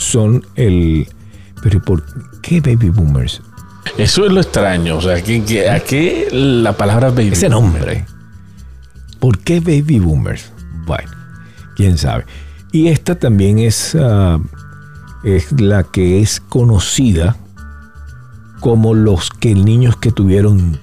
son 0.00 0.44
el... 0.56 1.06
Pero 1.62 1.80
¿por 1.82 2.02
qué 2.40 2.60
baby 2.60 2.88
boomers? 2.88 3.42
Eso 3.98 4.24
es 4.26 4.32
lo 4.32 4.40
extraño. 4.40 4.96
O 4.96 5.00
sea, 5.02 5.22
¿qué- 5.22 5.44
qué- 5.44 5.68
¿a 5.68 5.80
qué 5.80 6.28
la 6.32 6.72
palabra 6.76 7.10
baby? 7.10 7.28
Ese 7.32 7.48
nombre. 7.48 8.06
¿Por 9.18 9.38
qué 9.38 9.60
baby 9.60 9.98
boomers? 9.98 10.52
Bueno, 10.86 11.10
quién 11.76 11.98
sabe. 11.98 12.24
Y 12.72 12.88
esta 12.88 13.14
también 13.16 13.58
es, 13.58 13.94
ah, 14.00 14.38
es 15.24 15.52
la 15.60 15.82
que 15.82 16.20
es 16.22 16.40
conocida 16.40 17.36
como 18.60 18.94
los 18.94 19.28
que 19.30 19.54
niños 19.54 19.96
que 19.96 20.12
tuvieron 20.12 20.78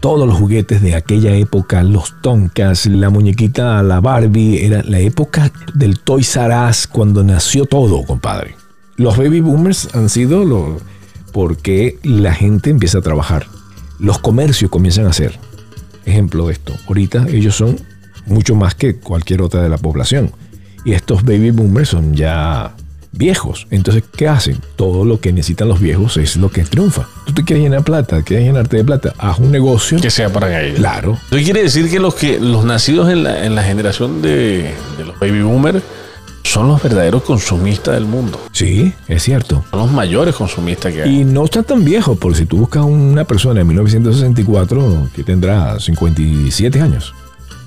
todos 0.00 0.26
los 0.26 0.38
juguetes 0.38 0.82
de 0.82 0.94
aquella 0.94 1.34
época, 1.34 1.82
los 1.82 2.20
Tonkas, 2.22 2.86
la 2.86 3.10
muñequita, 3.10 3.82
la 3.82 4.00
Barbie, 4.00 4.64
era 4.64 4.82
la 4.82 4.98
época 4.98 5.52
del 5.74 6.00
Toys 6.00 6.34
R 6.36 6.54
Us 6.68 6.86
cuando 6.86 7.22
nació 7.22 7.66
todo, 7.66 8.02
compadre. 8.04 8.56
Los 8.96 9.16
baby 9.16 9.40
boomers 9.40 9.94
han 9.94 10.08
sido 10.08 10.44
lo, 10.44 10.78
porque 11.32 11.98
la 12.02 12.34
gente 12.34 12.70
empieza 12.70 12.98
a 12.98 13.02
trabajar. 13.02 13.46
Los 13.98 14.18
comercios 14.18 14.70
comienzan 14.70 15.06
a 15.06 15.10
hacer. 15.10 15.38
Ejemplo 16.06 16.46
de 16.46 16.54
esto. 16.54 16.74
Ahorita 16.88 17.26
ellos 17.28 17.54
son 17.54 17.78
mucho 18.26 18.54
más 18.54 18.74
que 18.74 18.96
cualquier 18.96 19.42
otra 19.42 19.62
de 19.62 19.68
la 19.68 19.78
población. 19.78 20.32
Y 20.84 20.92
estos 20.92 21.22
baby 21.22 21.50
boomers 21.50 21.90
son 21.90 22.14
ya 22.14 22.74
viejos. 23.12 23.66
Entonces, 23.70 24.04
¿qué 24.16 24.28
hacen? 24.28 24.58
Todo 24.76 25.04
lo 25.04 25.20
que 25.20 25.32
necesitan 25.32 25.68
los 25.68 25.80
viejos 25.80 26.16
es 26.16 26.36
lo 26.36 26.50
que 26.50 26.62
triunfa. 26.64 27.06
Tú 27.26 27.32
te 27.32 27.44
quieres 27.44 27.64
llenar 27.64 27.82
plata, 27.84 28.22
quieres 28.22 28.46
llenarte 28.46 28.76
de 28.78 28.84
plata, 28.84 29.14
haz 29.18 29.38
un 29.38 29.50
negocio. 29.50 29.98
Que 30.00 30.10
sea 30.10 30.30
para 30.32 30.62
ellos. 30.62 30.78
Claro. 30.78 31.18
Eso 31.30 31.42
quiere 31.44 31.62
decir 31.62 31.90
que 31.90 31.98
los 32.00 32.14
que 32.14 32.38
los 32.40 32.64
nacidos 32.64 33.10
en 33.10 33.24
la, 33.24 33.44
en 33.44 33.54
la 33.54 33.62
generación 33.62 34.22
de, 34.22 34.72
de 34.98 35.04
los 35.04 35.18
baby 35.18 35.42
boomers 35.42 35.82
son 36.42 36.68
los 36.68 36.82
verdaderos 36.82 37.22
consumistas 37.22 37.94
del 37.94 38.06
mundo. 38.06 38.40
Sí, 38.52 38.92
es 39.08 39.22
cierto. 39.22 39.62
Son 39.70 39.80
los 39.80 39.92
mayores 39.92 40.34
consumistas 40.34 40.92
que 40.92 41.02
hay. 41.02 41.20
Y 41.20 41.24
no 41.24 41.44
están 41.44 41.64
tan 41.64 41.84
viejos, 41.84 42.16
porque 42.18 42.38
si 42.38 42.46
tú 42.46 42.56
buscas 42.58 42.82
una 42.84 43.24
persona 43.24 43.60
en 43.60 43.66
1964 43.66 45.08
que 45.14 45.22
tendrá 45.22 45.78
57 45.78 46.80
años, 46.80 47.12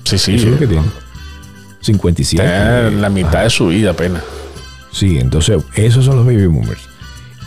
Sí, 0.04 0.18
sí. 0.18 0.34
eso 0.34 0.46
es 0.46 0.52
lo 0.52 0.58
que 0.58 0.66
tiene. 0.66 0.86
57. 1.80 2.44
Está 2.44 2.88
en 2.88 3.00
la 3.00 3.08
mitad 3.10 3.44
de 3.44 3.50
su 3.50 3.68
vida 3.68 3.90
apenas. 3.90 4.22
Sí, 4.94 5.18
entonces 5.18 5.60
esos 5.74 6.04
son 6.04 6.16
los 6.16 6.24
baby 6.24 6.46
boomers. 6.46 6.88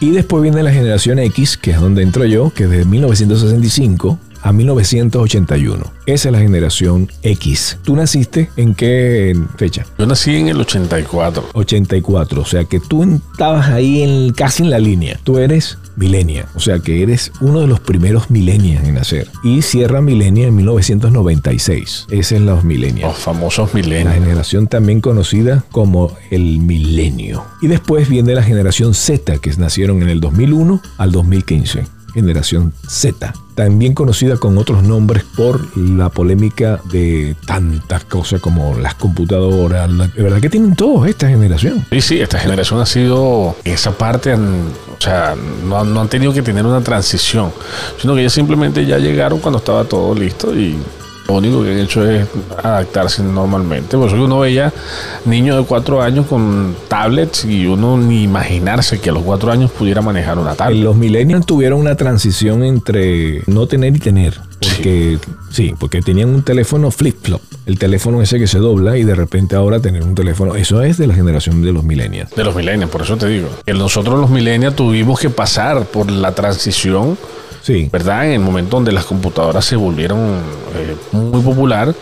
Y 0.01 0.11
después 0.11 0.43
viene 0.43 0.61
la 0.61 0.71
generación 0.71 1.17
X, 1.17 1.57
que 1.57 1.71
es 1.71 1.79
donde 1.79 2.03
entro 2.03 2.25
yo, 2.25 2.51
que 2.51 2.65
es 2.65 2.69
de 2.69 2.83
1965 2.83 4.19
a 4.41 4.51
1981. 4.51 5.83
Esa 6.05 6.29
es 6.29 6.31
la 6.31 6.39
generación 6.39 7.09
X. 7.21 7.77
¿Tú 7.83 7.95
naciste 7.95 8.49
en 8.55 8.73
qué 8.75 9.37
fecha? 9.57 9.85
Yo 9.97 10.05
nací 10.05 10.35
en 10.35 10.47
el 10.47 10.59
84. 10.61 11.49
84, 11.53 12.41
o 12.41 12.45
sea 12.45 12.63
que 12.65 12.79
tú 12.79 13.19
estabas 13.33 13.67
ahí 13.69 14.01
en, 14.03 14.31
casi 14.33 14.63
en 14.63 14.69
la 14.69 14.79
línea. 14.79 15.19
Tú 15.23 15.37
eres 15.37 15.77
milenia, 15.97 16.45
o 16.55 16.59
sea 16.59 16.79
que 16.79 17.01
eres 17.01 17.31
uno 17.41 17.59
de 17.61 17.67
los 17.67 17.79
primeros 17.79 18.29
millennials 18.29 18.87
en 18.87 18.93
nacer. 18.95 19.27
Y 19.43 19.61
cierra 19.63 20.01
milenia 20.01 20.47
en 20.47 20.55
1996. 20.55 22.07
Ese 22.09 22.35
es 22.35 22.41
los 22.41 22.63
millennials. 22.63 23.13
Los 23.13 23.17
famosos 23.17 23.73
La 23.73 23.79
milenios. 23.81 24.13
generación 24.13 24.67
también 24.67 25.01
conocida 25.01 25.63
como 25.71 26.15
el 26.31 26.59
milenio. 26.59 27.43
Y 27.61 27.67
después 27.67 28.07
viene 28.09 28.33
la 28.35 28.43
generación 28.43 28.93
Z, 28.93 29.39
que 29.39 29.51
nacieron 29.57 30.01
en 30.01 30.09
el 30.09 30.19
2001 30.19 30.81
al 30.97 31.11
2015. 31.11 31.96
Generación 32.17 32.73
Z. 32.87 33.31
También 33.53 33.93
conocida 33.93 34.37
con 34.37 34.57
otros 34.57 34.81
nombres 34.81 35.23
por 35.23 35.77
la 35.77 36.09
polémica 36.09 36.81
de 36.91 37.35
tantas 37.45 38.05
cosas 38.05 38.41
como 38.41 38.75
las 38.75 38.95
computadoras. 38.95 39.87
La, 39.91 40.07
de 40.07 40.23
verdad 40.23 40.41
que 40.41 40.49
tienen 40.49 40.75
todos 40.75 41.07
esta 41.07 41.27
generación. 41.29 41.85
Sí, 41.91 42.01
sí, 42.01 42.19
esta 42.19 42.39
generación 42.39 42.81
ha 42.81 42.87
sido, 42.87 43.55
esa 43.63 43.91
parte, 43.91 44.33
o 44.33 44.99
sea, 44.99 45.35
no, 45.63 45.83
no 45.83 46.01
han 46.01 46.09
tenido 46.09 46.33
que 46.33 46.41
tener 46.41 46.65
una 46.65 46.81
transición, 46.81 47.51
sino 48.01 48.15
que 48.15 48.21
ellos 48.21 48.33
simplemente 48.33 48.83
ya 48.83 48.97
llegaron 48.97 49.37
cuando 49.37 49.59
estaba 49.59 49.83
todo 49.83 50.15
listo 50.15 50.57
y 50.57 50.75
lo 51.27 51.35
único 51.35 51.63
que 51.63 51.71
han 51.71 51.79
hecho 51.79 52.09
es 52.09 52.27
adaptarse 52.63 53.21
normalmente. 53.21 53.97
Por 53.97 54.07
eso 54.07 54.23
uno 54.23 54.39
veía 54.39 54.73
niños 55.25 55.57
de 55.57 55.63
cuatro 55.63 56.01
años 56.01 56.25
con 56.27 56.75
tablets 56.87 57.45
y 57.45 57.65
uno 57.65 57.97
ni 57.97 58.23
imaginarse 58.23 58.99
que 58.99 59.09
a 59.09 59.13
los 59.13 59.23
cuatro 59.23 59.51
años 59.51 59.71
pudiera 59.71 60.01
manejar 60.01 60.39
una 60.39 60.55
tablet. 60.55 60.83
Los 60.83 60.95
millennials 60.95 61.45
tuvieron 61.45 61.79
una 61.79 61.95
transición 61.95 62.63
entre 62.63 63.43
no 63.47 63.67
tener 63.67 63.95
y 63.95 63.99
tener. 63.99 64.39
Porque, 64.59 65.19
sí, 65.51 65.75
porque 65.77 66.01
tenían 66.01 66.29
un 66.29 66.43
teléfono 66.43 66.89
flip-flop. 66.89 67.41
El 67.65 67.77
teléfono 67.77 68.21
ese 68.21 68.39
que 68.39 68.47
se 68.47 68.59
dobla 68.59 68.97
y 68.97 69.03
de 69.03 69.13
repente 69.13 69.55
ahora 69.55 69.79
tener 69.79 70.03
un 70.03 70.15
teléfono. 70.15 70.55
Eso 70.55 70.81
es 70.81 70.97
de 70.97 71.07
la 71.07 71.13
generación 71.13 71.61
de 71.61 71.73
los 71.73 71.83
millennials. 71.83 72.31
De 72.31 72.43
los 72.43 72.55
millennials, 72.55 72.91
por 72.91 73.01
eso 73.01 73.17
te 73.17 73.27
digo. 73.27 73.49
Que 73.65 73.73
nosotros 73.73 74.19
los 74.19 74.29
millennials 74.29 74.75
tuvimos 74.75 75.19
que 75.19 75.29
pasar 75.29 75.85
por 75.85 76.09
la 76.09 76.33
transición 76.33 77.17
Sí. 77.67 77.89
¿verdad? 77.91 78.25
En 78.27 78.31
el 78.31 78.39
momento 78.39 78.77
donde 78.77 78.93
las 78.93 79.03
computadoras 79.03 79.65
se 79.65 79.75
volvieron 79.75 80.19
eh, 80.75 80.95
muy 81.11 81.41
popular, 81.41 81.93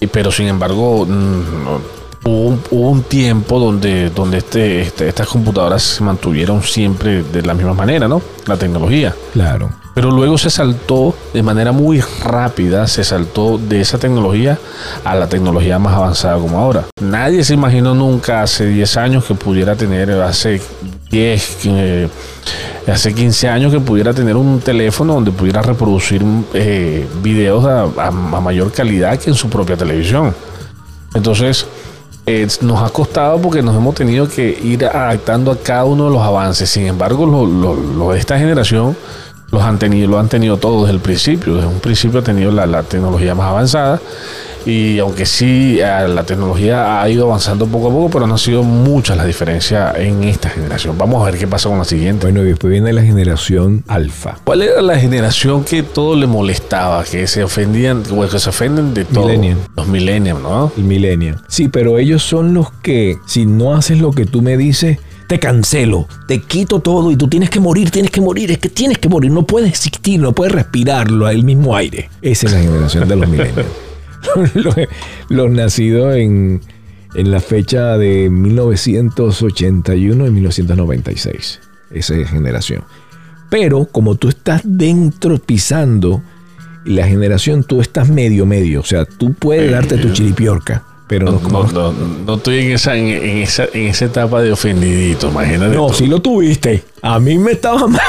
y- 0.00 0.06
pero 0.06 0.32
sin 0.32 0.46
embargo 0.48 1.04
mm, 1.04 1.64
no- 1.64 1.80
hubo, 2.24 2.40
un- 2.48 2.60
hubo 2.70 2.88
un 2.90 3.02
tiempo 3.02 3.58
donde, 3.60 4.08
donde 4.08 4.38
este, 4.38 4.80
este- 4.80 5.08
estas 5.08 5.28
computadoras 5.28 5.82
se 5.82 6.02
mantuvieron 6.02 6.62
siempre 6.62 7.22
de 7.24 7.42
la 7.42 7.52
misma 7.52 7.74
manera, 7.74 8.08
¿no? 8.08 8.22
La 8.46 8.56
tecnología. 8.56 9.14
Claro. 9.34 9.68
Pero 9.94 10.10
luego 10.10 10.38
se 10.38 10.48
saltó 10.48 11.14
de 11.34 11.42
manera 11.42 11.70
muy 11.72 12.00
rápida, 12.24 12.86
se 12.86 13.04
saltó 13.04 13.58
de 13.58 13.80
esa 13.82 13.98
tecnología 13.98 14.58
a 15.04 15.14
la 15.14 15.28
tecnología 15.28 15.78
más 15.78 15.94
avanzada 15.94 16.38
como 16.38 16.58
ahora. 16.58 16.84
Nadie 17.00 17.44
se 17.44 17.52
imaginó 17.52 17.94
nunca 17.94 18.42
hace 18.42 18.66
10 18.66 18.96
años 18.96 19.24
que 19.26 19.34
pudiera 19.34 19.76
tener, 19.76 20.10
hace 20.12 20.62
10, 21.10 21.58
eh, 21.66 22.08
hace 22.86 23.14
15 23.14 23.48
años 23.50 23.70
que 23.70 23.80
pudiera 23.80 24.14
tener 24.14 24.34
un 24.34 24.60
teléfono 24.60 25.12
donde 25.12 25.30
pudiera 25.30 25.60
reproducir 25.60 26.24
eh, 26.54 27.06
videos 27.22 27.64
a, 27.66 27.82
a- 28.06 28.10
mayor 28.10 28.72
calidad 28.72 29.18
que 29.18 29.28
en 29.28 29.36
su 29.36 29.50
propia 29.50 29.76
televisión. 29.76 30.34
Entonces, 31.14 31.66
eh, 32.24 32.48
nos 32.62 32.80
ha 32.82 32.88
costado 32.88 33.38
porque 33.42 33.60
nos 33.62 33.76
hemos 33.76 33.94
tenido 33.94 34.26
que 34.26 34.58
ir 34.62 34.86
adaptando 34.86 35.50
a 35.50 35.58
cada 35.58 35.84
uno 35.84 36.04
de 36.06 36.12
los 36.12 36.22
avances. 36.22 36.70
Sin 36.70 36.86
embargo, 36.86 37.26
lo 37.26 38.12
de 38.12 38.18
esta 38.18 38.38
generación 38.38 38.96
los 39.52 39.62
han 39.62 39.78
tenido, 39.78 40.08
lo 40.08 40.18
han 40.18 40.28
tenido 40.28 40.56
todo 40.56 40.82
desde 40.82 40.94
el 40.94 41.00
principio. 41.00 41.54
Desde 41.54 41.68
un 41.68 41.78
principio 41.78 42.20
ha 42.20 42.24
tenido 42.24 42.50
la, 42.50 42.66
la 42.66 42.82
tecnología 42.82 43.34
más 43.34 43.48
avanzada. 43.48 44.00
Y 44.64 44.98
aunque 44.98 45.26
sí, 45.26 45.78
eh, 45.80 46.08
la 46.08 46.22
tecnología 46.24 47.02
ha 47.02 47.08
ido 47.10 47.26
avanzando 47.26 47.66
poco 47.66 47.88
a 47.88 47.90
poco, 47.90 48.10
pero 48.10 48.26
no 48.26 48.34
han 48.34 48.38
sido 48.38 48.62
muchas 48.62 49.16
las 49.16 49.26
diferencias 49.26 49.96
en 49.96 50.24
esta 50.24 50.48
generación. 50.48 50.96
Vamos 50.96 51.20
a 51.20 51.30
ver 51.30 51.38
qué 51.38 51.46
pasa 51.46 51.68
con 51.68 51.78
la 51.78 51.84
siguiente. 51.84 52.26
Bueno, 52.26 52.42
y 52.42 52.48
después 52.48 52.70
viene 52.70 52.92
la 52.92 53.02
generación 53.02 53.84
alfa. 53.88 54.38
¿Cuál 54.44 54.62
era 54.62 54.80
la 54.80 54.98
generación 54.98 55.64
que 55.64 55.82
todo 55.82 56.16
le 56.16 56.26
molestaba, 56.26 57.04
que 57.04 57.26
se 57.26 57.44
ofendían, 57.44 58.04
o 58.10 58.26
que 58.28 58.38
se 58.38 58.48
ofenden 58.48 58.94
de 58.94 59.04
todo? 59.04 59.26
Millennial. 59.26 59.58
Los 59.76 59.86
millennials, 59.88 60.40
¿no? 60.40 60.72
El 60.76 60.84
millennial. 60.84 61.42
Sí, 61.48 61.68
pero 61.68 61.98
ellos 61.98 62.22
son 62.22 62.54
los 62.54 62.70
que, 62.70 63.18
si 63.26 63.44
no 63.44 63.74
haces 63.74 64.00
lo 64.00 64.12
que 64.12 64.26
tú 64.26 64.42
me 64.42 64.56
dices, 64.56 64.98
te 65.32 65.38
cancelo, 65.38 66.06
te 66.28 66.42
quito 66.42 66.80
todo 66.80 67.10
y 67.10 67.16
tú 67.16 67.26
tienes 67.26 67.48
que 67.48 67.58
morir, 67.58 67.90
tienes 67.90 68.10
que 68.10 68.20
morir, 68.20 68.50
es 68.50 68.58
que 68.58 68.68
tienes 68.68 68.98
que 68.98 69.08
morir, 69.08 69.30
no 69.30 69.46
puedes 69.46 69.70
existir, 69.70 70.20
no 70.20 70.34
puedes 70.34 70.52
respirarlo, 70.52 71.26
el 71.26 71.42
mismo 71.42 71.74
aire. 71.74 72.10
Esa 72.20 72.48
es 72.48 72.52
la 72.52 72.60
generación 72.60 73.08
de 73.08 73.16
los 73.16 73.26
millennials. 73.26 73.66
los, 74.54 74.74
los 75.30 75.50
nacidos 75.50 76.16
en, 76.16 76.60
en 77.14 77.30
la 77.30 77.40
fecha 77.40 77.96
de 77.96 78.28
1981 78.28 80.26
y 80.26 80.30
1996. 80.30 81.60
Esa 81.92 82.14
es 82.14 82.28
generación. 82.28 82.84
Pero 83.48 83.86
como 83.86 84.16
tú 84.16 84.28
estás 84.28 84.60
dentro 84.66 85.38
pisando 85.38 86.22
la 86.84 87.08
generación, 87.08 87.64
tú 87.64 87.80
estás 87.80 88.06
medio, 88.10 88.44
medio. 88.44 88.80
O 88.80 88.84
sea, 88.84 89.06
tú 89.06 89.32
puedes 89.32 89.70
darte 89.70 89.96
tu 89.96 90.12
chiripiorca, 90.12 90.84
pero 91.12 91.30
no, 91.30 91.40
No, 91.40 91.64
no, 91.64 91.92
no, 91.92 92.08
no 92.26 92.34
estoy 92.36 92.60
en 92.60 92.72
esa, 92.72 92.96
en, 92.96 93.08
en 93.08 93.38
esa, 93.38 93.64
en 93.74 93.88
esa 93.88 94.06
etapa 94.06 94.40
de 94.40 94.50
ofendidito, 94.50 95.28
imagínate. 95.28 95.76
No, 95.76 95.88
tú. 95.88 95.92
sí 95.92 96.06
lo 96.06 96.22
tuviste. 96.22 96.82
A 97.04 97.18
mí 97.18 97.36
me 97.36 97.52
estaba 97.52 97.86
mal. 97.88 98.00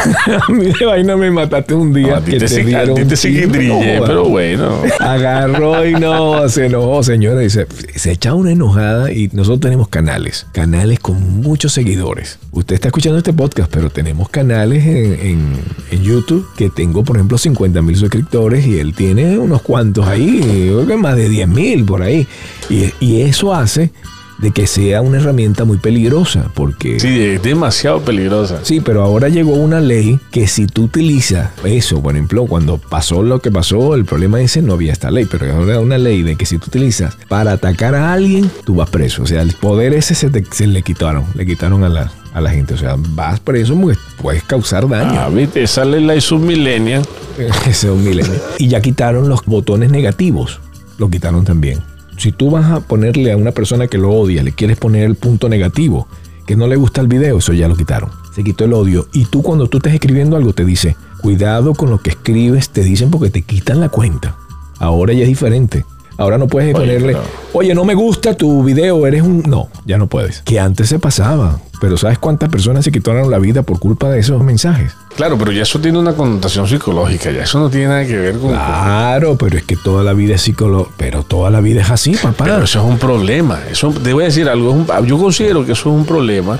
A 0.48 0.52
mí 0.52 0.66
de 0.80 0.86
vaina 0.86 1.18
me 1.18 1.32
mataste 1.32 1.74
un 1.74 1.92
día. 1.94 2.08
No, 2.10 2.16
a 2.18 2.22
ti 2.22 2.32
que 2.34 2.40
te, 2.40 2.46
a 2.46 2.50
dieron 2.64 2.96
te 3.08 3.16
que 3.16 3.48
no 3.68 3.76
jodas. 3.80 4.02
pero 4.06 4.26
bueno. 4.26 4.82
Agarró 5.00 5.86
y 5.86 5.94
no, 5.94 6.48
se 6.48 6.68
enojó, 6.68 7.02
señora. 7.04 7.40
Dice, 7.40 7.66
se 7.96 8.12
echa 8.12 8.34
una 8.36 8.52
enojada 8.52 9.12
y 9.12 9.30
nosotros 9.34 9.62
tenemos 9.62 9.88
canales, 9.88 10.46
canales 10.52 11.00
con 11.00 11.42
muchos 11.42 11.74
seguidores. 11.74 12.38
Usted 12.52 12.76
está 12.76 12.90
escuchando 12.90 13.18
este 13.18 13.34
podcast, 13.34 13.72
pero 13.72 13.90
tenemos 13.90 14.30
canales 14.30 14.86
en, 14.86 15.14
en- 15.28 15.58
en 15.92 16.04
YouTube 16.04 16.48
que 16.56 16.70
tengo, 16.70 17.04
por 17.04 17.18
ejemplo, 17.18 17.38
50 17.38 17.82
mil 17.82 17.96
suscriptores 17.96 18.66
y 18.68 18.80
él 18.80 18.94
tiene 18.94 19.38
unos 19.38 19.62
cuantos 19.64 20.08
ahí, 20.08 20.40
yo 20.68 20.76
creo 20.76 20.88
que 20.88 20.98
más 20.98 21.16
de 21.16 21.30
10 21.30 21.48
mil 21.48 21.84
por 21.86 22.02
ahí. 22.04 22.28
Y, 22.70 22.92
y 23.00 23.22
eso 23.22 23.54
hace 23.54 23.92
de 24.40 24.52
que 24.52 24.68
sea 24.68 25.02
una 25.02 25.18
herramienta 25.18 25.64
muy 25.64 25.78
peligrosa, 25.78 26.50
porque... 26.54 27.00
Sí, 27.00 27.20
es 27.22 27.42
demasiado 27.44 28.02
peligrosa. 28.02 28.60
Sí, 28.64 28.80
pero 28.82 29.02
ahora 29.04 29.30
llegó 29.30 29.54
una 29.54 29.80
ley 29.80 30.20
que 30.32 30.48
si 30.48 30.66
tú 30.68 30.84
utilizas 30.84 31.52
eso, 31.64 32.02
por 32.02 32.16
ejemplo, 32.16 32.46
cuando 32.46 32.78
pasó 32.78 33.24
lo 33.24 33.40
que 33.40 33.52
pasó, 33.52 33.96
el 33.96 34.06
problema 34.06 34.42
ese 34.42 34.62
no 34.62 34.74
había 34.74 34.92
esta 34.92 35.12
ley, 35.12 35.26
pero 35.26 35.52
ahora 35.54 35.80
una 35.80 35.98
ley 35.98 36.24
de 36.24 36.36
que 36.36 36.46
si 36.46 36.58
tú 36.58 36.66
utilizas 36.68 37.16
para 37.30 37.54
atacar 37.54 37.96
a 37.96 38.12
alguien, 38.14 38.50
tú 38.66 38.76
vas 38.76 38.90
preso. 38.90 39.24
O 39.24 39.28
sea, 39.28 39.42
el 39.42 39.54
poder 39.54 39.94
ese 39.94 40.16
se, 40.16 40.30
te- 40.30 40.44
se 40.52 40.68
le 40.68 40.82
quitaron, 40.82 41.26
le 41.36 41.46
quitaron 41.46 41.84
a 41.84 41.90
la, 41.90 42.12
a 42.34 42.42
la 42.42 42.50
gente. 42.50 42.74
O 42.74 42.78
sea, 42.78 42.96
vas 42.98 43.40
preso 43.40 43.76
porque 43.80 43.98
puedes 44.22 44.44
causar 44.44 44.90
daño. 44.90 45.20
Ah, 45.20 45.30
viste, 45.30 45.66
sale 45.68 46.02
la 46.02 46.20
submillennial. 46.20 47.04
Ese 47.38 47.70
es 47.70 47.84
un 47.86 48.04
milenio. 48.04 48.34
Y 48.58 48.68
ya 48.68 48.82
quitaron 48.82 49.30
los 49.30 49.44
botones 49.46 49.90
negativos. 49.90 50.60
Lo 50.98 51.10
quitaron 51.10 51.44
también. 51.46 51.80
Si 52.24 52.32
tú 52.32 52.50
vas 52.50 52.72
a 52.72 52.80
ponerle 52.80 53.34
a 53.34 53.36
una 53.36 53.52
persona 53.52 53.88
que 53.88 53.98
lo 53.98 54.10
odia, 54.10 54.44
le 54.44 54.54
quieres 54.54 54.78
poner 54.78 55.04
el 55.04 55.16
punto 55.16 55.50
negativo, 55.50 56.08
que 56.48 56.56
no 56.56 56.68
le 56.68 56.78
gusta 56.78 57.02
el 57.02 57.10
video, 57.10 57.40
eso 57.40 57.52
ya 57.52 57.68
lo 57.68 57.76
quitaron. 57.76 58.12
Se 58.34 58.46
quitó 58.46 58.64
el 58.64 58.72
odio. 58.72 59.10
Y 59.12 59.26
tú 59.26 59.44
cuando 59.44 59.68
tú 59.68 59.80
estés 59.80 59.94
escribiendo 59.94 60.38
algo 60.38 60.54
te 60.54 60.64
dice, 60.64 60.96
cuidado 61.22 61.74
con 61.74 61.90
lo 61.90 62.02
que 62.02 62.12
escribes, 62.12 62.70
te 62.70 62.82
dicen 62.82 63.12
porque 63.12 63.30
te 63.30 63.42
quitan 63.42 63.82
la 63.82 63.90
cuenta. 63.90 64.38
Ahora 64.80 65.12
ya 65.12 65.24
es 65.24 65.28
diferente. 65.28 65.84
Ahora 66.18 66.38
no 66.38 66.48
puedes 66.48 66.74
Oye, 66.74 66.86
ponerle, 66.86 67.18
oye, 67.52 67.76
no 67.76 67.84
me 67.84 67.94
gusta 67.94 68.38
tu 68.38 68.64
video, 68.64 69.06
eres 69.06 69.22
un... 69.22 69.44
No, 69.46 69.68
ya 69.86 69.98
no 69.98 70.08
puedes. 70.08 70.44
Que 70.44 70.62
antes 70.62 70.88
se 70.88 71.00
pasaba. 71.00 71.60
Pero 71.84 71.98
¿sabes 71.98 72.18
cuántas 72.18 72.48
personas 72.48 72.86
se 72.86 72.94
quitaron 72.94 73.30
la 73.30 73.40
vida 73.40 73.62
por 73.62 73.78
culpa 73.78 74.10
de 74.10 74.18
esos 74.22 74.42
mensajes? 74.42 74.96
Claro, 75.18 75.38
pero 75.38 75.52
ya 75.52 75.64
eso 75.64 75.80
tiene 75.82 76.00
una 76.00 76.14
connotación 76.14 76.66
psicológica, 76.66 77.30
ya 77.30 77.44
eso 77.44 77.60
no 77.60 77.70
tiene 77.70 77.88
nada 77.88 78.06
que 78.08 78.16
ver 78.18 78.38
con... 78.40 78.52
Claro, 78.52 79.36
pero 79.36 79.58
es 79.58 79.64
que 79.66 79.76
toda 79.76 80.02
la 80.02 80.14
vida 80.14 80.36
es 80.36 80.42
psicólogo. 80.44 80.90
Pero 80.96 81.24
toda 81.24 81.50
la 81.52 81.60
vida 81.60 81.82
es 81.82 81.90
así, 81.92 82.16
papá. 82.16 82.46
Pero 82.46 82.64
eso 82.64 82.80
es 82.80 82.86
un 82.90 82.98
problema. 82.98 83.60
Eso, 83.70 83.90
te 83.92 84.14
voy 84.14 84.24
a 84.24 84.28
decir 84.28 84.48
algo. 84.48 84.70
es 84.70 84.76
un- 85.02 85.06
yo 85.06 85.18
considero 85.18 85.66
que 85.66 85.74
eso 85.74 85.90
es 85.90 85.96
un 85.98 86.06
problema 86.06 86.58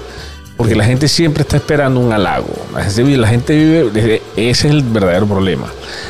porque 0.58 0.76
la 0.76 0.84
gente 0.86 1.08
siempre 1.08 1.42
está 1.42 1.58
esperando 1.58 2.00
un 2.00 2.14
halago. 2.14 2.48
La 2.74 2.84
gente, 2.84 3.04
vive- 3.04 3.18
la 3.18 3.28
gente 3.28 3.56
vive, 3.58 3.90
desde- 3.92 4.22
ese 4.36 4.68
es 4.68 4.74
el 4.74 4.84
verdadero 4.84 5.26
problema. 5.26 5.66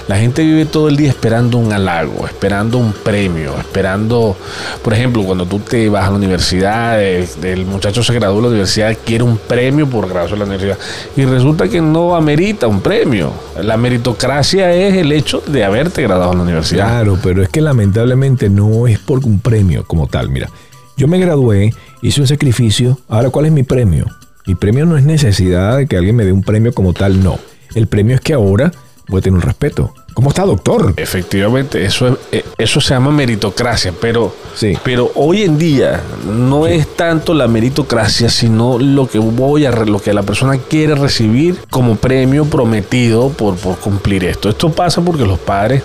La 0.08 0.18
gente 0.18 0.44
vive 0.44 0.66
todo 0.66 0.90
el 0.90 0.98
día 0.98 1.10
esperando 1.10 1.58
un 1.58 1.72
halago, 1.72 2.26
esperando 2.28 2.78
un 2.78 2.92
premio, 2.94 3.58
esperando, 3.58 4.36
por 4.84 4.94
ejemplo, 4.94 5.24
cuando 5.24 5.46
tú 5.46 5.60
te 5.60 5.88
vas 5.90 6.08
a 6.08 6.12
la 6.12 6.18
universidad, 6.18 7.02
eh, 7.02 7.28
el 7.44 7.66
muchacho 7.66 8.04
se 8.04 8.14
graduó 8.14 8.38
de 8.38 8.42
la 8.44 8.48
universidad, 8.50 8.96
quiere 9.06 9.24
un 9.24 9.38
premio 9.38 9.88
por 9.90 10.06
graduarse 10.08 10.34
de 10.34 10.40
la 10.40 10.46
universidad 10.46 10.78
y 11.16 11.26
resulta 11.26 11.68
que 11.70 11.82
no 11.82 12.16
amerita 12.16 12.68
un 12.68 12.82
premio. 12.82 13.32
La 13.62 13.78
meritocracia 13.78 14.72
es 14.74 14.96
el 14.96 15.12
hecho 15.14 15.42
de 15.48 15.64
haberte 15.64 16.02
graduado 16.04 16.34
en 16.34 16.38
la 16.40 16.44
universidad. 16.44 16.88
Claro, 16.88 17.18
pero 17.24 17.42
es 17.44 17.50
que 17.50 17.62
lamentablemente 17.62 18.50
no 18.50 18.88
es 18.88 19.00
por 19.00 19.20
un 19.26 19.40
premio 19.40 19.86
como 19.86 20.08
tal. 20.08 20.30
Mira, 20.30 20.50
yo 20.98 21.08
me 21.08 21.18
gradué, 21.20 21.74
hice 22.02 22.22
un 22.22 22.28
sacrificio. 22.28 23.00
Ahora, 23.08 23.30
¿cuál 23.30 23.46
es 23.46 23.52
mi 23.52 23.64
premio? 23.64 24.06
Mi 24.46 24.56
premio 24.56 24.86
no 24.86 24.98
es 24.98 25.06
necesidad 25.06 25.78
de 25.78 25.88
que 25.88 25.98
alguien 25.98 26.16
me 26.16 26.26
dé 26.26 26.34
un 26.34 26.44
premio 26.44 26.74
como 26.74 26.94
tal, 26.94 27.24
no. 27.24 27.40
El 27.76 27.88
premio 27.88 28.16
es 28.16 28.22
que 28.22 28.34
ahora 28.34 28.72
voy 29.08 29.20
a 29.20 29.22
tener 29.22 29.38
un 29.38 29.42
respeto. 29.42 29.94
¿Cómo 30.14 30.30
está, 30.30 30.44
doctor? 30.46 30.94
Efectivamente, 30.98 31.84
eso, 31.86 32.08
es- 32.08 32.14
eh, 32.32 32.46
eso 32.60 32.80
se 32.80 32.94
llama 32.94 33.10
meritocracia, 33.10 33.92
pero, 34.00 34.34
Sí. 34.54 34.78
pero 34.84 35.12
hoy 35.16 35.42
en 35.42 35.58
día 35.58 36.02
no 36.32 36.68
es 36.68 36.88
tanto 36.96 37.34
la 37.34 37.48
meritocracia, 37.48 38.30
sino 38.30 38.78
lo 38.78 39.08
que 39.10 39.18
voy 39.18 39.66
a 39.66 39.72
lo 39.72 40.00
que 40.00 40.14
la 40.14 40.22
persona 40.22 40.58
quiere 40.60 40.94
recibir 40.94 41.58
como 41.72 41.96
premio 41.96 42.46
prometido 42.46 43.30
por, 43.30 43.56
por 43.56 43.78
cumplir 43.78 44.24
esto. 44.26 44.50
Esto 44.50 44.70
pasa 44.72 45.02
porque 45.02 45.26
los 45.26 45.40
padres 45.40 45.82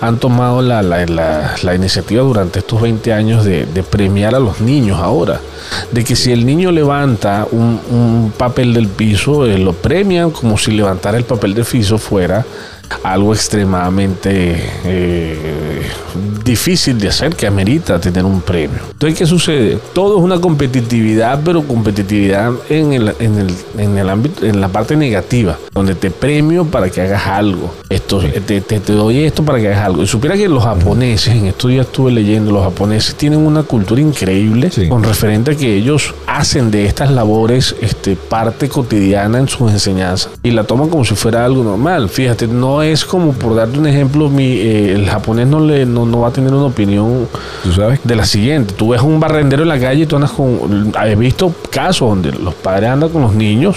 han 0.00 0.18
tomado 0.18 0.62
la, 0.62 0.80
la- 0.82 1.04
la- 1.06 1.56
la 1.60 1.74
iniciativa 1.74 2.22
durante 2.22 2.60
estos 2.60 2.80
20 2.80 3.12
años 3.12 3.44
de, 3.44 3.66
de 3.66 3.82
premiar 3.82 4.36
a 4.36 4.38
los 4.38 4.60
niños 4.60 5.00
ahora. 5.00 5.40
De 5.90 6.04
que 6.04 6.14
si 6.14 6.30
el 6.30 6.46
niño 6.46 6.70
levanta 6.70 7.48
un, 7.50 7.80
un 7.90 8.32
papel 8.36 8.72
del 8.72 8.86
piso, 8.86 9.46
eh, 9.46 9.58
lo 9.58 9.72
premian 9.72 10.30
como 10.30 10.56
si 10.58 10.70
levantara 10.70 11.18
el 11.18 11.24
papel 11.24 11.54
del 11.54 11.64
piso 11.64 11.98
fuera 11.98 12.44
algo 13.02 13.32
extremadamente 13.34 14.62
eh, 14.84 15.82
difícil 16.44 16.98
de 16.98 17.08
hacer 17.08 17.34
que 17.34 17.46
amerita 17.46 17.98
tener 18.00 18.24
un 18.24 18.40
premio. 18.40 18.78
Entonces, 18.92 19.18
¿qué 19.18 19.26
sucede? 19.26 19.78
Todo 19.92 20.18
es 20.18 20.22
una 20.22 20.40
competitividad, 20.40 21.40
pero 21.44 21.62
competitividad 21.62 22.52
en 22.68 22.92
el, 22.92 23.14
en 23.18 23.38
el, 23.38 23.54
en 23.78 23.98
el 23.98 24.08
ámbito, 24.08 24.44
en 24.46 24.60
la 24.60 24.68
parte 24.68 24.96
negativa, 24.96 25.58
donde 25.72 25.94
te 25.94 26.10
premio 26.10 26.64
para 26.64 26.90
que 26.90 27.00
hagas 27.00 27.26
algo. 27.26 27.74
Esto, 27.88 28.18
te, 28.20 28.60
te- 28.60 28.80
te 28.80 28.92
doy 28.92 29.24
esto 29.24 29.44
para 29.44 29.58
que 29.60 29.68
hagas 29.68 29.84
algo. 29.86 30.02
Y 30.02 30.06
supiera 30.06 30.36
que 30.36 30.48
los 30.48 30.62
japoneses, 30.64 31.34
en 31.34 31.46
estos 31.46 31.70
días 31.70 31.86
estuve 31.86 32.12
leyendo, 32.12 32.50
los 32.52 32.62
japoneses 32.64 33.14
tienen 33.14 33.40
una 33.40 33.62
cultura 33.62 34.00
increíble 34.00 34.70
Sí. 34.70 34.88
con 34.88 35.02
referente 35.02 35.52
a 35.52 35.54
que 35.56 35.74
ellos 35.76 36.14
hacen 36.26 36.70
de 36.70 36.86
estas 36.86 37.10
labores 37.10 37.74
este, 37.80 38.16
parte 38.16 38.68
cotidiana 38.68 39.38
en 39.38 39.48
sus 39.48 39.70
enseñanzas 39.70 40.30
y 40.42 40.50
la 40.50 40.64
toman 40.64 40.88
como 40.88 41.04
si 41.04 41.14
fuera 41.14 41.44
algo 41.44 41.62
normal. 41.64 42.08
Fíjate, 42.08 42.46
no 42.46 42.73
es 42.82 43.04
como 43.04 43.32
por 43.32 43.54
darte 43.54 43.78
un 43.78 43.86
ejemplo, 43.86 44.28
mi, 44.28 44.44
eh, 44.44 44.92
el 44.92 45.08
japonés 45.08 45.46
no, 45.46 45.60
le, 45.60 45.86
no, 45.86 46.06
no 46.06 46.20
va 46.20 46.28
a 46.28 46.32
tener 46.32 46.52
una 46.52 46.66
opinión 46.66 47.28
¿Tú 47.62 47.72
sabes? 47.72 48.00
de 48.04 48.14
la 48.16 48.24
siguiente. 48.24 48.74
Tú 48.74 48.90
ves 48.90 49.02
un 49.02 49.20
barrendero 49.20 49.62
en 49.62 49.68
la 49.68 49.78
calle 49.78 50.02
y 50.02 50.06
tú 50.06 50.16
andas 50.16 50.32
con... 50.32 50.92
He 51.04 51.16
visto 51.16 51.52
casos 51.70 52.08
donde 52.08 52.32
los 52.32 52.54
padres 52.54 52.90
andan 52.90 53.10
con 53.10 53.22
los 53.22 53.34
niños 53.34 53.76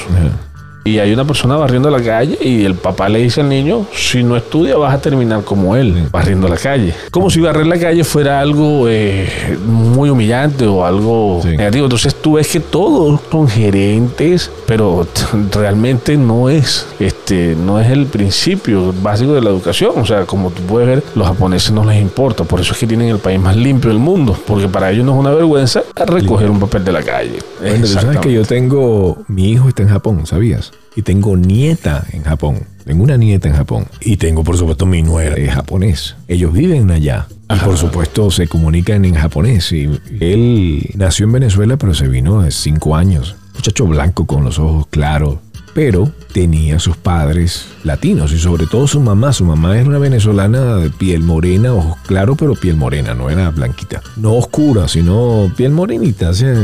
y 0.87 0.99
hay 0.99 1.11
una 1.13 1.25
persona 1.25 1.55
barriendo 1.57 1.89
la 1.89 2.01
calle 2.01 2.37
y 2.41 2.63
el 2.65 2.75
papá 2.75 3.09
le 3.09 3.19
dice 3.19 3.41
al 3.41 3.49
niño, 3.49 3.85
si 3.93 4.23
no 4.23 4.35
estudia 4.37 4.77
vas 4.77 4.93
a 4.93 5.01
terminar 5.01 5.43
como 5.43 5.75
él, 5.75 6.07
barriendo 6.11 6.47
la 6.47 6.57
calle. 6.57 6.93
Como 7.11 7.29
si 7.29 7.39
barrer 7.41 7.67
la 7.67 7.79
calle 7.79 8.03
fuera 8.03 8.39
algo 8.39 8.85
eh, 8.87 9.27
muy 9.65 10.09
humillante 10.09 10.65
o 10.65 10.85
algo 10.85 11.39
Sí. 11.43 11.49
negativo. 11.49 11.85
Entonces 11.85 12.15
tú 12.15 12.33
ves 12.33 12.47
que 12.47 12.59
todos 12.59 13.19
son 13.31 13.47
gerentes, 13.47 14.49
pero 14.65 15.05
realmente 15.51 16.17
no 16.17 16.49
es, 16.49 16.87
este, 16.99 17.55
no 17.55 17.79
es 17.79 17.89
el 17.89 18.05
principio 18.05 18.93
básico 19.01 19.33
de 19.33 19.41
la 19.41 19.49
educación. 19.49 19.91
O 19.97 20.05
sea, 20.05 20.25
como 20.25 20.49
tú 20.51 20.61
puedes 20.63 20.87
ver, 20.87 21.03
los 21.15 21.27
japoneses 21.27 21.71
no 21.71 21.83
les 21.83 22.01
importa. 22.01 22.43
Por 22.43 22.59
eso 22.61 22.73
es 22.73 22.79
que 22.79 22.87
tienen 22.87 23.09
el 23.09 23.19
país 23.19 23.39
más 23.39 23.55
limpio 23.55 23.89
del 23.89 23.99
mundo, 23.99 24.37
porque 24.45 24.67
para 24.67 24.91
ellos 24.91 25.05
no 25.05 25.13
es 25.13 25.19
una 25.19 25.31
vergüenza 25.31 25.83
recoger 25.95 26.49
un 26.49 26.59
papel 26.59 26.83
de 26.85 26.91
la 26.91 27.03
calle. 27.03 27.39
Bueno, 27.61 27.85
sabes 27.87 28.17
que 28.19 28.31
yo 28.31 28.43
tengo, 28.43 29.17
mi 29.27 29.51
hijo 29.51 29.67
está 29.69 29.83
en 29.83 29.89
Japón, 29.89 30.25
¿sabías? 30.25 30.71
Y 30.97 31.03
tengo 31.03 31.37
nieta 31.37 32.07
en 32.11 32.23
Japón. 32.23 32.57
Tengo 32.83 33.03
una 33.03 33.17
nieta 33.17 33.47
en 33.47 33.53
Japón. 33.53 33.85
Y 34.01 34.17
tengo, 34.17 34.43
por 34.43 34.57
supuesto, 34.57 34.87
mi 34.87 35.03
nuera 35.03 35.35
es 35.35 35.53
japonés. 35.53 36.15
Ellos 36.27 36.51
viven 36.51 36.89
allá. 36.89 37.27
Y 37.55 37.59
por 37.59 37.77
supuesto 37.77 38.31
se 38.31 38.47
comunican 38.47 39.05
en 39.05 39.13
japonés. 39.13 39.71
Y 39.71 39.91
él 40.19 40.89
nació 40.95 41.27
en 41.27 41.33
Venezuela, 41.33 41.77
pero 41.77 41.93
se 41.93 42.07
vino 42.07 42.41
de 42.41 42.49
cinco 42.49 42.95
años. 42.95 43.35
Muchacho 43.53 43.85
blanco 43.85 44.25
con 44.25 44.43
los 44.43 44.57
ojos 44.57 44.87
claros. 44.87 45.37
Pero 45.75 46.11
tenía 46.33 46.79
sus 46.79 46.97
padres 46.97 47.67
latinos 47.83 48.31
y 48.31 48.39
sobre 48.39 48.65
todo 48.65 48.87
su 48.87 48.99
mamá. 48.99 49.33
Su 49.33 49.45
mamá 49.45 49.77
era 49.77 49.87
una 49.87 49.99
venezolana 49.99 50.77
de 50.77 50.89
piel 50.89 51.21
morena, 51.21 51.75
ojos 51.75 51.97
claros, 52.07 52.37
pero 52.39 52.55
piel 52.55 52.75
morena, 52.75 53.13
no 53.13 53.29
era 53.29 53.51
blanquita. 53.51 54.01
No 54.15 54.33
oscura, 54.33 54.87
sino 54.87 55.53
piel 55.55 55.73
morenita, 55.73 56.31
o 56.31 56.33
sea, 56.33 56.55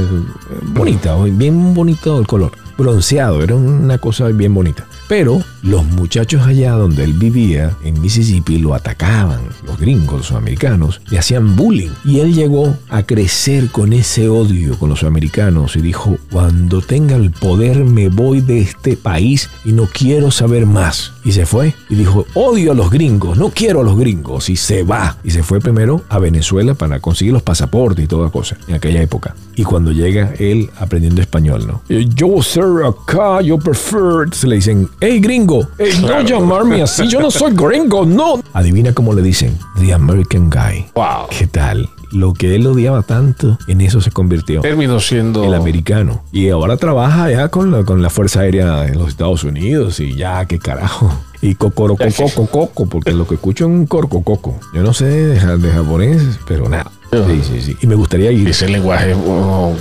bonita, 0.73 1.15
bien 1.23 1.75
bonito 1.75 2.17
el 2.17 2.25
color. 2.25 2.62
Bronceado, 2.77 3.43
era 3.43 3.55
una 3.55 3.97
cosa 3.97 4.27
bien 4.27 4.53
bonita. 4.53 4.85
Pero 5.15 5.43
los 5.61 5.85
muchachos 5.85 6.41
allá 6.41 6.71
donde 6.71 7.03
él 7.03 7.13
vivía, 7.13 7.77
en 7.83 8.01
Mississippi, 8.01 8.57
lo 8.57 8.73
atacaban. 8.73 9.41
Los 9.63 9.79
gringos, 9.79 10.17
los 10.17 10.31
americanos, 10.31 11.01
le 11.11 11.19
hacían 11.19 11.55
bullying. 11.55 11.91
Y 12.03 12.19
él 12.19 12.33
llegó 12.33 12.75
a 12.89 13.03
crecer 13.03 13.69
con 13.69 13.93
ese 13.93 14.27
odio 14.27 14.75
con 14.79 14.89
los 14.89 15.03
americanos 15.03 15.75
y 15.75 15.81
dijo, 15.81 16.17
cuando 16.31 16.81
tenga 16.81 17.15
el 17.15 17.29
poder 17.29 17.83
me 17.85 18.09
voy 18.09 18.41
de 18.41 18.61
este 18.61 18.97
país 18.97 19.51
y 19.63 19.73
no 19.73 19.85
quiero 19.85 20.31
saber 20.31 20.65
más. 20.65 21.13
Y 21.23 21.31
se 21.31 21.45
fue 21.45 21.75
y 21.89 21.95
dijo, 21.95 22.25
odio 22.33 22.71
a 22.71 22.75
los 22.75 22.89
gringos, 22.89 23.37
no 23.37 23.51
quiero 23.51 23.81
a 23.81 23.83
los 23.83 23.97
gringos. 23.99 24.49
Y 24.49 24.55
se 24.55 24.81
va. 24.81 25.17
Y 25.23 25.29
se 25.29 25.43
fue 25.43 25.59
primero 25.59 26.01
a 26.09 26.17
Venezuela 26.17 26.73
para 26.73 26.99
conseguir 26.99 27.33
los 27.33 27.43
pasaportes 27.43 28.03
y 28.03 28.07
toda 28.07 28.31
cosa 28.31 28.57
en 28.67 28.73
aquella 28.73 29.03
época. 29.03 29.35
Y 29.55 29.63
cuando 29.63 29.91
llega 29.91 30.33
él 30.39 30.71
aprendiendo 30.79 31.21
español, 31.21 31.67
¿no? 31.67 31.83
Yo 31.87 32.41
ser 32.41 32.65
acá, 32.83 33.41
yo 33.41 33.59
prefer. 33.59 34.33
Se 34.33 34.47
le 34.47 34.55
dicen, 34.55 34.89
hey 35.03 35.19
gringo, 35.19 35.67
hey, 35.77 35.91
no 36.01 36.21
llamarme 36.21 36.81
así, 36.81 37.05
yo 37.09 37.19
no 37.19 37.29
soy 37.29 37.53
gringo, 37.53 38.05
no. 38.05 38.41
Adivina 38.53 38.93
cómo 38.93 39.13
le 39.13 39.21
dicen, 39.21 39.57
the 39.79 39.93
American 39.93 40.49
guy. 40.49 40.85
Wow. 40.95 41.27
¿Qué 41.29 41.45
tal? 41.45 41.89
Lo 42.13 42.33
que 42.33 42.55
él 42.55 42.65
odiaba 42.67 43.01
tanto, 43.01 43.57
en 43.67 43.81
eso 43.81 43.99
se 43.99 44.11
convirtió. 44.11 44.61
Terminó 44.61 45.01
siendo... 45.01 45.43
El 45.43 45.55
americano. 45.55 46.23
Y 46.31 46.47
ahora 46.49 46.77
trabaja 46.77 47.29
ya 47.29 47.49
con 47.49 47.71
la, 47.71 47.83
con 47.83 48.01
la 48.01 48.09
Fuerza 48.09 48.41
Aérea 48.41 48.83
de 48.83 48.95
los 48.95 49.09
Estados 49.09 49.43
Unidos 49.43 49.99
y 49.99 50.15
ya, 50.15 50.45
qué 50.45 50.57
carajo. 50.57 51.11
Y 51.41 51.55
cocorocococo, 51.55 52.47
coco, 52.47 52.85
porque 52.85 53.11
lo 53.11 53.27
que 53.27 53.35
escucho 53.35 53.65
es 53.65 53.71
un 53.71 53.87
corcococo. 53.87 54.57
Yo 54.73 54.83
no 54.83 54.93
sé 54.93 55.05
de, 55.05 55.57
de 55.57 55.71
japonés, 55.71 56.21
pero 56.47 56.69
nada. 56.69 56.89
Sí, 57.11 57.41
sí, 57.43 57.61
sí. 57.61 57.77
Y 57.81 57.87
me 57.87 57.95
gustaría 57.95 58.31
ir. 58.31 58.47
Ese 58.47 58.69
lenguaje, 58.69 59.13
oh, 59.27 59.73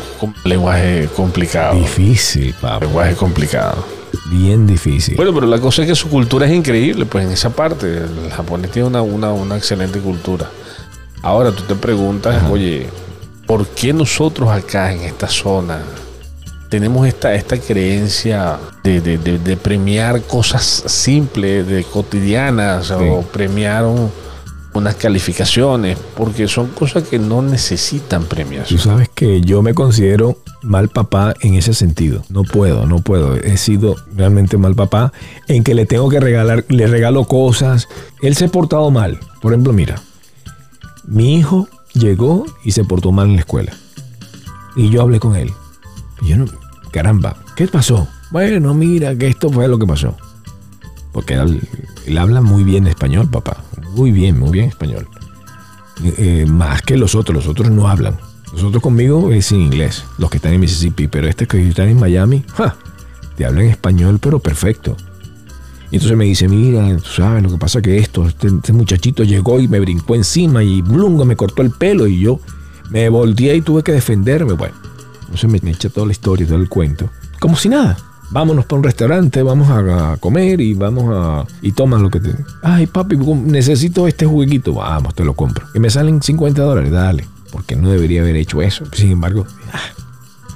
lenguaje 0.45 1.09
complicado. 1.15 1.79
Difícil, 1.79 2.55
papá. 2.61 2.87
Lenguaje 2.87 3.15
complicado. 3.15 4.02
Bien 4.27 4.67
difícil. 4.67 5.17
Bueno, 5.17 5.33
pero 5.35 5.47
la 5.47 5.59
cosa 5.61 5.83
es 5.83 5.89
que 5.89 5.95
su 5.95 6.09
cultura 6.09 6.47
es 6.47 6.53
increíble, 6.53 7.07
pues 7.07 7.25
en 7.27 7.33
esa 7.33 7.51
parte. 7.51 7.87
El 7.99 8.31
japonés 8.31 8.71
tiene 8.71 8.89
una, 8.89 9.03
una, 9.03 9.33
una 9.33 9.57
excelente 9.57 9.99
cultura. 10.01 10.51
Ahora 11.23 11.53
tú 11.53 11.63
te 11.63 11.75
preguntas, 11.75 12.43
oye, 12.51 12.87
¿por 13.47 13.67
qué 13.69 13.93
nosotros 13.93 14.51
acá 14.51 14.93
en 14.93 15.03
esta 15.03 15.29
zona 15.29 15.81
tenemos 16.69 17.07
esta, 17.07 17.35
esta 17.35 17.59
creencia 17.59 18.59
de, 18.83 19.01
de- 19.01 19.19
de- 19.19 19.39
de 19.39 19.57
premiar 19.57 20.23
cosas 20.23 20.65
simples, 20.87 21.67
de 21.67 21.85
cotidianas, 21.85 22.91
o 23.19 23.23
premiar 23.23 23.85
un- 23.85 24.11
unas 24.75 24.95
calificaciones? 24.97 25.99
Porque 26.17 26.49
son 26.49 26.69
cosas 26.69 27.05
que 27.05 27.19
no 27.19 27.43
necesitan 27.43 28.23
Tú 28.23 28.29
premiación. 28.29 28.81
sabes 28.81 29.09
que 29.15 29.41
yo 29.41 29.63
me 29.63 29.75
considero 29.75 30.39
mal 30.63 30.89
papá 30.89 31.35
en 31.41 31.55
ese 31.55 31.75
sentido. 31.75 32.23
No 32.29 32.43
puedo, 32.45 32.87
no 32.87 33.01
puedo. 33.01 33.35
He 33.37 33.57
sido 33.57 33.97
realmente 34.15 34.57
mal 34.57 34.75
papá 34.75 35.13
en 35.49 35.65
que 35.65 35.75
le 35.75 35.87
tengo 35.87 36.09
que 36.09 36.21
regalar, 36.21 36.65
le 36.69 36.87
regalo 36.87 37.25
cosas. 37.25 37.89
Él 38.21 38.35
se 38.37 38.47
ha 38.47 38.49
portado 38.49 38.91
mal. 38.91 39.19
Por 39.41 39.53
ejemplo, 39.53 39.73
mira, 39.73 40.01
mi 41.07 41.37
hijo 41.37 41.69
llegó 41.95 42.47
y 42.65 42.73
se 42.73 42.85
portó 42.85 43.13
mal 43.13 43.29
en 43.29 43.35
la 43.35 43.41
escuela. 43.41 43.73
Y 44.77 44.89
yo 44.91 45.03
hablé 45.03 45.21
con 45.21 45.37
él. 45.37 45.53
Y 46.23 46.29
yo 46.29 46.39
no, 46.39 46.47
caramba, 46.93 47.37
¿qué 47.57 47.67
pasó? 47.67 48.09
Bueno, 48.31 48.73
mira, 48.73 49.15
que 49.17 49.27
esto 49.27 49.51
fue 49.51 49.69
lo 49.69 49.79
que 49.79 49.87
pasó. 49.87 50.17
Porque 51.13 51.35
él, 51.35 51.61
él 52.07 52.17
habla 52.19 52.41
muy 52.41 52.65
bien 52.65 52.87
español, 52.87 53.29
papá. 53.29 53.59
Muy 53.95 54.11
bien, 54.11 54.39
muy 54.39 54.51
bien 54.51 54.69
español. 54.69 55.09
Eh, 56.03 56.15
eh, 56.19 56.47
más 56.47 56.83
que 56.83 56.97
los 56.97 57.15
otros, 57.15 57.37
los 57.37 57.47
otros 57.47 57.71
no 57.71 57.89
hablan. 57.89 58.19
Los 58.53 58.65
otros 58.65 58.83
conmigo 58.83 59.33
es 59.33 59.53
en 59.53 59.63
inglés, 59.63 60.05
los 60.19 60.31
que 60.31 60.37
están 60.37 60.53
en 60.53 60.61
Mississippi, 60.61 61.09
pero 61.09 61.29
este 61.29 61.47
que 61.47 61.67
están 61.67 61.89
en 61.89 61.99
Miami, 61.99 62.45
¡ja! 62.55 62.77
te 63.37 63.47
hablan 63.47 63.67
español, 63.67 64.19
pero 64.21 64.39
perfecto. 64.39 64.97
Y 65.91 65.97
entonces 65.97 66.17
me 66.17 66.25
dice, 66.25 66.49
mira, 66.49 66.97
tú 66.97 67.09
sabes, 67.09 67.43
lo 67.43 67.51
que 67.51 67.59
pasa 67.59 67.83
que 67.83 67.99
esto, 67.99 68.27
este, 68.27 68.49
este 68.49 68.73
muchachito 68.73 69.25
llegó 69.25 69.61
y 69.61 69.69
me 69.69 69.81
brincó 69.81 70.15
encima 70.15 70.63
y 70.63 70.81
blungo 70.83 71.25
me 71.25 71.37
cortó 71.37 71.63
el 71.63 71.71
pelo 71.71 72.07
y 72.07 72.21
yo 72.21 72.41
me 72.91 73.09
volteé 73.09 73.57
y 73.57 73.63
tuve 73.63 73.83
que 73.83 73.93
defenderme. 73.93 74.55
Bueno, 74.55 74.75
entonces 75.23 75.51
me, 75.51 75.59
me 75.63 75.71
echa 75.71 75.89
toda 75.89 76.07
la 76.07 76.13
historia, 76.13 76.47
todo 76.47 76.57
el 76.57 76.69
cuento. 76.69 77.11
Como 77.41 77.57
si 77.57 77.69
nada. 77.69 77.97
Vámonos 78.33 78.65
para 78.65 78.79
un 78.79 78.85
restaurante, 78.85 79.43
vamos 79.43 79.69
a, 79.71 80.17
comer 80.19 80.61
y 80.61 80.73
vamos 80.73 81.05
a... 81.15 81.45
Y 81.61 81.73
tomas 81.73 82.01
lo 82.01 82.11
que 82.11 82.19
te... 82.19 82.35
Ay, 82.63 82.87
papi, 82.87 83.17
necesito 83.17 84.09
este 84.09 84.25
juguito. 84.25 84.75
Vamos, 84.75 85.15
te 85.15 85.23
lo 85.23 85.35
compro. 85.35 85.67
Que 85.73 85.81
me 85.81 85.91
salen 85.91 86.23
50 86.23 86.63
dólares, 86.63 86.91
dale. 86.91 87.27
Porque 87.51 87.77
no 87.77 87.91
debería 87.91 88.23
haber 88.23 88.37
hecho 88.37 88.63
eso. 88.63 88.85
Sin 88.93 89.13
embargo, 89.13 89.47
ah, 89.73 89.81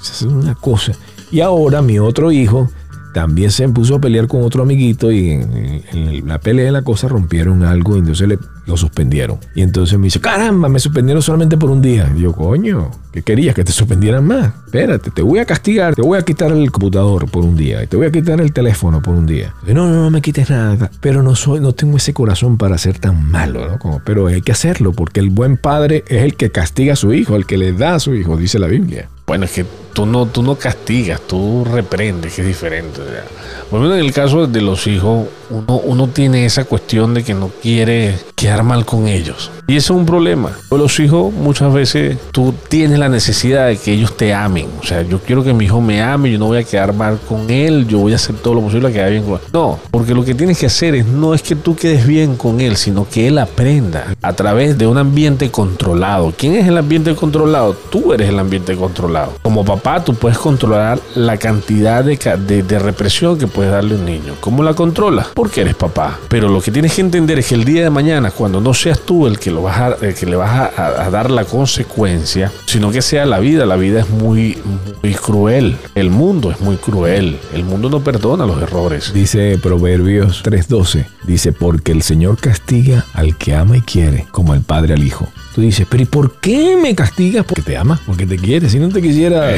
es 0.01 0.23
una 0.23 0.55
cosa. 0.55 0.93
Y 1.31 1.41
ahora 1.41 1.83
mi 1.83 1.99
otro 1.99 2.33
hijo 2.33 2.71
también 3.17 3.51
se 3.51 3.67
puso 3.71 3.95
a 3.95 3.99
pelear 3.99 4.27
con 4.27 4.43
otro 4.43 4.63
amiguito 4.63 5.11
y 5.11 5.31
en, 5.31 6.29
la 6.29 6.39
pelea 6.39 6.67
de 6.67 6.71
la 6.71 6.83
cosa 6.83 7.09
rompieron 7.09 7.65
algo 7.65 7.97
y 7.97 8.01
entonces 8.01 8.39
lo 8.67 8.77
suspendieron. 8.77 9.39
Y 9.55 9.63
entonces 9.63 9.99
me 9.99 10.05
dice, 10.05 10.21
caramba, 10.21 10.69
me 10.69 10.79
suspendieron 10.79 11.23
solamente 11.23 11.57
por 11.57 11.71
un 11.71 11.81
día. 11.81 12.13
Y 12.15 12.21
yo, 12.21 12.35
coño, 12.35 12.91
¿qué 13.13 13.23
querías? 13.23 13.55
Que 13.55 13.65
te 13.65 13.73
suspendieran 13.73 14.23
más. 14.27 14.53
Espérate, 14.67 15.11
te 15.11 15.23
voy 15.23 15.39
a 15.39 15.47
castigar, 15.47 15.95
te 15.95 16.03
voy 16.03 16.19
a 16.19 16.23
quitar 16.27 16.53
el 16.53 16.71
computador 16.71 17.27
por 17.31 17.43
un 17.43 17.57
día 17.57 17.83
y 17.83 17.87
te 17.87 17.97
voy 17.97 18.07
a 18.07 18.13
quitar 18.13 18.39
el 18.39 18.53
teléfono 18.53 19.01
por 19.01 19.15
un 19.15 19.25
día. 19.25 19.55
Y, 19.67 19.73
no, 19.73 19.89
no, 19.89 20.03
no 20.03 20.11
me 20.11 20.21
quites 20.21 20.51
nada. 20.51 20.91
Pero 21.01 21.23
no 21.23 21.35
soy, 21.35 21.61
no 21.61 21.73
tengo 21.73 21.97
ese 21.97 22.13
corazón 22.13 22.59
para 22.59 22.77
ser 22.77 22.99
tan 22.99 23.31
malo, 23.31 23.67
¿no? 23.67 23.79
Como, 23.79 24.03
pero 24.05 24.27
hay 24.27 24.43
que 24.43 24.53
hacerlo 24.53 24.93
porque 24.93 25.21
el 25.21 25.31
buen 25.31 25.57
padre 25.57 26.05
es 26.09 26.23
el 26.23 26.37
que 26.37 26.51
castiga 26.51 26.93
a 26.93 26.97
su 26.97 27.15
hijo, 27.15 27.35
el 27.35 27.47
que 27.47 27.57
le 27.57 27.73
da 27.73 27.95
a 27.95 27.99
su 27.99 28.15
hijo, 28.15 28.37
dice 28.37 28.59
la 28.59 28.67
Biblia. 28.67 29.09
Bueno, 29.27 29.47
es 29.47 29.53
que 29.53 29.65
tú 29.97 30.05
no, 30.05 30.27
tú 30.27 30.43
no 30.43 30.57
castigas, 30.57 31.23
tú 31.23 31.65
reprendes, 31.65 32.35
que 32.35 32.43
es 32.43 32.47
diferente. 32.47 33.01
o 33.01 33.05
sea. 33.07 33.25
Menos 33.73 33.95
en 33.95 34.05
el 34.05 34.13
caso 34.13 34.47
de 34.47 34.61
los 34.61 34.87
hijos, 34.87 35.27
uno, 35.49 35.77
uno 35.79 36.09
tiene 36.09 36.45
esa 36.45 36.65
cuestión 36.65 37.15
de 37.15 37.25
que 37.25 37.33
no 37.33 37.51
quiere 37.63 38.19
quedar 38.35 38.63
mal 38.63 38.85
con 38.85 39.09
ellos. 39.09 39.51
Y 39.67 39.77
eso 39.77 39.95
es 39.95 39.99
un 39.99 40.07
problema. 40.07 40.53
Con 40.69 40.79
los 40.79 41.01
hijos, 41.01 41.33
muchas 41.33 41.73
veces 41.73 42.19
tú 42.31 42.55
tienes 42.69 42.99
la 42.99 43.09
necesidad 43.09 43.67
de 43.67 43.79
que 43.79 43.93
ellos 43.93 44.17
te 44.17 44.33
amen. 44.33 44.69
O 44.81 44.87
sea, 44.87 45.03
yo 45.03 45.19
quiero 45.19 45.43
que 45.43 45.53
mi 45.55 45.65
hijo 45.65 45.81
me 45.81 46.03
ame, 46.03 46.31
yo 46.31 46.39
no 46.39 46.47
voy 46.47 46.59
a 46.59 46.63
quedar 46.63 46.93
mal 46.93 47.19
con 47.29 47.51
él, 47.51 47.87
yo 47.89 47.99
voy 47.99 48.13
a 48.13 48.17
hacer 48.17 48.37
todo 48.37 48.55
lo 48.55 48.61
posible 48.61 48.83
para 48.83 48.95
quedar 48.95 49.11
bien 49.11 49.25
con 49.25 49.35
él. 49.35 49.41
No, 49.53 49.81
porque 49.91 50.15
lo 50.15 50.25
que 50.25 50.35
tienes 50.35 50.59
que 50.59 50.67
hacer 50.67 50.95
es 50.95 51.07
no 51.07 51.35
es 51.35 51.43
que 51.43 51.57
tú 51.57 51.75
quedes 51.75 52.07
bien 52.07 52.37
con 52.37 52.61
él, 52.61 52.77
sino 52.77 53.09
que 53.09 53.27
él 53.27 53.39
aprenda 53.39 54.15
a 54.23 54.33
través 54.35 54.79
de 54.79 54.87
un 54.87 54.99
ambiente 54.99 55.51
controlado. 55.51 56.33
¿Quién 56.37 56.55
es 56.55 56.69
el 56.69 56.79
ambiente 56.79 57.15
controlado? 57.17 57.75
Tú 57.75 58.13
eres 58.13 58.29
el 58.29 58.39
ambiente 58.39 58.77
controlado. 58.77 59.33
Como 59.43 59.65
papá, 59.65 59.86
tú 60.05 60.15
puedes 60.15 60.39
controlar 60.39 60.99
la 61.15 61.37
cantidad 61.37 62.05
de, 62.05 62.79
represión 62.79 63.39
que 63.39 63.47
puedes 63.47 63.71
darle 63.71 63.95
a 63.95 63.99
un 63.99 64.05
niño. 64.05 64.35
¿Cómo 64.41 64.65
la 64.65 64.75
controlas? 64.75 65.29
Porque 65.33 65.61
eres 65.61 65.77
papá. 65.77 66.19
Pero 66.29 66.49
lo 66.49 66.61
que 66.61 66.73
tienes 66.73 66.95
que 66.95 67.03
entender 67.03 67.39
es 67.39 67.49
que 67.49 67.55
el 67.55 67.65
día 67.65 67.85
de 67.85 67.91
mañana, 67.91 68.33
cuando 68.33 68.61
no 68.61 68.75
seas 68.75 69.01
tú 69.01 69.29
el 69.29 69.39
que, 69.39 69.53
le 69.53 70.37
vas 70.37 70.73
a 70.77 71.11
dar 71.11 71.31
la 71.31 71.45
consecuencia, 71.45 72.51
sino 72.67 72.91
que 72.91 73.01
sea 73.01 73.27
la 73.27 73.39
vida. 73.39 73.65
La 73.65 73.77
vida 73.77 74.01
es 74.01 74.11
muy, 74.11 74.59
muy 75.03 75.15
cruel. 75.15 75.77
El 75.95 76.11
mundo 76.11 76.51
es 76.51 76.61
muy 76.61 76.77
cruel. 76.77 77.39
El 77.55 77.65
mundo 77.65 77.89
no 77.89 78.01
perdona 78.01 78.45
los 78.45 78.61
errores. 78.61 79.13
Dice 79.15 79.57
Proverbios 79.63 80.43
3:12, 80.43 81.07
dice, 81.25 81.53
porque 81.53 81.93
el 81.93 82.03
Señor 82.03 82.39
castiga 82.39 83.05
al 83.15 83.37
que 83.37 83.55
ama 83.55 83.77
y 83.77 83.83
quiere, 83.83 84.27
como 84.33 84.53
el 84.53 84.63
Padre 84.63 84.95
al 84.95 85.05
Hijo. 85.05 85.29
Tú 85.57 85.63
dices, 85.63 85.87
pero 85.89 86.03
¿y 86.03 86.07
por 86.07 86.33
qué 86.35 86.77
me 86.77 86.95
castigas? 86.95 87.43
Porque 87.47 87.63
te 87.63 87.79
ama, 87.79 87.99
porque 88.05 88.27
te 88.27 88.37
quiere. 88.37 88.69
Si 88.69 88.79
no 88.79 88.91
te 88.91 89.01
quisiera, 89.01 89.55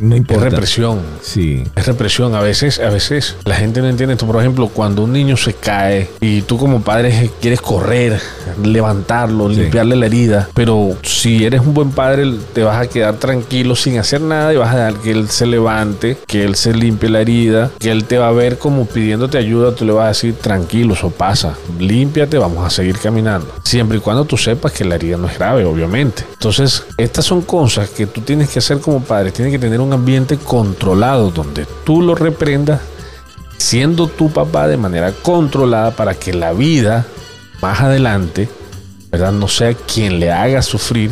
no 0.00 0.14
Es 0.14 0.18
importa. 0.20 0.44
represión. 0.50 1.00
Sí. 1.22 1.64
Es 1.76 1.86
represión. 1.86 2.34
A 2.34 2.40
veces, 2.40 2.78
a 2.80 2.90
veces 2.90 3.36
la 3.44 3.54
gente 3.56 3.80
no 3.80 3.88
entiende 3.88 4.14
esto. 4.14 4.26
Por 4.26 4.36
ejemplo, 4.40 4.68
cuando 4.68 5.02
un 5.04 5.12
niño 5.12 5.36
se 5.36 5.54
cae 5.54 6.08
y 6.20 6.42
tú 6.42 6.58
como 6.58 6.82
padre 6.82 7.30
quieres 7.40 7.60
correr, 7.60 8.20
levantarlo, 8.62 9.50
Sí. 9.50 9.56
limpiarle 9.56 9.96
la 9.96 10.06
herida, 10.06 10.48
pero 10.54 10.96
si 11.02 11.44
eres 11.44 11.60
un 11.60 11.74
buen 11.74 11.90
padre 11.90 12.24
te 12.52 12.62
vas 12.62 12.80
a 12.80 12.88
quedar 12.88 13.16
tranquilo 13.16 13.74
sin 13.76 13.98
hacer 13.98 14.20
nada 14.20 14.52
y 14.52 14.56
vas 14.56 14.74
a 14.74 14.76
dejar 14.86 14.94
que 15.02 15.10
él 15.10 15.28
se 15.28 15.46
levante, 15.46 16.16
que 16.26 16.44
él 16.44 16.54
se 16.56 16.72
limpie 16.74 17.08
la 17.08 17.20
herida, 17.20 17.70
que 17.78 17.90
él 17.90 18.04
te 18.04 18.18
va 18.18 18.28
a 18.28 18.32
ver 18.32 18.58
como 18.58 18.86
pidiéndote 18.86 19.38
ayuda, 19.38 19.74
tú 19.74 19.84
le 19.84 19.92
vas 19.92 20.04
a 20.04 20.08
decir 20.08 20.34
tranquilo, 20.34 20.94
eso 20.94 21.10
pasa, 21.10 21.54
límpiate, 21.78 22.38
vamos 22.38 22.64
a 22.64 22.70
seguir 22.70 22.98
caminando. 22.98 23.48
Siempre 23.64 23.98
y 23.98 24.00
cuando 24.00 24.24
tú 24.24 24.36
sepas 24.36 24.72
que 24.72 24.84
la 24.84 24.94
herida 24.96 25.16
no 25.16 25.28
es 25.28 25.38
grave, 25.38 25.64
obviamente. 25.64 26.24
Entonces, 26.32 26.84
estas 26.96 27.24
son 27.24 27.42
cosas 27.42 27.88
que 27.90 28.06
tú 28.06 28.20
tienes 28.20 28.48
que 28.50 28.58
hacer 28.58 28.78
como 28.80 29.00
padre, 29.02 29.30
tienes 29.32 29.52
que 29.52 29.58
tener 29.58 29.80
un 29.80 29.89
ambiente 29.92 30.36
controlado 30.36 31.30
donde 31.30 31.66
tú 31.84 32.02
lo 32.02 32.14
reprendas 32.14 32.80
siendo 33.56 34.08
tu 34.08 34.30
papá 34.30 34.66
de 34.68 34.76
manera 34.76 35.12
controlada 35.12 35.90
para 35.90 36.14
que 36.14 36.32
la 36.32 36.52
vida 36.52 37.06
más 37.60 37.80
adelante, 37.80 38.48
¿verdad? 39.10 39.32
No 39.32 39.48
sea 39.48 39.74
quien 39.74 40.18
le 40.18 40.32
haga 40.32 40.62
sufrir 40.62 41.10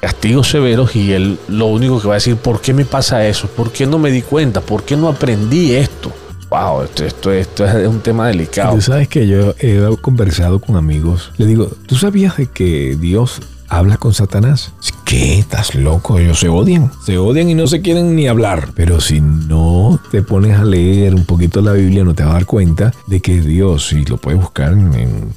castigos 0.00 0.50
severos 0.50 0.94
y 0.96 1.12
él 1.12 1.38
lo 1.48 1.66
único 1.66 2.00
que 2.00 2.08
va 2.08 2.14
a 2.14 2.16
decir, 2.16 2.36
¿por 2.36 2.60
qué 2.60 2.74
me 2.74 2.84
pasa 2.84 3.26
eso? 3.26 3.46
¿Por 3.48 3.70
qué 3.70 3.86
no 3.86 3.98
me 3.98 4.10
di 4.10 4.22
cuenta? 4.22 4.60
¿Por 4.60 4.82
qué 4.82 4.96
no 4.96 5.08
aprendí 5.08 5.72
esto? 5.72 6.12
Wow, 6.50 6.82
esto, 6.82 7.04
esto, 7.04 7.32
esto 7.32 7.64
es 7.64 7.88
un 7.88 8.00
tema 8.00 8.28
delicado. 8.28 8.74
Tú 8.74 8.82
sabes 8.82 9.08
que 9.08 9.26
yo 9.26 9.54
he 9.58 9.80
conversado 10.00 10.60
con 10.60 10.76
amigos. 10.76 11.32
Le 11.38 11.46
digo, 11.46 11.70
¿tú 11.86 11.96
sabías 11.96 12.36
de 12.36 12.48
que 12.48 12.96
Dios 13.00 13.40
habla 13.68 13.96
con 13.96 14.12
Satanás? 14.12 14.72
¿Qué? 15.04 15.38
¿Estás 15.38 15.74
loco? 15.74 16.18
Ellos 16.18 16.38
se 16.38 16.48
odian. 16.48 16.90
Se 17.04 17.18
odian 17.18 17.50
y 17.50 17.54
no 17.54 17.66
se 17.66 17.82
quieren 17.82 18.16
ni 18.16 18.26
hablar. 18.26 18.70
Pero 18.74 19.00
si 19.00 19.20
no 19.20 20.00
te 20.10 20.22
pones 20.22 20.58
a 20.58 20.64
leer 20.64 21.14
un 21.14 21.24
poquito 21.24 21.60
la 21.60 21.72
Biblia, 21.72 22.04
no 22.04 22.14
te 22.14 22.22
vas 22.22 22.32
a 22.32 22.34
dar 22.34 22.46
cuenta 22.46 22.92
de 23.06 23.20
que 23.20 23.40
Dios, 23.40 23.92
y 23.92 24.04
lo 24.04 24.16
puedes 24.16 24.40
buscar 24.40 24.72
en, 24.72 25.34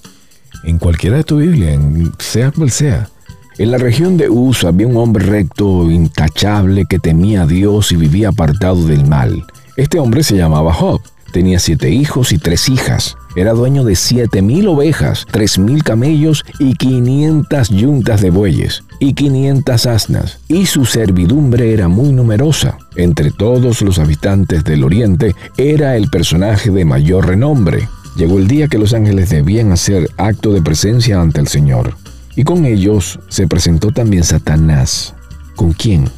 en, 0.63 0.77
cualquiera 0.77 1.17
de 1.17 1.23
tu 1.23 1.37
Biblia, 1.37 1.79
sea 2.19 2.51
cual 2.51 2.71
sea. 2.71 3.09
En 3.57 3.71
la 3.71 3.77
región 3.77 4.17
de 4.17 4.29
Uz 4.29 4.63
había 4.63 4.87
un 4.87 4.97
hombre 4.97 5.25
recto, 5.25 5.89
intachable, 5.91 6.85
que 6.85 6.99
temía 6.99 7.41
a 7.41 7.47
Dios 7.47 7.91
y 7.91 7.95
vivía 7.95 8.29
apartado 8.29 8.85
del 8.85 9.05
mal. 9.05 9.45
Este 9.75 9.99
hombre 9.99 10.23
se 10.23 10.37
llamaba 10.37 10.73
Job. 10.73 11.01
Tenía 11.31 11.59
siete 11.59 11.89
hijos 11.89 12.31
y 12.31 12.37
tres 12.37 12.69
hijas. 12.69 13.17
Era 13.35 13.53
dueño 13.53 13.83
de 13.83 13.95
siete 13.95 14.41
mil 14.41 14.67
ovejas, 14.67 15.25
tres 15.29 15.59
mil 15.59 15.83
camellos 15.83 16.43
y 16.59 16.73
quinientas 16.73 17.69
yuntas 17.69 18.21
de 18.21 18.31
bueyes 18.31 18.83
y 18.99 19.13
quinientas 19.13 19.85
asnas. 19.85 20.39
Y 20.47 20.65
su 20.65 20.85
servidumbre 20.85 21.73
era 21.73 21.87
muy 21.87 22.11
numerosa. 22.11 22.77
Entre 22.95 23.31
todos 23.31 23.81
los 23.81 23.99
habitantes 23.99 24.63
del 24.63 24.83
oriente 24.83 25.35
era 25.57 25.95
el 25.95 26.09
personaje 26.09 26.71
de 26.71 26.85
mayor 26.85 27.27
renombre. 27.27 27.87
Llegó 28.15 28.39
el 28.39 28.47
día 28.47 28.67
que 28.67 28.79
los 28.79 28.93
ángeles 28.93 29.29
debían 29.29 29.71
hacer 29.71 30.09
acto 30.17 30.51
de 30.51 30.61
presencia 30.61 31.21
ante 31.21 31.39
el 31.39 31.47
Señor. 31.47 31.95
Y 32.35 32.43
con 32.43 32.65
ellos 32.65 33.19
se 33.29 33.47
presentó 33.47 33.91
también 33.91 34.23
Satanás. 34.23 35.13
¿Con 35.55 35.73
quién? 35.73 36.09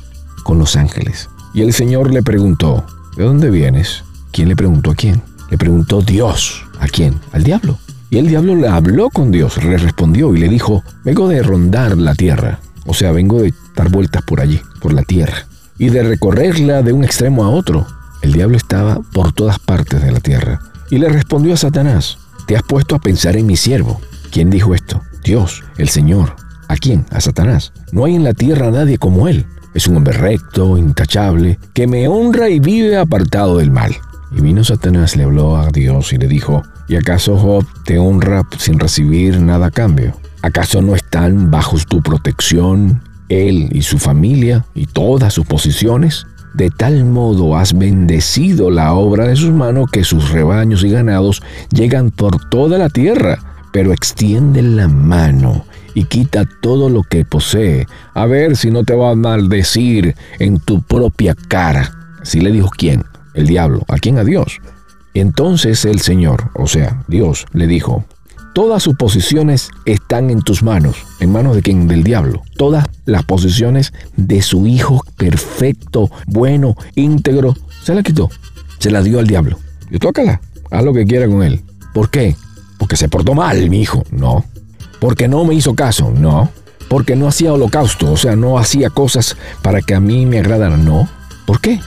Con 0.44 0.60
los 0.60 0.76
ángeles. 0.76 1.30
Y 1.54 1.62
el 1.62 1.74
Señor 1.74 2.14
le 2.14 2.24
preguntó, 2.24 2.86
¿de 3.18 3.24
dónde 3.24 3.50
vienes? 3.50 4.04
¿Quién 4.32 4.50
le 4.50 4.56
preguntó 4.56 4.92
a 4.92 4.96
quién? 4.96 5.22
Le 5.50 5.58
preguntó 5.58 6.02
Dios. 6.02 6.64
¿A 6.80 6.88
quién? 6.88 7.20
Al 7.32 7.44
diablo. 7.44 7.78
Y 8.10 8.18
el 8.18 8.28
diablo 8.28 8.56
le 8.56 8.68
habló 8.68 9.10
con 9.10 9.32
Dios, 9.32 9.64
le 9.64 9.78
respondió 9.78 10.34
y 10.36 10.40
le 10.40 10.50
dijo, 10.50 10.84
vengo 11.04 11.28
de 11.28 11.44
rondar 11.44 11.98
la 11.98 12.16
tierra. 12.16 12.60
O 12.86 12.94
sea, 12.94 13.12
vengo 13.12 13.42
de 13.42 13.54
dar 13.76 13.90
vueltas 13.90 14.24
por 14.24 14.42
allí, 14.42 14.62
por 14.82 14.94
la 14.94 15.04
tierra. 15.04 15.46
Y 15.78 15.90
de 15.90 16.04
recorrerla 16.04 16.82
de 16.82 16.92
un 16.92 17.04
extremo 17.04 17.44
a 17.44 17.50
otro. 17.50 17.86
El 18.22 18.34
diablo 18.34 18.58
estaba 18.58 19.00
por 19.14 19.32
todas 19.34 19.60
partes 19.60 20.02
de 20.02 20.12
la 20.12 20.20
tierra. 20.20 20.60
Y 20.90 20.98
le 20.98 21.10
respondió 21.10 21.54
a 21.54 21.58
Satanás, 21.58 22.18
te 22.48 22.58
has 22.58 22.64
puesto 22.64 22.96
a 22.96 23.00
pensar 23.00 23.36
en 23.38 23.46
mi 23.46 23.56
siervo. 23.56 24.02
¿Quién 24.32 24.50
dijo 24.50 24.74
esto? 24.74 25.02
Dios, 25.24 25.64
el 25.78 25.90
Señor. 25.90 26.36
¿A 26.68 26.76
quién? 26.78 27.06
A 27.12 27.22
Satanás. 27.22 27.74
No 27.92 28.06
hay 28.06 28.16
en 28.16 28.24
la 28.24 28.34
tierra 28.34 28.72
nadie 28.72 28.98
como 28.98 29.28
él. 29.28 29.46
Es 29.74 29.88
un 29.88 29.98
hombre 29.98 30.14
recto, 30.14 30.78
intachable, 30.78 31.60
que 31.74 31.86
me 31.86 32.08
honra 32.08 32.50
y 32.50 32.60
vive 32.60 32.98
apartado 32.98 33.58
del 33.58 33.70
mal. 33.70 33.96
Y 34.32 34.42
vino 34.42 34.64
Satanás, 34.64 35.16
le 35.16 35.24
habló 35.24 35.58
a 35.58 35.68
Dios 35.70 36.14
y 36.14 36.18
le 36.18 36.28
dijo, 36.28 36.62
¿y 36.88 36.96
acaso 36.96 37.38
Job 37.38 37.66
te 37.86 37.98
honra 37.98 38.44
sin 38.58 38.80
recibir 38.80 39.40
nada 39.42 39.68
a 39.68 39.72
cambio? 39.72 40.14
¿Acaso 40.42 40.82
no 40.82 40.96
están 40.96 41.52
bajo 41.52 41.78
tu 41.88 42.02
protección 42.02 43.02
él 43.28 43.70
y 43.72 43.82
su 43.82 43.98
familia 43.98 44.66
y 44.76 44.86
todas 44.86 45.34
sus 45.34 45.46
posiciones? 45.46 46.28
De 46.54 46.70
tal 46.70 47.06
modo 47.06 47.58
has 47.58 47.78
bendecido 47.78 48.72
la 48.72 48.94
obra 48.94 49.28
de 49.28 49.36
sus 49.36 49.52
manos 49.52 49.90
que 49.92 50.04
sus 50.04 50.30
rebaños 50.32 50.84
y 50.84 50.90
ganados 50.90 51.42
llegan 51.72 52.12
por 52.12 52.50
toda 52.50 52.78
la 52.78 52.90
tierra, 52.90 53.40
pero 53.72 53.94
extiende 53.94 54.62
la 54.62 54.88
mano 54.88 55.66
y 55.94 56.06
quita 56.06 56.46
todo 56.62 56.90
lo 56.90 57.04
que 57.04 57.26
posee, 57.26 57.88
a 58.14 58.26
ver 58.26 58.56
si 58.56 58.72
no 58.72 58.84
te 58.84 58.96
va 58.96 59.12
a 59.12 59.16
maldecir 59.16 60.16
en 60.40 60.60
tu 60.60 60.82
propia 60.82 61.36
cara. 61.36 61.94
Así 62.22 62.42
le 62.42 62.52
dijo 62.52 62.70
quién, 62.70 63.04
el 63.34 63.48
diablo, 63.48 63.84
¿a 63.88 63.98
quién? 63.98 64.18
A 64.18 64.24
Dios. 64.24 64.60
Entonces 65.14 65.86
el 65.86 66.00
Señor, 66.00 66.52
o 66.56 66.68
sea, 66.68 67.04
Dios, 67.08 67.46
le 67.54 67.68
dijo, 67.68 68.06
todas 68.54 68.84
sus 68.84 68.96
posiciones 68.96 69.70
están 69.86 70.30
en 70.30 70.42
tus 70.42 70.64
manos. 70.64 70.98
¿En 71.20 71.32
manos 71.32 71.56
de 71.56 71.62
quién? 71.62 71.88
Del 71.88 72.04
diablo. 72.04 72.42
Todas 72.58 72.86
las 73.06 73.24
posiciones 73.24 73.94
de 74.16 74.42
su 74.42 74.68
Hijo 74.68 75.04
perfecto, 75.18 76.10
bueno, 76.28 76.76
íntegro, 76.96 77.56
se 77.84 77.96
la 77.96 78.04
quitó. 78.04 78.30
Se 78.80 78.92
la 78.92 79.02
dio 79.02 79.20
al 79.20 79.28
diablo. 79.28 79.58
Y 79.90 80.00
tócala, 80.00 80.42
haz 80.72 80.84
lo 80.84 80.94
que 80.94 81.06
quiera 81.06 81.28
con 81.28 81.44
él. 81.44 81.64
¿Por 81.94 82.10
qué? 82.10 82.36
Porque 82.78 82.96
se 82.96 83.10
portó 83.10 83.34
mal, 83.34 83.70
mi 83.70 83.82
hijo. 83.82 84.04
No. 84.12 84.46
Porque 85.00 85.28
no 85.28 85.44
me 85.44 85.56
hizo 85.56 85.76
caso. 85.76 86.12
No. 86.12 86.50
Porque 86.88 87.16
no 87.16 87.28
hacía 87.28 87.54
holocausto, 87.54 88.12
o 88.12 88.18
sea, 88.18 88.36
no 88.36 88.58
hacía 88.58 88.90
cosas 88.90 89.38
para 89.62 89.82
que 89.82 89.94
a 89.94 90.00
mí 90.00 90.26
me 90.26 90.40
agradaran. 90.40 90.86
No. 90.86 91.08
¿Por 91.46 91.62
qué? 91.62 91.80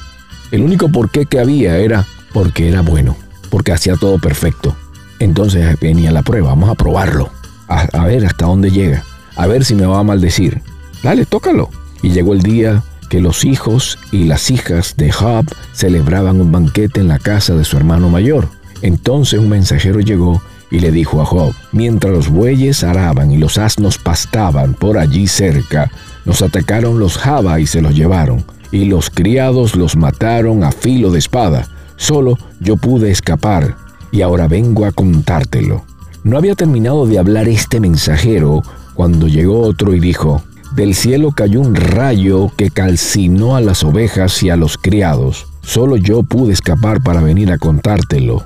El 0.52 0.62
único 0.62 0.90
por 0.90 1.10
qué 1.10 1.26
que 1.26 1.40
había 1.40 1.78
era 1.78 2.06
porque 2.32 2.68
era 2.68 2.82
bueno, 2.82 3.16
porque 3.50 3.72
hacía 3.72 3.96
todo 3.96 4.18
perfecto. 4.18 4.76
Entonces 5.18 5.80
venía 5.80 6.12
la 6.12 6.22
prueba, 6.22 6.50
vamos 6.50 6.70
a 6.70 6.74
probarlo, 6.74 7.30
a, 7.68 7.80
a 7.80 8.04
ver 8.04 8.24
hasta 8.26 8.46
dónde 8.46 8.70
llega, 8.70 9.02
a 9.34 9.46
ver 9.46 9.64
si 9.64 9.74
me 9.74 9.86
va 9.86 9.98
a 9.98 10.04
maldecir. 10.04 10.62
Dale, 11.02 11.26
tócalo. 11.26 11.70
Y 12.02 12.10
llegó 12.10 12.34
el 12.34 12.42
día 12.42 12.82
que 13.08 13.20
los 13.20 13.44
hijos 13.44 13.98
y 14.10 14.24
las 14.24 14.50
hijas 14.50 14.94
de 14.96 15.10
Job 15.10 15.46
celebraban 15.72 16.40
un 16.40 16.52
banquete 16.52 17.00
en 17.00 17.08
la 17.08 17.18
casa 17.18 17.54
de 17.54 17.64
su 17.64 17.76
hermano 17.76 18.08
mayor. 18.08 18.48
Entonces 18.82 19.38
un 19.38 19.48
mensajero 19.48 20.00
llegó 20.00 20.42
y 20.70 20.80
le 20.80 20.90
dijo 20.90 21.20
a 21.20 21.24
Job, 21.24 21.54
mientras 21.72 22.12
los 22.12 22.28
bueyes 22.30 22.82
araban 22.84 23.30
y 23.30 23.36
los 23.36 23.58
asnos 23.58 23.98
pastaban 23.98 24.74
por 24.74 24.98
allí 24.98 25.28
cerca, 25.28 25.90
nos 26.24 26.42
atacaron 26.42 26.98
los 26.98 27.18
Java 27.18 27.60
y 27.60 27.66
se 27.66 27.82
los 27.82 27.94
llevaron, 27.94 28.44
y 28.72 28.86
los 28.86 29.10
criados 29.10 29.76
los 29.76 29.96
mataron 29.96 30.64
a 30.64 30.72
filo 30.72 31.10
de 31.10 31.20
espada. 31.20 31.68
Solo 31.96 32.36
yo 32.58 32.76
pude 32.76 33.10
escapar, 33.10 33.76
y 34.10 34.22
ahora 34.22 34.48
vengo 34.48 34.86
a 34.86 34.90
contártelo. 34.90 35.84
No 36.24 36.38
había 36.38 36.54
terminado 36.54 37.06
de 37.06 37.18
hablar 37.18 37.48
este 37.48 37.78
mensajero 37.78 38.62
cuando 38.94 39.28
llegó 39.28 39.60
otro 39.60 39.94
y 39.94 40.00
dijo, 40.00 40.42
del 40.74 40.94
cielo 40.94 41.32
cayó 41.32 41.60
un 41.60 41.74
rayo 41.74 42.50
que 42.56 42.70
calcinó 42.70 43.56
a 43.56 43.60
las 43.60 43.84
ovejas 43.84 44.42
y 44.42 44.50
a 44.50 44.56
los 44.56 44.78
criados. 44.78 45.46
Solo 45.62 45.96
yo 45.96 46.22
pude 46.22 46.52
escapar 46.52 47.02
para 47.02 47.20
venir 47.20 47.52
a 47.52 47.58
contártelo. 47.58 48.44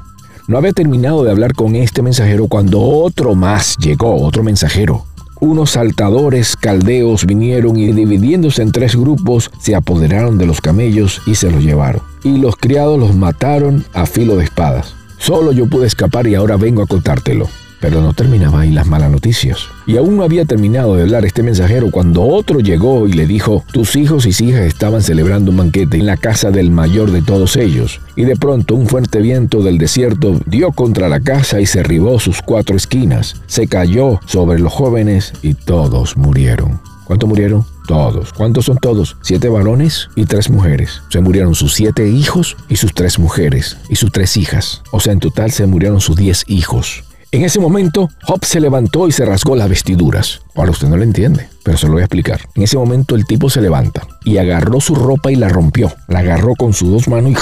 No 0.49 0.59
había 0.59 0.72
terminado 0.72 1.24
de 1.24 1.31
hablar 1.31 1.55
con 1.55 1.74
este 1.77 2.03
mensajero 2.03 2.49
cuando 2.49 2.81
otro 2.81 3.35
más 3.35 3.77
llegó, 3.79 4.22
otro 4.22 4.43
mensajero. 4.43 5.05
Unos 5.39 5.72
saltadores 5.72 6.57
caldeos 6.57 7.26
vinieron 7.26 7.76
y 7.76 7.93
dividiéndose 7.93 8.62
en 8.62 8.72
tres 8.72 8.97
grupos 8.97 9.51
se 9.59 9.74
apoderaron 9.74 10.39
de 10.39 10.47
los 10.47 10.62
camellos 10.62 11.20
y 11.26 11.34
se 11.34 11.51
los 11.51 11.62
llevaron. 11.62 12.01
Y 12.24 12.39
los 12.39 12.57
criados 12.57 12.99
los 12.99 13.14
mataron 13.14 13.84
a 13.93 14.07
filo 14.07 14.37
de 14.37 14.45
espadas. 14.45 14.95
Solo 15.18 15.53
yo 15.53 15.66
pude 15.66 15.87
escapar 15.87 16.26
y 16.26 16.34
ahora 16.34 16.57
vengo 16.57 16.82
a 16.82 16.87
contártelo. 16.87 17.49
Pero 17.87 18.03
no 18.03 18.14
terminaba 18.14 18.62
ahí 18.62 18.72
las 18.72 18.89
malas 18.89 19.12
noticias. 19.12 19.68
Y 19.87 19.97
aún 19.97 20.16
no 20.16 20.24
había 20.24 20.45
terminado 20.45 20.97
de 20.97 21.03
hablar 21.03 21.24
este 21.24 21.45
mensajero 21.45 21.93
cuando 21.93 22.24
otro 22.26 22.59
llegó 22.59 23.07
y 23.07 23.12
le 23.12 23.26
dijo, 23.26 23.64
tus 23.70 23.95
hijos 23.95 24.26
y 24.26 24.30
hijas 24.45 24.62
estaban 24.62 25.03
celebrando 25.03 25.53
un 25.53 25.59
banquete 25.59 25.97
en 25.97 26.07
la 26.07 26.16
casa 26.16 26.51
del 26.51 26.72
mayor 26.72 27.12
de 27.12 27.22
todos 27.22 27.55
ellos. 27.55 28.01
Y 28.16 28.24
de 28.24 28.34
pronto 28.34 28.74
un 28.74 28.89
fuerte 28.89 29.20
viento 29.20 29.62
del 29.62 29.78
desierto 29.78 30.41
dio 30.47 30.72
contra 30.72 31.09
la 31.09 31.20
casa 31.20 31.61
y 31.61 31.66
se 31.66 31.78
derribó 31.78 32.18
sus 32.18 32.43
cuatro 32.43 32.74
esquinas. 32.76 33.41
Se 33.47 33.68
cayó 33.68 34.18
sobre 34.26 34.59
los 34.59 34.72
jóvenes 34.72 35.32
y 35.43 35.55
todos 35.55 36.16
murieron. 36.16 36.80
¿Cuántos 37.05 37.28
murieron? 37.28 37.64
Todos. 37.87 38.32
¿Cuántos 38.32 38.64
son 38.64 38.78
todos? 38.78 39.16
Siete 39.22 39.49
varones 39.49 40.09
y 40.16 40.24
tres 40.24 40.51
mujeres. 40.51 41.03
Se 41.09 41.20
murieron 41.20 41.55
sus 41.55 41.72
siete 41.74 42.09
hijos 42.09 42.57
y 42.68 42.74
sus 42.74 42.93
tres 42.93 43.20
mujeres 43.20 43.76
y 43.89 43.95
sus 43.95 44.11
tres 44.11 44.37
hijas. 44.37 44.82
O 44.91 44.99
sea, 44.99 45.12
en 45.12 45.20
total 45.20 45.53
se 45.53 45.66
murieron 45.66 46.01
sus 46.01 46.16
diez 46.16 46.43
hijos. 46.49 47.05
En 47.37 47.45
ese 47.45 47.61
momento, 47.61 48.09
Job 48.22 48.43
se 48.47 48.61
levantó 48.61 49.07
y 49.07 49.12
se 49.12 49.26
rasgó 49.26 49.57
las 49.57 49.68
vestiduras. 49.68 50.41
Ahora 50.55 50.70
usted 50.70 50.89
no 50.89 50.97
lo 50.97 51.03
entiende, 51.03 51.47
pero 51.62 51.76
se 51.76 51.87
lo 51.87 51.93
voy 51.93 52.01
a 52.01 52.07
explicar. 52.07 52.41
En 52.55 52.62
ese 52.62 52.78
momento 52.78 53.14
el 53.14 53.26
tipo 53.26 53.51
se 53.51 53.61
levanta 53.61 54.07
y 54.24 54.39
agarró 54.39 54.80
su 54.80 54.95
ropa 54.95 55.30
y 55.30 55.37
la 55.37 55.51
rompió. 55.51 55.93
La 56.09 56.20
agarró 56.20 56.55
con 56.55 56.72
sus 56.72 56.91
dos 56.91 57.09
manos 57.09 57.34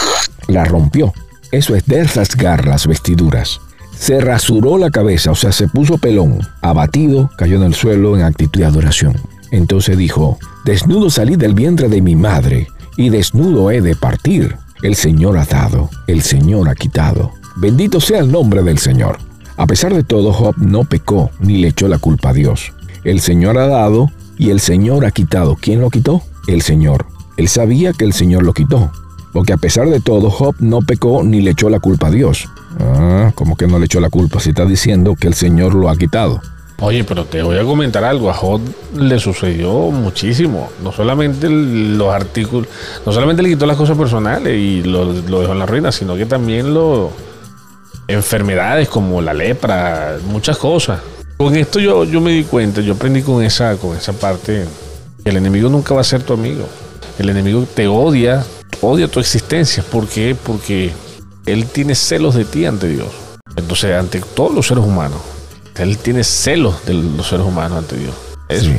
y 0.48 0.52
la 0.52 0.64
rompió. 0.64 1.12
Eso 1.52 1.76
es 1.76 1.86
de 1.86 2.02
rasgar 2.02 2.66
las 2.66 2.88
vestiduras. 2.88 3.60
Se 3.96 4.20
rasuró 4.20 4.78
la 4.78 4.90
cabeza, 4.90 5.30
o 5.30 5.36
sea, 5.36 5.52
se 5.52 5.68
puso 5.68 5.96
pelón. 5.96 6.40
Abatido, 6.60 7.30
cayó 7.38 7.58
en 7.58 7.62
el 7.62 7.74
suelo 7.76 8.16
en 8.16 8.24
actitud 8.24 8.58
de 8.58 8.66
adoración. 8.66 9.14
Entonces 9.52 9.96
dijo, 9.96 10.38
desnudo 10.64 11.08
salí 11.08 11.36
del 11.36 11.54
vientre 11.54 11.88
de 11.88 12.02
mi 12.02 12.16
madre, 12.16 12.66
y 12.96 13.10
desnudo 13.10 13.70
he 13.70 13.80
de 13.80 13.94
partir. 13.94 14.56
El 14.82 14.96
Señor 14.96 15.38
ha 15.38 15.44
dado, 15.44 15.88
el 16.08 16.22
Señor 16.22 16.68
ha 16.68 16.74
quitado. 16.74 17.30
Bendito 17.54 18.00
sea 18.00 18.18
el 18.18 18.32
nombre 18.32 18.64
del 18.64 18.78
Señor. 18.78 19.18
A 19.56 19.66
pesar 19.66 19.94
de 19.94 20.02
todo, 20.02 20.32
Job 20.32 20.56
no 20.58 20.84
pecó 20.84 21.30
ni 21.38 21.58
le 21.58 21.68
echó 21.68 21.86
la 21.86 21.98
culpa 21.98 22.30
a 22.30 22.32
Dios. 22.32 22.72
El 23.04 23.20
Señor 23.20 23.58
ha 23.58 23.68
dado 23.68 24.10
y 24.36 24.50
el 24.50 24.58
Señor 24.58 25.06
ha 25.06 25.12
quitado. 25.12 25.56
¿Quién 25.60 25.80
lo 25.80 25.90
quitó? 25.90 26.22
El 26.48 26.62
Señor. 26.62 27.06
Él 27.36 27.48
sabía 27.48 27.92
que 27.92 28.04
el 28.04 28.12
Señor 28.12 28.42
lo 28.42 28.52
quitó. 28.52 28.90
Porque 29.32 29.52
a 29.52 29.56
pesar 29.56 29.88
de 29.88 30.00
todo, 30.00 30.30
Job 30.30 30.56
no 30.58 30.80
pecó 30.80 31.22
ni 31.22 31.40
le 31.40 31.52
echó 31.52 31.68
la 31.68 31.80
culpa 31.80 32.08
a 32.08 32.10
Dios. 32.10 32.48
Ah, 32.80 33.32
¿cómo 33.34 33.56
que 33.56 33.66
no 33.66 33.78
le 33.78 33.86
echó 33.86 34.00
la 34.00 34.10
culpa 34.10 34.40
si 34.40 34.50
está 34.50 34.64
diciendo 34.64 35.14
que 35.14 35.28
el 35.28 35.34
Señor 35.34 35.74
lo 35.74 35.88
ha 35.88 35.96
quitado? 35.96 36.40
Oye, 36.80 37.04
pero 37.04 37.24
te 37.24 37.40
voy 37.42 37.56
a 37.56 37.62
comentar 37.62 38.02
algo. 38.02 38.30
A 38.30 38.34
Job 38.34 38.60
le 38.96 39.20
sucedió 39.20 39.90
muchísimo. 39.90 40.68
No 40.82 40.90
solamente 40.90 41.48
los 41.48 42.12
artículos, 42.12 42.66
no 43.06 43.12
solamente 43.12 43.42
le 43.42 43.50
quitó 43.50 43.66
las 43.66 43.76
cosas 43.76 43.96
personales 43.96 44.56
y 44.58 44.82
lo, 44.82 45.04
lo 45.04 45.40
dejó 45.40 45.52
en 45.52 45.58
la 45.60 45.66
ruina, 45.66 45.92
sino 45.92 46.16
que 46.16 46.26
también 46.26 46.74
lo, 46.74 47.12
enfermedades 48.08 48.88
como 48.88 49.20
la 49.20 49.34
lepra, 49.34 50.18
muchas 50.26 50.58
cosas. 50.58 51.00
Con 51.36 51.56
esto 51.56 51.80
yo, 51.80 52.04
yo 52.04 52.20
me 52.20 52.32
di 52.32 52.44
cuenta, 52.44 52.80
yo 52.80 52.94
aprendí 52.94 53.22
con 53.22 53.42
esa, 53.42 53.76
con 53.76 53.96
esa 53.96 54.12
parte, 54.12 54.66
que 55.22 55.30
el 55.30 55.36
enemigo 55.36 55.68
nunca 55.68 55.94
va 55.94 56.00
a 56.00 56.04
ser 56.04 56.22
tu 56.22 56.32
amigo. 56.32 56.66
El 57.18 57.28
enemigo 57.28 57.66
te 57.74 57.86
odia, 57.88 58.44
odia 58.80 59.08
tu 59.08 59.20
existencia. 59.20 59.82
¿Por 59.82 60.06
qué? 60.06 60.36
Porque 60.40 60.92
él 61.46 61.66
tiene 61.66 61.94
celos 61.94 62.34
de 62.34 62.44
ti 62.44 62.66
ante 62.66 62.88
Dios. 62.88 63.08
Entonces, 63.56 63.94
ante 63.94 64.20
todos 64.20 64.54
los 64.54 64.66
seres 64.66 64.84
humanos, 64.84 65.20
él 65.76 65.98
tiene 65.98 66.24
celos 66.24 66.84
de 66.86 66.94
los 66.94 67.28
seres 67.28 67.46
humanos 67.46 67.78
ante 67.78 67.96
Dios. 67.96 68.14
Eso. 68.48 68.70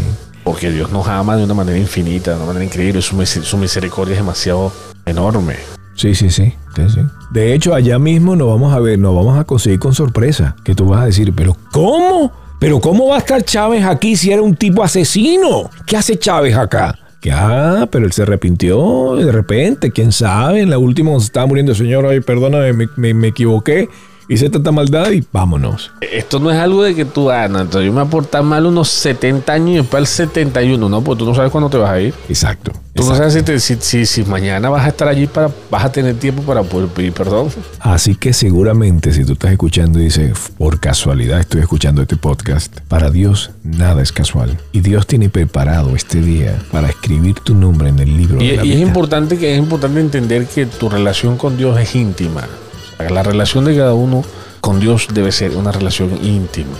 Porque 0.43 0.71
Dios 0.71 0.91
nos 0.91 1.07
ama 1.07 1.35
de 1.35 1.43
una 1.43 1.53
manera 1.53 1.77
infinita, 1.77 2.31
de 2.31 2.37
una 2.37 2.45
manera 2.45 2.65
increíble. 2.65 3.01
Su, 3.01 3.25
su 3.25 3.57
misericordia 3.57 4.13
es 4.13 4.19
demasiado 4.19 4.71
enorme. 5.05 5.57
Sí, 5.95 6.13
sí, 6.13 6.29
sí, 6.29 6.53
sí, 6.75 7.01
De 7.31 7.53
hecho, 7.53 7.73
allá 7.73 7.97
mismo 7.97 8.35
nos 8.35 8.49
vamos 8.49 8.73
a 8.73 8.79
ver, 8.79 8.99
nos 8.99 9.15
vamos 9.15 9.39
a 9.39 9.45
conseguir 9.45 9.79
con 9.79 9.93
sorpresa. 9.93 10.55
Que 10.63 10.75
tú 10.75 10.85
vas 10.87 11.03
a 11.03 11.05
decir, 11.05 11.33
pero 11.33 11.55
¿cómo? 11.71 12.31
¿Pero 12.59 12.79
cómo 12.79 13.07
va 13.07 13.15
a 13.15 13.19
estar 13.19 13.43
Chávez 13.43 13.85
aquí 13.85 14.15
si 14.15 14.31
era 14.31 14.41
un 14.41 14.55
tipo 14.55 14.83
asesino? 14.83 15.69
¿Qué 15.85 15.97
hace 15.97 16.17
Chávez 16.17 16.55
acá? 16.55 16.97
Que, 17.21 17.31
ah, 17.31 17.87
pero 17.89 18.05
él 18.05 18.11
se 18.11 18.23
arrepintió 18.23 19.15
de 19.15 19.31
repente, 19.31 19.91
quién 19.91 20.11
sabe. 20.11 20.61
En 20.61 20.69
la 20.69 20.77
última 20.77 21.11
se 21.19 21.25
estaba 21.25 21.47
muriendo 21.47 21.71
el 21.71 21.77
señor, 21.77 22.05
ay, 22.05 22.19
perdóname, 22.19 22.73
me, 22.73 22.87
me, 22.97 23.13
me 23.13 23.27
equivoqué 23.29 23.89
hice 24.29 24.49
tanta 24.49 24.71
maldad 24.71 25.11
y 25.11 25.23
vámonos. 25.31 25.91
Esto 26.01 26.39
no 26.39 26.51
es 26.51 26.57
algo 26.57 26.83
de 26.83 26.95
que 26.95 27.05
tú, 27.05 27.29
ah, 27.31 27.47
no, 27.47 27.59
entonces 27.61 27.85
yo 27.87 27.93
me 27.93 28.01
aportar 28.01 28.43
mal 28.43 28.65
unos 28.65 28.89
70 28.89 29.51
años 29.53 29.69
y 29.69 29.75
después 29.77 29.99
al 30.01 30.07
71, 30.07 30.89
¿no? 30.89 31.01
Porque 31.01 31.19
tú 31.19 31.25
no 31.25 31.35
sabes 31.35 31.51
cuándo 31.51 31.69
te 31.69 31.77
vas 31.77 31.91
a 31.91 31.99
ir. 32.01 32.13
Exacto. 32.29 32.71
Tú 32.93 33.03
no 33.03 33.13
sabes 33.13 33.33
si, 33.33 33.41
te- 33.41 33.59
si, 33.59 33.75
si- 33.81 34.05
si 34.05 34.23
mañana 34.23 34.69
vas 34.69 34.85
a 34.85 34.87
estar 34.87 35.07
allí 35.09 35.27
para, 35.27 35.49
vas 35.69 35.83
a 35.83 35.91
tener 35.91 36.15
tiempo 36.15 36.43
para 36.43 36.63
poder 36.63 36.87
pedir 36.87 37.11
perdón. 37.11 37.49
Así 37.81 38.15
que 38.15 38.31
seguramente 38.31 39.11
si 39.11 39.25
tú 39.25 39.33
estás 39.33 39.51
escuchando 39.51 39.99
y 39.99 40.05
dices, 40.05 40.31
por 40.57 40.79
casualidad 40.79 41.41
estoy 41.41 41.59
escuchando 41.59 42.01
este 42.01 42.15
podcast, 42.15 42.79
para 42.87 43.11
Dios 43.11 43.51
nada 43.63 44.01
es 44.01 44.13
casual. 44.13 44.57
Y 44.71 44.79
Dios 44.79 45.07
tiene 45.07 45.27
preparado 45.29 45.93
este 45.93 46.21
día 46.21 46.57
para 46.71 46.87
escribir 46.87 47.35
tu 47.41 47.53
nombre 47.53 47.89
en 47.89 47.99
el 47.99 48.15
libro 48.15 48.41
Y, 48.41 48.51
de 48.51 48.55
la 48.57 48.65
y 48.65 48.71
es 48.71 48.77
vida. 48.77 48.87
importante 48.87 49.37
que 49.37 49.53
es 49.53 49.59
importante 49.59 49.99
entender 49.99 50.45
que 50.47 50.65
tu 50.65 50.87
relación 50.87 51.35
con 51.37 51.57
Dios 51.57 51.77
es 51.77 51.93
íntima. 51.95 52.43
La 52.99 53.23
relación 53.23 53.65
de 53.65 53.75
cada 53.75 53.93
uno 53.93 54.23
con 54.61 54.79
Dios 54.79 55.07
debe 55.13 55.31
ser 55.31 55.55
una 55.55 55.71
relación 55.71 56.17
íntima. 56.23 56.77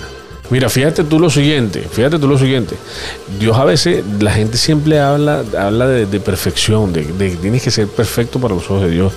Mira, 0.50 0.70
fíjate 0.70 1.04
tú 1.04 1.20
lo 1.20 1.30
siguiente, 1.30 1.82
fíjate 1.82 2.20
tú 2.20 2.28
lo 2.28 2.38
siguiente. 2.38 2.76
Dios 3.40 3.58
a 3.58 3.66
veces, 3.66 4.04
la 4.20 4.32
gente 4.32 4.58
siempre 4.58 5.00
habla, 5.00 5.44
habla 5.58 5.88
de, 5.88 6.20
perfección, 6.20 6.94
de, 6.94 7.06
que 7.06 7.38
tienes 7.42 7.64
que 7.64 7.72
ser 7.72 7.88
perfecto 7.88 8.40
para 8.40 8.54
los 8.54 8.64
ojos 8.66 8.84
de 8.84 8.92
Dios, 8.92 9.14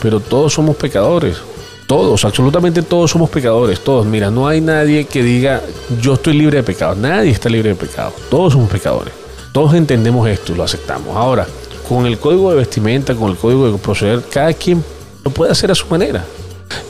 pero 0.00 0.18
todos 0.20 0.52
somos 0.52 0.76
pecadores. 0.76 1.36
Todos, 1.86 2.24
absolutamente 2.24 2.82
todos 2.82 3.10
somos 3.10 3.28
pecadores, 3.28 3.80
todos. 3.80 4.06
Mira, 4.06 4.30
no 4.30 4.48
hay 4.48 4.60
nadie 4.60 5.04
que 5.04 5.22
diga 5.22 5.62
yo 6.00 6.14
estoy 6.14 6.34
libre 6.34 6.58
de 6.58 6.62
pecado. 6.62 6.94
Nadie 6.94 7.30
está 7.30 7.48
libre 7.48 7.70
de 7.70 7.74
pecado. 7.74 8.12
Todos 8.30 8.54
somos 8.54 8.70
pecadores. 8.70 9.12
Todos 9.52 9.74
entendemos 9.74 10.28
esto 10.28 10.54
lo 10.54 10.62
aceptamos. 10.62 11.14
Ahora, 11.14 11.46
con 11.88 12.06
el 12.06 12.18
código 12.18 12.50
de 12.50 12.56
vestimenta, 12.56 13.14
con 13.14 13.30
el 13.30 13.36
código 13.36 13.70
de 13.70 13.78
proceder, 13.78 14.22
cada 14.30 14.52
quien 14.54 14.82
lo 15.22 15.30
puede 15.30 15.52
hacer 15.52 15.70
a 15.70 15.74
su 15.74 15.86
manera. 15.86 16.24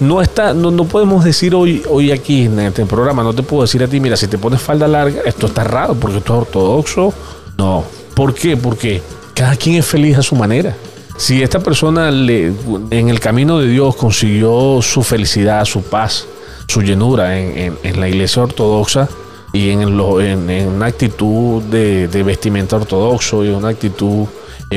No 0.01 0.20
está, 0.22 0.53
no, 0.55 0.70
no 0.70 0.85
podemos 0.85 1.24
decir 1.24 1.55
hoy, 1.55 1.83
hoy 1.89 2.11
aquí 2.12 2.45
en 2.45 2.59
este 2.61 2.85
programa, 2.87 3.22
no 3.22 3.33
te 3.35 3.43
puedo 3.43 3.62
decir 3.62 3.83
a 3.83 3.89
ti, 3.89 4.01
mira, 4.01 4.16
si 4.16 4.26
te 4.28 4.39
pones 4.39 4.61
falda 4.61 4.87
larga, 4.89 5.22
esto 5.24 5.47
está 5.47 5.64
raro 5.64 5.95
porque 5.95 6.18
esto 6.18 6.35
es 6.35 6.39
ortodoxo. 6.41 7.12
No. 7.59 7.85
¿Por 8.14 8.35
qué? 8.35 8.57
Porque 8.57 9.01
cada 9.35 9.57
quien 9.57 9.76
es 9.76 9.87
feliz 9.87 10.18
a 10.18 10.22
su 10.22 10.35
manera. 10.37 10.76
Si 11.16 11.43
esta 11.43 11.61
persona 11.61 12.11
le, 12.11 12.53
en 12.91 13.09
el 13.09 13.20
camino 13.20 13.59
de 13.59 13.68
Dios 13.68 13.95
consiguió 13.97 14.80
su 14.83 15.03
felicidad, 15.03 15.64
su 15.64 15.83
paz, 15.83 16.26
su 16.66 16.80
llenura 16.83 17.39
en, 17.39 17.57
en- 17.59 17.78
en 17.83 18.01
la 18.01 18.09
iglesia 18.09 18.43
ortodoxa 18.43 19.09
y 19.53 19.68
en, 19.70 19.97
lo- 19.97 20.20
en- 20.20 20.49
en 20.49 20.68
una 20.68 20.87
actitud 20.87 21.62
de, 21.64 22.09
de 22.09 22.22
vestimenta 22.22 22.76
ortodoxo 22.76 23.45
y 23.45 23.49
una 23.51 23.68
actitud, 23.68 24.24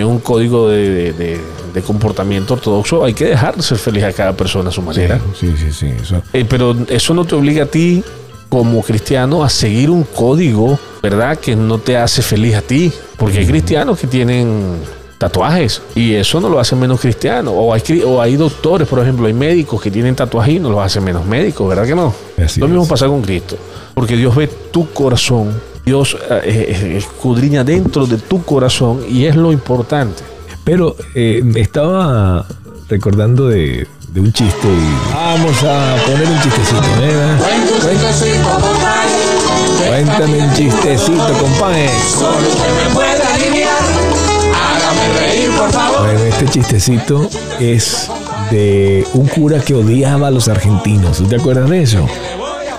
un 0.03 0.19
código 0.19 0.69
de, 0.69 0.89
de- 0.89 1.13
de- 1.13 1.41
de 1.73 1.81
comportamiento 1.81 2.53
ortodoxo, 2.53 3.03
hay 3.03 3.13
que 3.13 3.25
dejar 3.25 3.55
de 3.57 3.61
ser 3.61 3.77
feliz 3.77 4.03
a 4.05 4.13
cada 4.13 4.31
persona 4.33 4.69
a 4.69 4.71
su 4.71 4.81
manera. 4.81 5.19
Sí, 5.39 5.53
sí, 5.57 5.71
sí. 5.73 5.87
Eso. 6.01 6.21
Eh, 6.31 6.45
pero 6.47 6.75
eso 6.89 7.13
no 7.13 7.25
te 7.25 7.35
obliga 7.35 7.63
a 7.63 7.67
ti, 7.67 8.01
como 8.47 8.81
cristiano, 8.81 9.43
a 9.43 9.49
seguir 9.49 9.89
un 9.89 10.03
código, 10.03 10.79
¿verdad? 11.03 11.37
Que 11.37 11.55
no 11.55 11.77
te 11.79 11.97
hace 11.97 12.21
feliz 12.21 12.55
a 12.55 12.61
ti. 12.61 12.91
Porque 13.17 13.39
hay 13.39 13.45
cristianos 13.47 13.99
que 13.99 14.07
tienen 14.07 14.77
tatuajes 15.17 15.81
y 15.95 16.13
eso 16.13 16.39
no 16.41 16.47
lo 16.49 16.59
hace 16.59 16.75
menos 16.75 16.99
cristiano. 17.01 17.51
O 17.51 17.73
hay, 17.73 17.81
cri- 17.81 18.03
o 18.05 18.21
hay 18.21 18.35
doctores, 18.37 18.87
por 18.87 18.99
ejemplo, 18.99 19.27
hay 19.27 19.33
médicos 19.33 19.81
que 19.81 19.91
tienen 19.91 20.15
tatuajes 20.15 20.55
y 20.55 20.59
no 20.59 20.69
los 20.69 20.79
hace 20.79 21.01
menos 21.01 21.25
médicos, 21.25 21.67
¿verdad 21.67 21.85
que 21.85 21.95
no? 21.95 22.13
Así 22.41 22.59
lo 22.61 22.67
mismo 22.67 22.83
es. 22.83 22.89
pasa 22.89 23.07
con 23.07 23.21
Cristo. 23.21 23.57
Porque 23.93 24.15
Dios 24.15 24.33
ve 24.35 24.47
tu 24.71 24.89
corazón 24.91 25.53
Dios 25.85 26.17
eh, 26.29 26.41
eh, 26.45 26.97
escudriña 26.97 27.63
dentro 27.63 28.05
de 28.07 28.17
tu 28.17 28.43
corazón 28.43 29.01
y 29.07 29.25
es 29.25 29.35
lo 29.35 29.51
importante. 29.51 30.23
Pero 30.63 30.95
eh, 31.13 31.43
estaba 31.55 32.45
recordando 32.89 33.47
de, 33.49 33.87
de 34.09 34.19
un 34.19 34.33
chiste 34.33 34.67
y 34.67 35.13
vamos 35.13 35.63
a 35.63 35.95
poner 36.05 36.27
un 36.27 36.41
chistecito. 36.41 36.81
¿eh? 37.01 37.37
Cuéntame 39.87 40.39
un 40.39 40.53
chistecito, 40.55 41.33
compadre. 41.39 41.89
Solo 42.17 42.47
usted 42.47 42.87
me 42.87 42.93
puede 42.93 43.23
aliviar. 43.23 43.83
Hágame 44.55 45.19
reír, 45.19 45.51
por 45.51 45.71
favor. 45.71 46.01
Bueno, 46.05 46.19
este 46.21 46.47
chistecito 46.47 47.29
es 47.59 48.09
de 48.49 49.05
un 49.13 49.27
cura 49.27 49.59
que 49.59 49.75
odiaba 49.75 50.27
a 50.27 50.31
los 50.31 50.47
argentinos. 50.47 51.17
¿Tú 51.17 51.25
te 51.25 51.35
acuerdas 51.35 51.69
de 51.69 51.83
eso? 51.83 52.07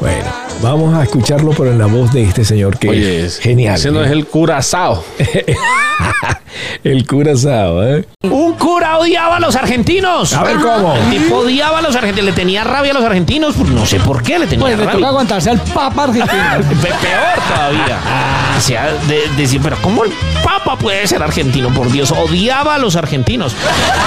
Bueno, 0.00 0.24
vamos 0.62 0.94
a 0.94 1.02
escucharlo, 1.02 1.50
pero 1.52 1.70
en 1.72 1.78
la 1.78 1.86
voz 1.86 2.12
de 2.12 2.22
este 2.22 2.44
señor 2.44 2.78
que 2.78 2.88
Oye, 2.90 3.24
es 3.26 3.38
genial. 3.38 3.74
Ese 3.76 3.90
no 3.90 4.02
es 4.02 4.10
el 4.10 4.26
curazao. 4.26 5.04
el 6.84 7.06
curazao, 7.06 7.82
¿eh? 7.84 8.04
Un 8.22 8.54
cura 8.54 8.98
odiaba 8.98 9.36
a 9.36 9.40
los 9.40 9.54
argentitos. 9.56 10.32
A 10.34 10.42
ver 10.42 10.56
cómo. 10.56 10.94
El 10.94 11.10
tipo 11.10 11.36
odiaba 11.38 11.78
a 11.78 11.82
los 11.82 11.94
argentinos, 11.94 12.26
le 12.26 12.32
tenía 12.32 12.64
rabia 12.64 12.90
a 12.92 12.94
los 12.94 13.04
argentinos, 13.04 13.54
pues 13.56 13.70
no 13.70 13.86
sé 13.86 14.00
por 14.00 14.22
qué 14.22 14.38
le 14.38 14.46
tenía 14.46 14.64
Pues 14.64 14.78
le 14.78 14.84
rabia. 14.84 14.98
toca 14.98 15.08
aguantarse 15.08 15.50
al 15.50 15.60
papa 15.60 16.04
argentino. 16.04 16.34
Pe- 16.82 16.88
Peor 16.88 17.46
todavía. 17.54 17.98
O 18.56 18.60
sea, 18.60 18.86
de- 19.06 19.28
decir, 19.36 19.60
pero 19.62 19.76
¿cómo 19.82 20.02
el 20.04 20.10
Papa 20.42 20.78
puede 20.78 21.06
ser 21.06 21.22
argentino? 21.22 21.68
Por 21.74 21.92
Dios, 21.92 22.10
odiaba 22.10 22.76
a 22.76 22.78
los 22.78 22.96
argentinos. 22.96 23.54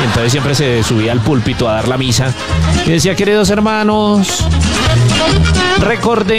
Y 0.02 0.06
entonces 0.06 0.32
siempre 0.32 0.56
se 0.56 0.82
subía 0.82 1.12
al 1.12 1.20
púlpito 1.20 1.70
a 1.70 1.74
dar 1.74 1.88
la 1.88 2.00
misa 2.00 2.34
y 2.84 2.90
decía, 2.90 3.16
queridos 3.16 3.52
hermanos, 3.52 4.44
recordemos 5.78 6.39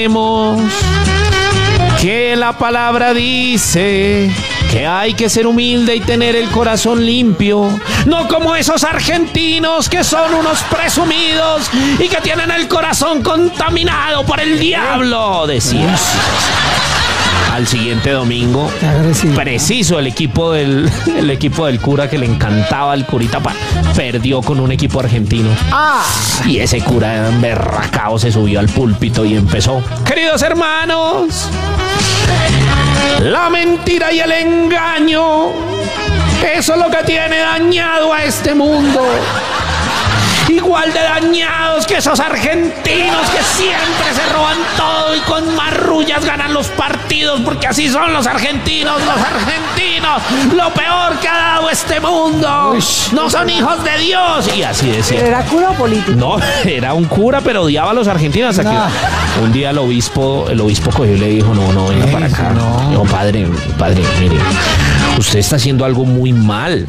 que 2.00 2.34
la 2.34 2.56
palabra 2.56 3.12
dice 3.12 4.30
que 4.70 4.86
hay 4.86 5.12
que 5.12 5.28
ser 5.28 5.46
humilde 5.46 5.96
y 5.96 6.00
tener 6.00 6.36
el 6.36 6.48
corazón 6.48 7.04
limpio, 7.04 7.68
no 8.06 8.26
como 8.26 8.56
esos 8.56 8.82
argentinos 8.84 9.90
que 9.90 10.02
son 10.02 10.32
unos 10.32 10.62
presumidos 10.62 11.70
y 11.98 12.08
que 12.08 12.20
tienen 12.22 12.50
el 12.50 12.68
corazón 12.68 13.22
contaminado 13.22 14.24
por 14.24 14.40
el 14.40 14.58
diablo, 14.58 15.46
decía. 15.46 15.94
Al 17.52 17.66
siguiente 17.66 18.10
domingo, 18.10 18.70
agresivo. 18.82 19.34
preciso 19.34 19.98
el 19.98 20.06
equipo 20.06 20.52
del 20.52 20.90
el 21.18 21.30
equipo 21.30 21.66
del 21.66 21.80
cura 21.80 22.08
que 22.08 22.16
le 22.16 22.26
encantaba 22.26 22.92
al 22.92 23.04
curita 23.06 23.40
pa- 23.40 23.54
perdió 23.96 24.40
con 24.40 24.60
un 24.60 24.70
equipo 24.72 25.00
argentino. 25.00 25.50
Y 26.46 26.58
ese 26.60 26.80
cura 26.80 27.28
emberracao 27.28 28.18
se 28.18 28.30
subió 28.32 28.60
al 28.60 28.68
púlpito 28.68 29.24
y 29.24 29.34
empezó. 29.36 29.82
Queridos 30.06 30.42
hermanos, 30.42 31.48
la 33.20 33.50
mentira 33.50 34.12
y 34.12 34.20
el 34.20 34.32
engaño, 34.32 35.48
eso 36.54 36.74
es 36.74 36.78
lo 36.78 36.88
que 36.88 37.02
tiene 37.04 37.38
dañado 37.38 38.12
a 38.12 38.24
este 38.24 38.54
mundo. 38.54 39.02
Igual 40.70 40.92
de 40.92 41.00
dañados 41.00 41.84
que 41.84 41.96
esos 41.96 42.20
argentinos 42.20 43.28
que 43.30 43.42
siempre 43.42 44.14
se 44.14 44.32
roban 44.32 44.56
todo 44.76 45.16
y 45.16 45.18
con 45.22 45.56
marrullas 45.56 46.24
ganan 46.24 46.54
los 46.54 46.68
partidos, 46.68 47.40
porque 47.40 47.66
así 47.66 47.88
son 47.88 48.12
los 48.12 48.24
argentinos, 48.28 49.02
los 49.04 49.16
argentinos, 49.16 50.22
lo 50.54 50.72
peor 50.72 51.18
que 51.20 51.26
ha 51.26 51.36
dado 51.36 51.70
este 51.70 51.98
mundo. 51.98 52.78
No 53.10 53.28
son 53.28 53.50
hijos 53.50 53.82
de 53.82 53.98
Dios. 53.98 54.48
Y 54.56 54.62
así 54.62 54.90
decía. 54.90 55.26
¿Era 55.26 55.42
cura 55.42 55.70
o 55.70 55.74
político? 55.74 56.12
No, 56.12 56.36
era 56.64 56.94
un 56.94 57.06
cura, 57.06 57.40
pero 57.40 57.62
odiaba 57.62 57.90
a 57.90 57.94
los 57.94 58.06
argentinos. 58.06 58.56
Hasta 58.56 58.70
que 58.70 59.40
un 59.42 59.50
día 59.50 59.70
el 59.70 59.78
obispo, 59.78 60.46
el 60.48 60.60
obispo 60.60 60.92
cogió 60.92 61.16
y 61.16 61.18
le 61.18 61.30
dijo, 61.30 61.52
no, 61.52 61.72
no, 61.72 61.88
venga 61.88 62.06
para 62.06 62.26
acá. 62.26 62.54
Dijo, 62.88 63.04
padre, 63.06 63.48
padre, 63.76 64.04
mire, 64.20 64.36
usted 65.18 65.40
está 65.40 65.56
haciendo 65.56 65.84
algo 65.84 66.04
muy 66.04 66.32
mal. 66.32 66.86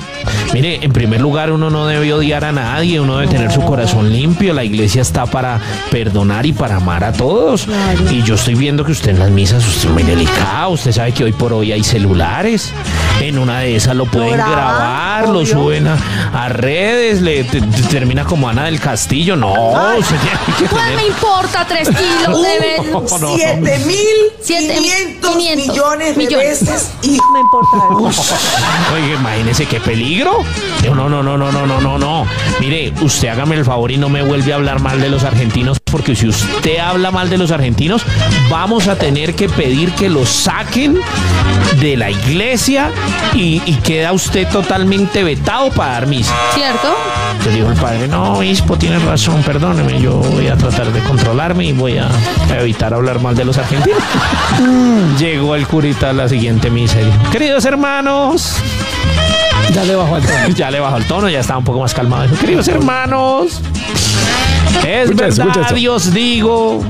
Mire, 0.54 0.84
en 0.84 0.92
primer 0.92 1.22
lugar, 1.22 1.52
uno 1.52 1.70
no 1.70 1.88
debe 1.88 2.14
odiar 2.14 2.44
a 2.44 2.52
nadie, 2.52 3.00
uno 3.00 3.18
debe 3.18 3.32
tener 3.32 3.52
su 3.52 3.62
corazón 3.62 4.12
limpio. 4.12 4.54
La 4.54 4.64
iglesia 4.64 5.02
está 5.02 5.26
para 5.26 5.60
perdonar 5.90 6.46
y 6.46 6.54
para 6.54 6.76
amar 6.78 7.04
a 7.04 7.14
todos. 7.14 7.68
Y 8.10 8.22
yo 8.24 8.36
estoy 8.36 8.56
viendo 8.56 8.84
que 8.84 8.92
usted 8.92 9.12
en 9.12 9.20
las 9.20 9.30
misas, 9.32 9.66
usted 9.66 9.88
es 9.90 9.94
muy 9.94 10.04
delicado. 10.04 10.72
Usted 10.72 10.92
sabe 10.92 11.14
que 11.14 11.24
hoy 11.24 11.32
por 11.32 11.54
hoy 11.54 11.72
hay 11.72 11.84
celulares. 11.84 12.72
En 13.22 13.38
una 13.38 13.60
de 13.60 13.76
esas 13.76 13.96
lo 13.96 14.06
pueden 14.06 14.34
graba, 14.34 14.52
grabar, 14.52 15.30
lo 15.30 15.46
suben 15.46 15.88
a, 15.88 15.96
a 16.34 16.50
redes, 16.50 17.22
le 17.22 17.44
te- 17.44 17.62
te- 17.62 17.84
termina 17.84 18.26
como 18.26 18.50
Ana 18.50 18.66
del 18.66 18.80
Castillo. 18.80 19.36
No, 19.36 19.54
usted 19.98 20.16
tiene 20.18 20.58
que 20.58 20.68
tener- 20.76 20.96
me 20.96 21.06
importa 21.08 21.66
tres 21.68 21.88
kilos 21.90 22.42
de 22.42 22.60
ver. 22.60 22.92
No, 22.92 23.02
no. 23.20 23.36
Siete 23.36 23.80
mil 23.86 23.98
Siete 24.42 24.80
mil 24.82 24.92
quinientos 24.92 25.30
quinientos 25.32 25.68
millones 25.76 26.18
de 26.18 26.24
millones. 26.24 26.60
veces 26.66 26.92
y 27.04 27.10
Me 27.34 27.40
importa. 27.40 28.36
Oye, 28.96 29.14
imagínese 29.14 29.66
qué 29.68 29.80
peligro. 29.80 30.31
Yo, 30.84 30.96
no, 30.96 31.10
no, 31.10 31.22
no, 31.22 31.38
no, 31.38 31.52
no, 31.52 31.66
no, 31.66 31.80
no, 31.80 31.98
no. 31.98 32.26
Mire, 32.60 32.94
usted 33.02 33.30
hágame 33.30 33.56
el 33.56 33.66
favor 33.66 33.92
y 33.92 33.98
no 33.98 34.10
me 34.10 34.22
vuelve 34.22 34.52
a 34.52 34.56
hablar 34.56 34.80
mal 34.82 35.00
de 35.00 35.10
los 35.10 35.24
argentinos, 35.24 35.80
porque 35.80 36.16
si 36.16 36.28
usted 36.28 36.80
habla 36.80 37.12
mal 37.12 37.30
de 37.30 37.38
los 37.38 37.52
argentinos, 37.52 38.04
vamos 38.50 38.88
a 38.88 38.96
tener 38.96 39.36
que 39.36 39.48
pedir 39.50 39.92
que 39.94 40.10
los 40.10 40.30
saquen 40.30 41.00
de 41.80 41.98
la 41.98 42.10
iglesia 42.10 42.90
y, 43.34 43.62
y 43.66 43.76
queda 43.84 44.12
usted 44.14 44.48
totalmente 44.50 45.24
vetado 45.24 45.70
para 45.72 45.94
dar 45.94 46.08
misa. 46.08 46.34
¿Cierto? 46.54 46.96
Le 47.46 47.52
dijo 47.52 47.70
el 47.70 47.78
padre, 47.78 48.08
no, 48.08 48.34
obispo, 48.34 48.78
tiene 48.78 49.00
razón, 49.00 49.42
perdóneme, 49.42 50.00
yo 50.00 50.18
voy 50.18 50.48
a 50.48 50.56
tratar 50.56 50.92
de 50.92 51.00
controlarme 51.02 51.66
y 51.66 51.74
voy 51.74 51.98
a 51.98 52.08
evitar 52.60 52.94
hablar 52.94 53.20
mal 53.20 53.36
de 53.36 53.46
los 53.46 53.58
argentinos. 53.58 54.00
Llegó 55.20 55.56
el 55.56 55.66
curita 55.68 56.12
a 56.12 56.14
la 56.14 56.30
siguiente 56.30 56.70
dijo, 56.70 57.12
queridos 57.32 57.66
hermanos, 57.66 58.58
Ya 59.74 59.84
le 59.86 59.96
bajó 59.96 60.16
al 60.16 60.22
tono. 60.22 60.48
ya 60.56 60.72
le 60.72 60.80
bajó 60.80 60.98
el 60.98 61.06
tono, 61.06 61.30
ya 61.30 61.40
estaba 61.40 61.60
un 61.60 61.66
poco 61.66 61.80
más 61.80 61.94
calmado. 61.94 62.36
Queridos 62.38 62.68
hermanos, 62.68 63.62
es 64.86 65.10
Escucha 65.10 65.28
eso, 65.28 65.42
escucha 65.44 65.60
verdad, 65.60 65.66
eso. 65.68 65.78
y 65.78 65.88
os 65.88 66.14
digo 66.14 66.82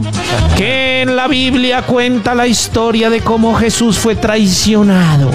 que 0.57 1.01
en 1.01 1.15
la 1.15 1.27
Biblia 1.27 1.83
cuenta 1.83 2.33
la 2.33 2.47
historia 2.47 3.09
de 3.09 3.21
cómo 3.21 3.53
Jesús 3.55 3.97
fue 3.97 4.15
traicionado. 4.15 5.29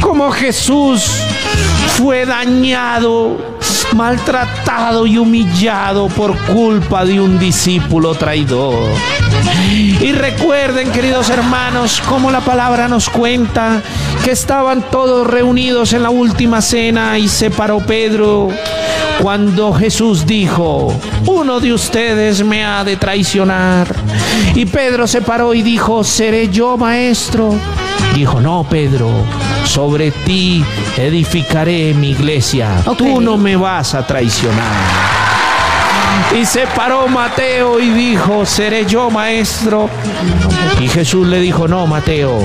Cómo 0.00 0.30
Jesús 0.30 1.04
fue 1.96 2.26
dañado, 2.26 3.36
maltratado 3.94 5.06
y 5.06 5.18
humillado 5.18 6.08
por 6.08 6.36
culpa 6.46 7.04
de 7.04 7.20
un 7.20 7.38
discípulo 7.38 8.14
traidor. 8.14 8.88
Y 10.00 10.12
recuerden, 10.12 10.90
queridos 10.90 11.30
hermanos, 11.30 12.02
cómo 12.08 12.30
la 12.30 12.40
palabra 12.40 12.88
nos 12.88 13.08
cuenta 13.08 13.80
que 14.22 14.30
estaban 14.30 14.82
todos 14.90 15.26
reunidos 15.26 15.92
en 15.92 16.02
la 16.02 16.10
última 16.10 16.60
cena 16.60 17.18
y 17.18 17.28
se 17.28 17.50
paró 17.50 17.78
Pedro 17.78 18.48
cuando 19.20 19.72
Jesús 19.72 20.26
dijo, 20.26 20.94
uno 21.26 21.58
de 21.60 21.72
ustedes 21.72 22.44
me 22.44 22.64
ha 22.64 22.84
de 22.84 22.96
traicionar. 22.96 23.94
Y 24.54 24.66
Pedro 24.66 25.06
se 25.06 25.22
paró 25.22 25.54
y 25.54 25.62
dijo, 25.62 26.04
¿seré 26.04 26.48
yo 26.48 26.76
maestro? 26.76 27.54
Dijo, 28.14 28.40
no, 28.40 28.64
Pedro, 28.68 29.10
sobre 29.64 30.10
ti 30.10 30.64
edificaré 30.96 31.92
mi 31.94 32.10
iglesia. 32.10 32.68
Tú 32.96 33.20
no 33.20 33.36
me 33.36 33.56
vas 33.56 33.94
a 33.94 34.06
traicionar. 34.06 35.22
Y 36.40 36.44
se 36.44 36.66
paró 36.68 37.08
Mateo 37.08 37.80
y 37.80 37.90
dijo, 37.90 38.46
¿seré 38.46 38.86
yo 38.86 39.10
maestro? 39.10 39.90
Y 40.80 40.88
Jesús 40.88 41.26
le 41.26 41.40
dijo, 41.40 41.68
no, 41.68 41.86
Mateo, 41.86 42.38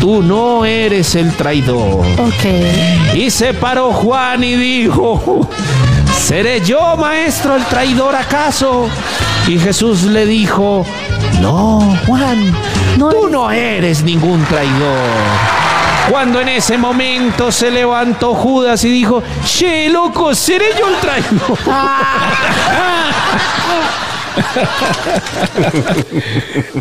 tú 0.00 0.22
no 0.22 0.64
eres 0.64 1.14
el 1.14 1.32
traidor. 1.32 2.04
Ok. 2.18 3.14
Y 3.14 3.30
se 3.30 3.54
paró 3.54 3.92
Juan 3.92 4.44
y 4.44 4.54
dijo, 4.54 5.48
¿seré 6.18 6.60
yo 6.60 6.96
maestro 6.96 7.56
el 7.56 7.64
traidor 7.64 8.14
acaso? 8.14 8.88
Y 9.46 9.58
Jesús 9.58 10.02
le 10.04 10.26
dijo, 10.26 10.84
no, 11.40 11.96
Juan, 12.06 12.52
No 12.98 13.10
tú 13.10 13.22
eres- 13.26 13.32
no 13.32 13.50
eres 13.50 14.02
ningún 14.02 14.44
traidor. 14.44 15.06
Cuando 16.10 16.40
en 16.40 16.48
ese 16.48 16.78
momento 16.78 17.50
se 17.50 17.70
levantó 17.70 18.34
Judas 18.34 18.84
y 18.84 18.90
dijo, 18.90 19.22
che, 19.44 19.88
loco, 19.88 20.34
¿seré 20.34 20.66
yo 20.78 20.88
el 20.88 20.96
traidor? 20.96 21.58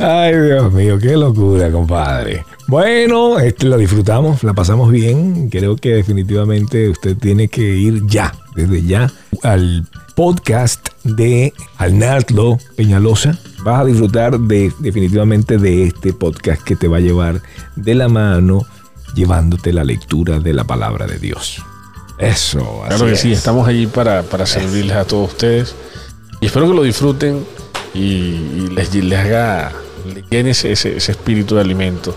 Ay, 0.01 0.34
Dios 0.36 0.72
mío, 0.74 0.97
qué 1.01 1.16
locura, 1.18 1.72
compadre. 1.72 2.45
Bueno, 2.68 3.39
este 3.39 3.68
lo 3.68 3.78
disfrutamos, 3.78 4.43
la 4.43 4.53
pasamos 4.53 4.91
bien. 4.91 5.49
Creo 5.49 5.76
que 5.76 5.93
definitivamente 5.93 6.89
usted 6.89 7.16
tiene 7.16 7.47
que 7.47 7.61
ir 7.61 8.05
ya, 8.07 8.34
desde 8.55 8.84
ya, 8.84 9.11
al 9.43 9.86
podcast 10.16 10.88
de 11.03 11.53
Alnartlo 11.78 12.57
Peñalosa. 12.76 13.38
Vas 13.63 13.82
a 13.82 13.86
disfrutar 13.86 14.39
de, 14.39 14.72
definitivamente 14.80 15.57
de 15.59 15.84
este 15.84 16.13
podcast 16.13 16.63
que 16.63 16.76
te 16.76 16.88
va 16.88 16.97
a 16.97 17.01
llevar 17.01 17.41
de 17.76 17.93
la 17.93 18.07
mano, 18.09 18.66
llevándote 19.13 19.72
la 19.72 19.84
lectura 19.84 20.39
de 20.39 20.53
la 20.53 20.63
palabra 20.63 21.05
de 21.05 21.20
Dios. 21.20 21.61
Eso, 22.18 22.84
así 22.86 22.95
Claro 22.95 23.05
que 23.11 23.16
sí, 23.16 23.32
es. 23.32 23.38
estamos 23.39 23.68
allí 23.68 23.86
para, 23.88 24.24
para 24.24 24.45
servirles 24.47 24.95
a 24.95 25.05
todos 25.05 25.30
ustedes. 25.34 25.76
Y 26.41 26.47
espero 26.47 26.68
que 26.68 26.74
lo 26.76 26.84
disfruten 26.84 27.45
y, 27.93 27.99
y 27.99 28.68
les, 28.74 28.93
les 28.95 29.20
haga 29.20 29.72
le 30.13 30.24
llene 30.30 30.51
ese, 30.51 30.72
ese- 30.72 30.97
ese 30.97 31.11
espíritu 31.11 31.55
de 31.55 31.61
alimento, 31.61 32.16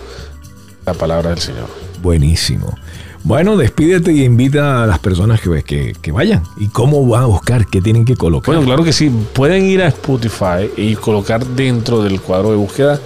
la 0.93 0.97
palabra 0.99 1.29
del 1.31 1.39
Señor. 1.39 1.67
Buenísimo. 2.01 2.75
Bueno, 3.23 3.57
despídete 3.57 4.13
y 4.13 4.23
invita 4.23 4.83
a 4.83 4.87
las 4.87 4.99
personas 4.99 5.41
que, 5.41 5.61
que, 5.63 5.93
que 6.01 6.11
vayan. 6.11 6.41
¿Y 6.57 6.67
cómo 6.69 7.05
van 7.05 7.23
a 7.23 7.25
buscar? 7.25 7.65
¿Qué 7.65 7.81
tienen 7.81 8.05
que 8.05 8.15
colocar? 8.15 8.53
Bueno, 8.55 8.65
claro 8.65 8.83
que 8.83 8.93
sí. 8.93 9.11
Pueden 9.33 9.65
ir 9.65 9.81
a 9.81 9.87
Spotify 9.87 10.69
y 10.77 10.95
colocar 10.95 11.45
dentro 11.45 12.01
del 12.01 12.21
cuadro 12.21 12.51
de 12.51 12.55
búsqueda 12.55 12.99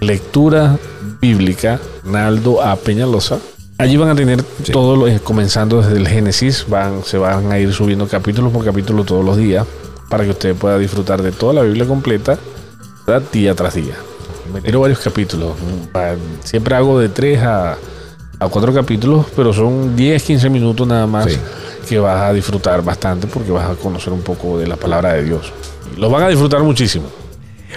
lectura 0.00 0.78
bíblica 1.20 1.80
Naldo 2.04 2.62
A. 2.62 2.76
Peñalosa. 2.76 3.38
Allí 3.78 3.96
van 3.96 4.10
a 4.10 4.14
tener 4.14 4.44
Sí. 4.62 4.72
todo, 4.72 4.96
lo- 4.96 5.08
eh, 5.08 5.20
comenzando 5.22 5.82
desde 5.82 5.96
el 5.96 6.06
Génesis, 6.08 6.66
van, 6.68 7.02
se 7.04 7.18
van 7.18 7.50
a 7.52 7.58
ir 7.58 7.72
subiendo 7.72 8.06
capítulo 8.08 8.50
por 8.50 8.64
capítulo 8.64 9.04
todos 9.04 9.24
los 9.24 9.36
días 9.36 9.66
para 10.08 10.24
que 10.24 10.30
usted 10.30 10.54
pueda 10.54 10.78
disfrutar 10.78 11.22
de 11.22 11.32
toda 11.32 11.52
la 11.54 11.62
Biblia 11.62 11.84
completa, 11.86 12.38
¿verdad? 13.06 13.22
día 13.32 13.54
tras 13.54 13.74
día. 13.74 13.94
Me 14.52 14.60
tiro 14.60 14.80
varios 14.80 14.98
capítulos. 15.00 15.52
Siempre 16.44 16.74
hago 16.74 16.98
de 16.98 17.08
3 17.08 17.38
a, 17.42 17.72
a 18.38 18.48
4 18.48 18.72
capítulos, 18.74 19.26
pero 19.36 19.52
son 19.52 19.94
10, 19.96 20.22
15 20.22 20.50
minutos 20.50 20.86
nada 20.86 21.06
más 21.06 21.26
Sí. 21.30 21.38
que 21.88 21.98
vas 21.98 22.20
a 22.22 22.32
disfrutar 22.32 22.82
bastante 22.82 23.26
porque 23.26 23.50
vas 23.50 23.70
a 23.70 23.74
conocer 23.74 24.12
un 24.12 24.22
poco 24.22 24.58
de 24.58 24.66
la 24.66 24.76
palabra 24.76 25.12
de 25.14 25.24
Dios. 25.24 25.52
Y 25.96 26.00
Lo 26.00 26.10
van 26.10 26.22
a 26.24 26.28
disfrutar 26.28 26.62
muchísimo. 26.62 27.06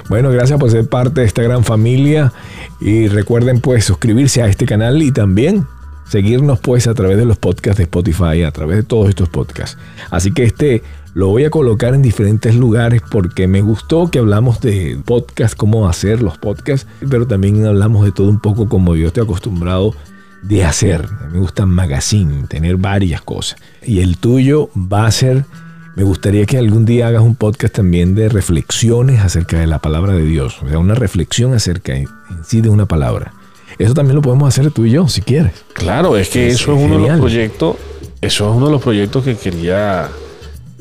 Bueno, 0.10 0.30
gracias 0.32 0.60
por 0.60 0.72
ser 0.72 0.88
parte 0.88 1.22
de 1.22 1.28
esta 1.28 1.42
gran 1.42 1.64
familia 1.64 2.32
y 2.80 3.08
recuerden 3.08 3.60
pues 3.60 3.86
suscribirse 3.86 4.42
a 4.42 4.48
este 4.48 4.66
canal 4.66 5.02
y 5.02 5.12
también 5.12 5.68
seguirnos 6.08 6.60
pues 6.60 6.88
a 6.88 6.94
través 6.94 7.18
de 7.18 7.26
los 7.26 7.38
podcasts 7.38 7.78
de 7.78 7.84
Spotify, 7.84 8.44
a 8.44 8.52
través 8.52 8.78
de 8.78 8.84
todos 8.84 9.10
estos 9.10 9.30
podcasts. 9.30 9.78
Así 10.10 10.34
que 10.34 10.44
este 10.44 10.84
lo 11.14 11.28
voy 11.28 11.46
a 11.46 11.50
colocar 11.50 11.94
en 11.94 12.02
diferentes 12.02 12.56
lugares 12.56 13.02
porque 13.10 13.48
me 13.48 13.62
gustó 13.62 14.10
que 14.10 14.20
hablamos 14.20 14.62
de 14.62 14.98
podcast, 15.06 15.56
cómo 15.56 15.88
hacer 15.90 16.22
los 16.22 16.38
podcasts, 16.38 16.88
pero 17.10 17.28
también 17.28 17.66
hablamos 17.66 18.06
de 18.06 18.12
todo 18.12 18.30
un 18.30 18.40
poco 18.40 18.70
como 18.70 18.96
yo 18.96 19.08
estoy 19.08 19.24
acostumbrado 19.24 19.94
de 20.42 20.64
hacer. 20.64 21.08
Me 21.32 21.40
gusta 21.40 21.66
magazine, 21.66 22.48
tener 22.48 22.78
varias 22.78 23.22
cosas. 23.22 23.60
Y 23.84 24.00
el 24.00 24.18
tuyo 24.18 24.70
va 24.76 25.06
a 25.06 25.12
ser 25.12 25.46
me 25.94 26.04
gustaría 26.04 26.46
que 26.46 26.58
algún 26.58 26.86
día 26.86 27.08
hagas 27.08 27.22
un 27.22 27.36
podcast 27.36 27.76
también 27.76 28.16
de 28.16 28.30
reflexiones 28.30 29.20
acerca 29.20 29.60
de 29.60 29.68
la 29.68 29.80
palabra 29.80 30.14
de 30.14 30.24
Dios. 30.24 30.58
O 30.64 30.70
sea, 30.70 30.80
una 30.80 30.96
reflexión 30.96 31.54
acerca 31.54 31.94
en 31.96 32.08
sí 32.46 32.62
de 32.62 32.70
una 32.70 32.86
palabra. 32.86 33.34
Eso 33.78 33.94
también 33.94 34.16
lo 34.16 34.22
podemos 34.22 34.48
hacer 34.48 34.72
tú 34.72 34.86
y 34.86 34.92
yo, 34.92 35.08
si 35.10 35.22
quieres. 35.22 35.52
Claro, 35.74 36.16
es 36.16 36.30
que 36.30 36.48
Es 36.48 36.62
eso 36.62 36.74
es 36.74 36.82
uno 36.82 36.98
de 36.98 37.10
los 37.10 37.20
proyectos, 37.20 37.76
eso 38.22 38.50
es 38.50 38.56
uno 38.56 38.68
de 38.68 38.72
los 38.72 38.82
proyectos 38.82 39.24
que 39.26 39.36
quería 39.36 40.10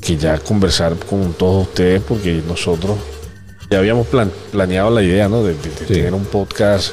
que 0.01 0.17
ya 0.17 0.39
conversar 0.39 0.97
con 0.97 1.33
todos 1.35 1.69
ustedes 1.69 2.03
porque 2.03 2.43
nosotros 2.47 2.97
ya 3.71 3.79
habíamos 3.79 4.07
plan- 4.09 4.33
planeado 4.51 4.91
la 4.91 5.03
idea, 5.03 5.29
¿no? 5.29 5.43
De, 5.45 5.55
de- 5.55 5.71
de 5.71 5.87
Sí. 5.87 5.95
tener 5.95 6.15
un 6.15 6.25
podcast 6.25 6.93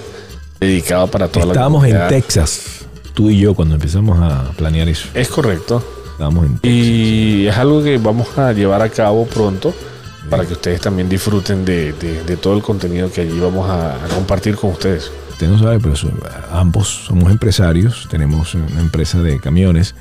dedicado 0.60 1.08
para 1.08 1.28
toda 1.28 1.48
Estábamos 1.48 1.88
la 1.88 2.04
en. 2.04 2.10
Texas, 2.10 2.86
tú 3.14 3.30
y 3.30 3.40
yo, 3.40 3.54
cuando 3.56 3.76
empezamos 3.76 4.20
a 4.22 4.52
planear 4.58 4.88
eso. 4.90 5.08
Es 5.14 5.28
correcto. 5.30 5.84
Estábamos 6.12 6.46
en 6.46 6.54
Texas. 6.60 6.72
Y 6.72 7.48
es 7.48 7.58
algo 7.58 7.84
que 7.84 7.98
vamos 7.98 8.38
a 8.38 8.52
llevar 8.54 8.82
a 8.82 8.90
cabo 8.90 9.26
pronto 9.26 9.74
para 10.30 10.46
que 10.46 10.54
ustedes 10.54 10.82
también 10.82 11.08
disfruten 11.08 11.64
de, 11.64 11.94
de- 11.94 12.38
todo 12.38 12.56
el 12.56 12.62
contenido 12.62 13.12
que 13.12 13.22
allí 13.22 13.40
vamos 13.40 13.70
a, 13.70 13.96
a 14.04 14.08
compartir 14.10 14.56
con 14.56 14.72
ustedes. 14.72 15.12
Usted 15.32 15.48
no 15.48 15.60
sabe, 15.60 15.80
pero 15.80 15.94
ambos 16.52 17.06
somos 17.08 17.32
empresarios, 17.32 18.08
tenemos 18.10 18.56
una 18.56 18.80
empresa 18.82 19.22
de 19.22 19.40
camiones. 19.40 19.94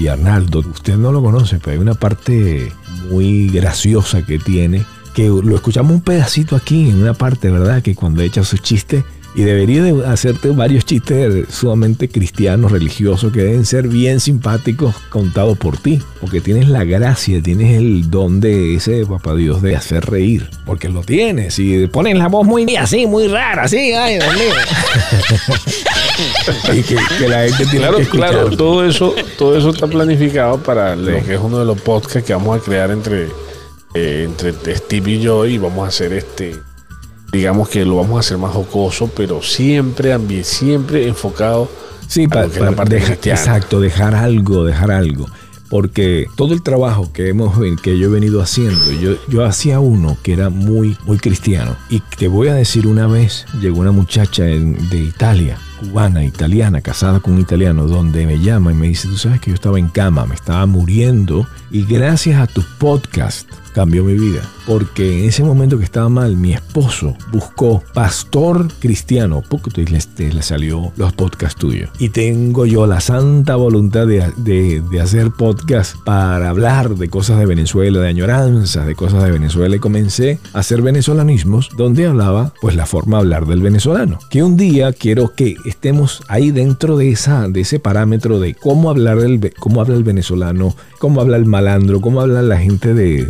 Y 0.00 0.08
Arnaldo, 0.08 0.60
usted 0.60 0.96
no 0.96 1.12
lo 1.12 1.22
conoce, 1.22 1.58
pero 1.58 1.72
hay 1.72 1.78
una 1.78 1.92
parte 1.92 2.72
muy 3.10 3.50
graciosa 3.50 4.24
que 4.24 4.38
tiene, 4.38 4.86
que 5.12 5.28
lo 5.28 5.54
escuchamos 5.54 5.92
un 5.92 6.00
pedacito 6.00 6.56
aquí, 6.56 6.88
en 6.88 7.02
una 7.02 7.12
parte, 7.12 7.50
¿verdad? 7.50 7.82
Que 7.82 7.94
cuando 7.94 8.22
echa 8.22 8.42
sus 8.42 8.62
chistes, 8.62 9.04
y 9.34 9.42
debería 9.42 9.82
de 9.82 10.06
hacerte 10.06 10.48
varios 10.52 10.86
chistes 10.86 11.48
sumamente 11.50 12.08
cristianos, 12.08 12.72
religiosos, 12.72 13.30
que 13.30 13.42
deben 13.42 13.66
ser 13.66 13.88
bien 13.88 14.20
simpáticos 14.20 14.96
contados 15.10 15.58
por 15.58 15.76
ti, 15.76 16.00
porque 16.18 16.40
tienes 16.40 16.70
la 16.70 16.84
gracia, 16.84 17.42
tienes 17.42 17.76
el 17.76 18.10
don 18.10 18.40
de 18.40 18.76
ese 18.76 19.04
papá 19.04 19.34
Dios 19.34 19.60
de 19.60 19.76
hacer 19.76 20.06
reír, 20.06 20.48
porque 20.64 20.88
lo 20.88 21.02
tienes, 21.02 21.58
y 21.58 21.86
pones 21.88 22.16
la 22.16 22.28
voz 22.28 22.46
muy 22.46 22.74
así, 22.76 23.06
muy 23.06 23.28
rara, 23.28 23.64
así, 23.64 23.92
ay, 23.92 24.14
Dios. 24.14 24.24
y 26.74 26.82
que, 26.82 26.96
que 27.18 27.28
la 27.28 27.42
gente 27.48 27.64
tiene 27.66 27.78
Claro, 27.80 27.96
que 27.96 28.02
escuchar. 28.02 28.30
claro, 28.30 28.50
todo 28.56 28.84
eso, 28.84 29.14
todo 29.38 29.56
eso 29.56 29.70
está 29.70 29.86
planificado 29.86 30.58
para 30.58 30.96
lo 30.96 31.22
que 31.24 31.34
es 31.34 31.40
uno 31.42 31.58
de 31.58 31.64
los 31.64 31.80
podcasts 31.80 32.24
que 32.24 32.32
vamos 32.32 32.58
a 32.58 32.62
crear 32.62 32.90
entre, 32.90 33.28
eh, 33.94 34.24
entre 34.28 34.76
Steve 34.76 35.10
y 35.12 35.20
yo 35.20 35.46
y 35.46 35.58
vamos 35.58 35.84
a 35.84 35.88
hacer 35.88 36.12
este, 36.12 36.56
digamos 37.32 37.68
que 37.68 37.84
lo 37.84 37.96
vamos 37.96 38.16
a 38.16 38.20
hacer 38.20 38.38
más 38.38 38.52
jocoso, 38.52 39.10
pero 39.14 39.42
siempre 39.42 40.12
siempre 40.44 41.06
enfocado 41.06 41.68
Sí, 42.08 42.26
para, 42.26 42.48
la 42.48 42.72
parte 42.72 42.96
cristiana. 43.00 43.38
exacto, 43.38 43.80
dejar 43.80 44.14
algo, 44.16 44.64
dejar 44.64 44.90
algo. 44.90 45.26
Porque 45.68 46.26
todo 46.36 46.52
el 46.54 46.62
trabajo 46.64 47.12
que 47.12 47.28
hemos 47.28 47.56
que 47.80 47.96
yo 47.96 48.08
he 48.08 48.10
venido 48.10 48.42
haciendo, 48.42 48.90
yo, 49.00 49.12
yo 49.28 49.44
hacía 49.44 49.78
uno 49.78 50.16
que 50.24 50.32
era 50.32 50.50
muy, 50.50 50.96
muy 51.06 51.18
cristiano. 51.18 51.76
Y 51.88 52.00
te 52.18 52.26
voy 52.26 52.48
a 52.48 52.54
decir 52.54 52.88
una 52.88 53.06
vez, 53.06 53.46
llegó 53.60 53.78
una 53.78 53.92
muchacha 53.92 54.48
en- 54.48 54.90
de 54.90 54.96
Italia, 54.98 55.58
cubana, 55.80 56.22
italiana, 56.22 56.82
casada 56.82 57.20
con 57.20 57.34
un 57.34 57.40
italiano, 57.40 57.86
donde 57.86 58.26
me 58.26 58.38
llama 58.38 58.72
y 58.72 58.74
me 58.74 58.88
dice, 58.88 59.08
tú 59.08 59.16
sabes 59.16 59.40
que 59.40 59.50
yo 59.50 59.54
estaba 59.54 59.78
en 59.78 59.88
cama, 59.88 60.26
me 60.26 60.34
estaba 60.34 60.66
muriendo, 60.66 61.46
y 61.70 61.84
gracias 61.84 62.40
a 62.40 62.46
tu 62.46 62.62
podcast 62.78 63.48
cambió 63.72 64.04
mi 64.04 64.14
vida. 64.14 64.42
Porque 64.70 65.18
en 65.24 65.28
ese 65.28 65.42
momento 65.42 65.78
que 65.78 65.84
estaba 65.84 66.08
mal, 66.08 66.36
mi 66.36 66.52
esposo 66.52 67.16
buscó 67.32 67.82
pastor 67.92 68.68
cristiano. 68.78 69.42
Poco 69.48 69.68
te- 69.68 69.84
le, 69.84 69.98
le 70.32 70.42
salió 70.42 70.92
los 70.96 71.12
podcasts 71.12 71.58
tuyos. 71.58 71.90
Y 71.98 72.10
tengo 72.10 72.66
yo 72.66 72.86
la 72.86 73.00
santa 73.00 73.56
voluntad 73.56 74.06
de, 74.06 74.30
de- 74.36 74.80
de 74.80 75.00
hacer 75.00 75.32
podcast 75.32 75.96
para 76.04 76.48
hablar 76.50 76.94
de 76.94 77.08
cosas 77.08 77.40
de 77.40 77.46
Venezuela, 77.46 77.98
de 77.98 78.06
añoranzas, 78.08 78.86
de 78.86 78.94
cosas 78.94 79.24
de 79.24 79.32
Venezuela. 79.32 79.74
Y 79.74 79.80
comencé 79.80 80.38
a 80.52 80.60
hacer 80.60 80.82
venezolanismos 80.82 81.70
donde 81.76 82.06
hablaba 82.06 82.52
pues 82.60 82.76
la 82.76 82.86
forma 82.86 83.16
de 83.16 83.22
hablar 83.22 83.46
del 83.46 83.62
venezolano. 83.62 84.20
Que 84.30 84.44
un 84.44 84.56
día 84.56 84.92
quiero 84.92 85.34
que 85.34 85.56
estemos 85.64 86.22
ahí 86.28 86.52
dentro 86.52 86.96
de, 86.96 87.10
esa, 87.10 87.48
de 87.48 87.62
ese 87.62 87.80
parámetro 87.80 88.38
de 88.38 88.54
cómo 88.54 88.88
hablar 88.88 89.16
ve- 89.18 89.52
cómo 89.58 89.80
habla 89.80 89.96
el 89.96 90.04
venezolano, 90.04 90.76
cómo 91.00 91.20
habla 91.20 91.38
el 91.38 91.46
malandro, 91.46 92.00
cómo 92.00 92.20
habla 92.20 92.40
la 92.42 92.58
gente 92.58 92.94
de, 92.94 93.26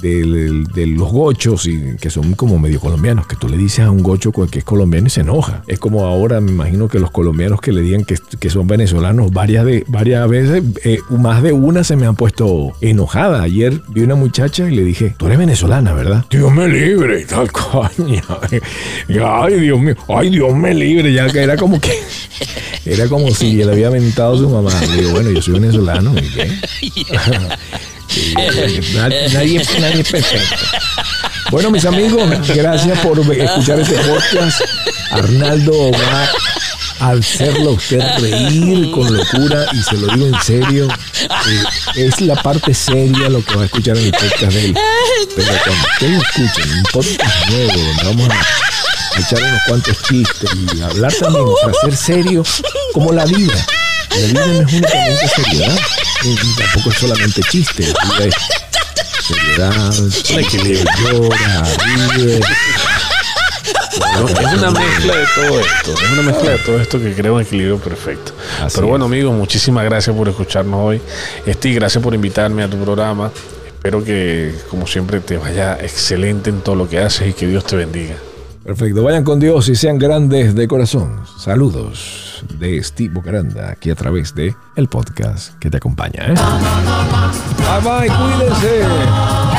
de, 0.00 0.24
de 0.38 0.86
los 0.86 1.10
gochos 1.10 1.66
y 1.66 1.96
que 2.00 2.10
son 2.10 2.34
como 2.34 2.58
medio 2.58 2.80
colombianos, 2.80 3.26
que 3.26 3.36
tú 3.36 3.48
le 3.48 3.56
dices 3.56 3.80
a 3.80 3.90
un 3.90 4.02
gocho 4.02 4.32
que 4.32 4.60
es 4.60 4.64
colombiano 4.64 5.06
y 5.06 5.10
se 5.10 5.20
enoja. 5.20 5.62
Es 5.66 5.78
como 5.78 6.04
ahora, 6.04 6.40
me 6.40 6.50
imagino 6.50 6.88
que 6.88 6.98
los 6.98 7.10
colombianos 7.10 7.60
que 7.60 7.72
le 7.72 7.82
digan 7.82 8.04
que, 8.04 8.16
que 8.38 8.50
son 8.50 8.66
venezolanos 8.66 9.32
varias, 9.32 9.64
de, 9.64 9.84
varias 9.88 10.28
veces, 10.28 10.62
eh, 10.84 10.98
más 11.10 11.42
de 11.42 11.52
una 11.52 11.84
se 11.84 11.96
me 11.96 12.06
han 12.06 12.16
puesto 12.16 12.72
enojada. 12.80 13.42
Ayer 13.42 13.80
vi 13.88 14.02
una 14.02 14.14
muchacha 14.14 14.68
y 14.70 14.74
le 14.74 14.84
dije, 14.84 15.14
tú 15.16 15.26
eres 15.26 15.38
venezolana, 15.38 15.92
¿verdad? 15.92 16.24
Dios 16.30 16.52
me 16.52 16.68
libre 16.68 17.24
tal 17.24 17.50
coño. 17.52 18.22
Y, 19.08 19.18
ay, 19.18 19.60
Dios 19.60 19.80
mío, 19.80 19.96
ay, 20.08 20.30
Dios 20.30 20.54
me 20.54 20.74
libre, 20.74 21.12
ya 21.12 21.28
que 21.28 21.42
era 21.42 21.56
como 21.56 21.80
que... 21.80 21.92
Era 22.84 23.06
como 23.08 23.30
si 23.32 23.52
le 23.52 23.70
había 23.70 23.90
mentado 23.90 24.34
a 24.34 24.38
su 24.38 24.48
mamá. 24.48 24.70
Digo, 24.96 25.10
bueno, 25.10 25.30
yo 25.30 25.42
soy 25.42 25.54
venezolano. 25.54 26.14
¿y 26.18 26.30
qué? 26.30 26.50
Nadie, 28.94 29.30
nadie, 29.32 29.60
es 29.60 30.08
perfecto. 30.08 30.56
Bueno, 31.50 31.70
mis 31.70 31.84
amigos, 31.84 32.22
gracias 32.54 32.98
por 32.98 33.18
escuchar 33.18 33.80
este 33.80 33.96
podcast. 33.98 34.60
Arnaldo 35.10 35.90
va 35.92 36.28
a 37.00 37.10
hacerlo 37.12 37.72
usted 37.72 38.00
reír 38.18 38.90
con 38.90 39.16
locura 39.16 39.66
y 39.72 39.82
se 39.82 39.96
lo 39.96 40.12
digo 40.14 40.26
en 40.26 40.42
serio. 40.42 40.88
eh, 40.88 41.64
es 41.96 42.20
la 42.20 42.34
parte 42.42 42.74
seria 42.74 43.28
lo 43.28 43.42
que 43.44 43.54
va 43.54 43.62
a 43.62 43.64
escuchar 43.66 43.96
en 43.96 44.04
el 44.06 44.12
podcast 44.12 44.52
de 44.52 44.64
él. 44.66 44.74
Pero 45.36 45.48
cuando 45.64 45.88
ustedes 45.92 46.22
escuchen, 46.22 46.72
un 46.72 46.82
podcast 46.92 47.50
nuevo 47.50 47.72
donde 47.72 48.04
vamos 48.04 48.28
a 48.30 49.20
echar 49.20 49.42
unos 49.42 49.60
cuantos 49.66 50.02
chistes 50.02 50.50
y 50.76 50.82
hablar 50.82 51.12
también, 51.14 51.46
sea, 51.46 51.72
ser 51.82 51.96
serio 51.96 52.42
como 52.92 53.12
la 53.12 53.24
vida. 53.24 53.66
La 54.10 54.16
vida 54.16 54.46
no 54.46 54.52
es 54.62 54.72
únicamente 54.72 55.28
seriedad, 55.28 55.78
ni 56.24 56.34
tampoco 56.56 56.90
es 56.90 56.98
solamente 56.98 57.40
chiste. 57.50 57.92
La 57.92 58.14
vida 58.18 58.28
es 58.28 59.24
seriedad, 59.26 59.98
un 59.98 60.38
equilibrio, 60.40 60.84
llora, 61.12 61.66
ríe. 62.14 62.40
Es 63.98 64.52
una 64.54 64.70
mezcla 64.70 65.16
de 65.16 65.26
todo 65.34 65.60
esto, 65.60 65.92
es 65.92 66.10
una 66.12 66.22
mezcla 66.22 66.50
de 66.50 66.58
todo 66.58 66.80
esto 66.80 67.00
que 67.00 67.12
crea 67.14 67.32
un 67.32 67.42
equilibrio 67.42 67.78
perfecto. 67.78 68.32
Así 68.62 68.76
Pero 68.76 68.88
bueno, 68.88 69.04
es. 69.04 69.12
amigos, 69.12 69.34
muchísimas 69.34 69.84
gracias 69.84 70.14
por 70.16 70.28
escucharnos 70.28 70.80
hoy. 70.82 71.00
Esti, 71.46 71.74
gracias 71.74 72.02
por 72.02 72.14
invitarme 72.14 72.62
a 72.62 72.68
tu 72.70 72.78
programa. 72.82 73.30
Espero 73.66 74.02
que, 74.02 74.54
como 74.70 74.86
siempre, 74.86 75.20
te 75.20 75.36
vaya 75.36 75.78
excelente 75.80 76.50
en 76.50 76.60
todo 76.62 76.74
lo 76.74 76.88
que 76.88 76.98
haces 76.98 77.28
y 77.28 77.32
que 77.32 77.46
Dios 77.46 77.64
te 77.64 77.76
bendiga. 77.76 78.16
Perfecto, 78.68 79.02
vayan 79.02 79.24
con 79.24 79.40
Dios 79.40 79.66
y 79.70 79.74
sean 79.74 79.98
grandes 79.98 80.54
de 80.54 80.68
corazón. 80.68 81.22
Saludos 81.38 82.44
de 82.58 82.82
Steve 82.82 83.14
Bocaranda, 83.14 83.70
aquí 83.70 83.88
a 83.88 83.94
través 83.94 84.34
de 84.34 84.54
el 84.76 84.88
podcast 84.88 85.54
que 85.58 85.70
te 85.70 85.78
acompaña. 85.78 86.26
¿eh? 86.26 86.34
Bye 87.56 87.80
bye, 87.80 88.08
cuídense. 88.14 89.57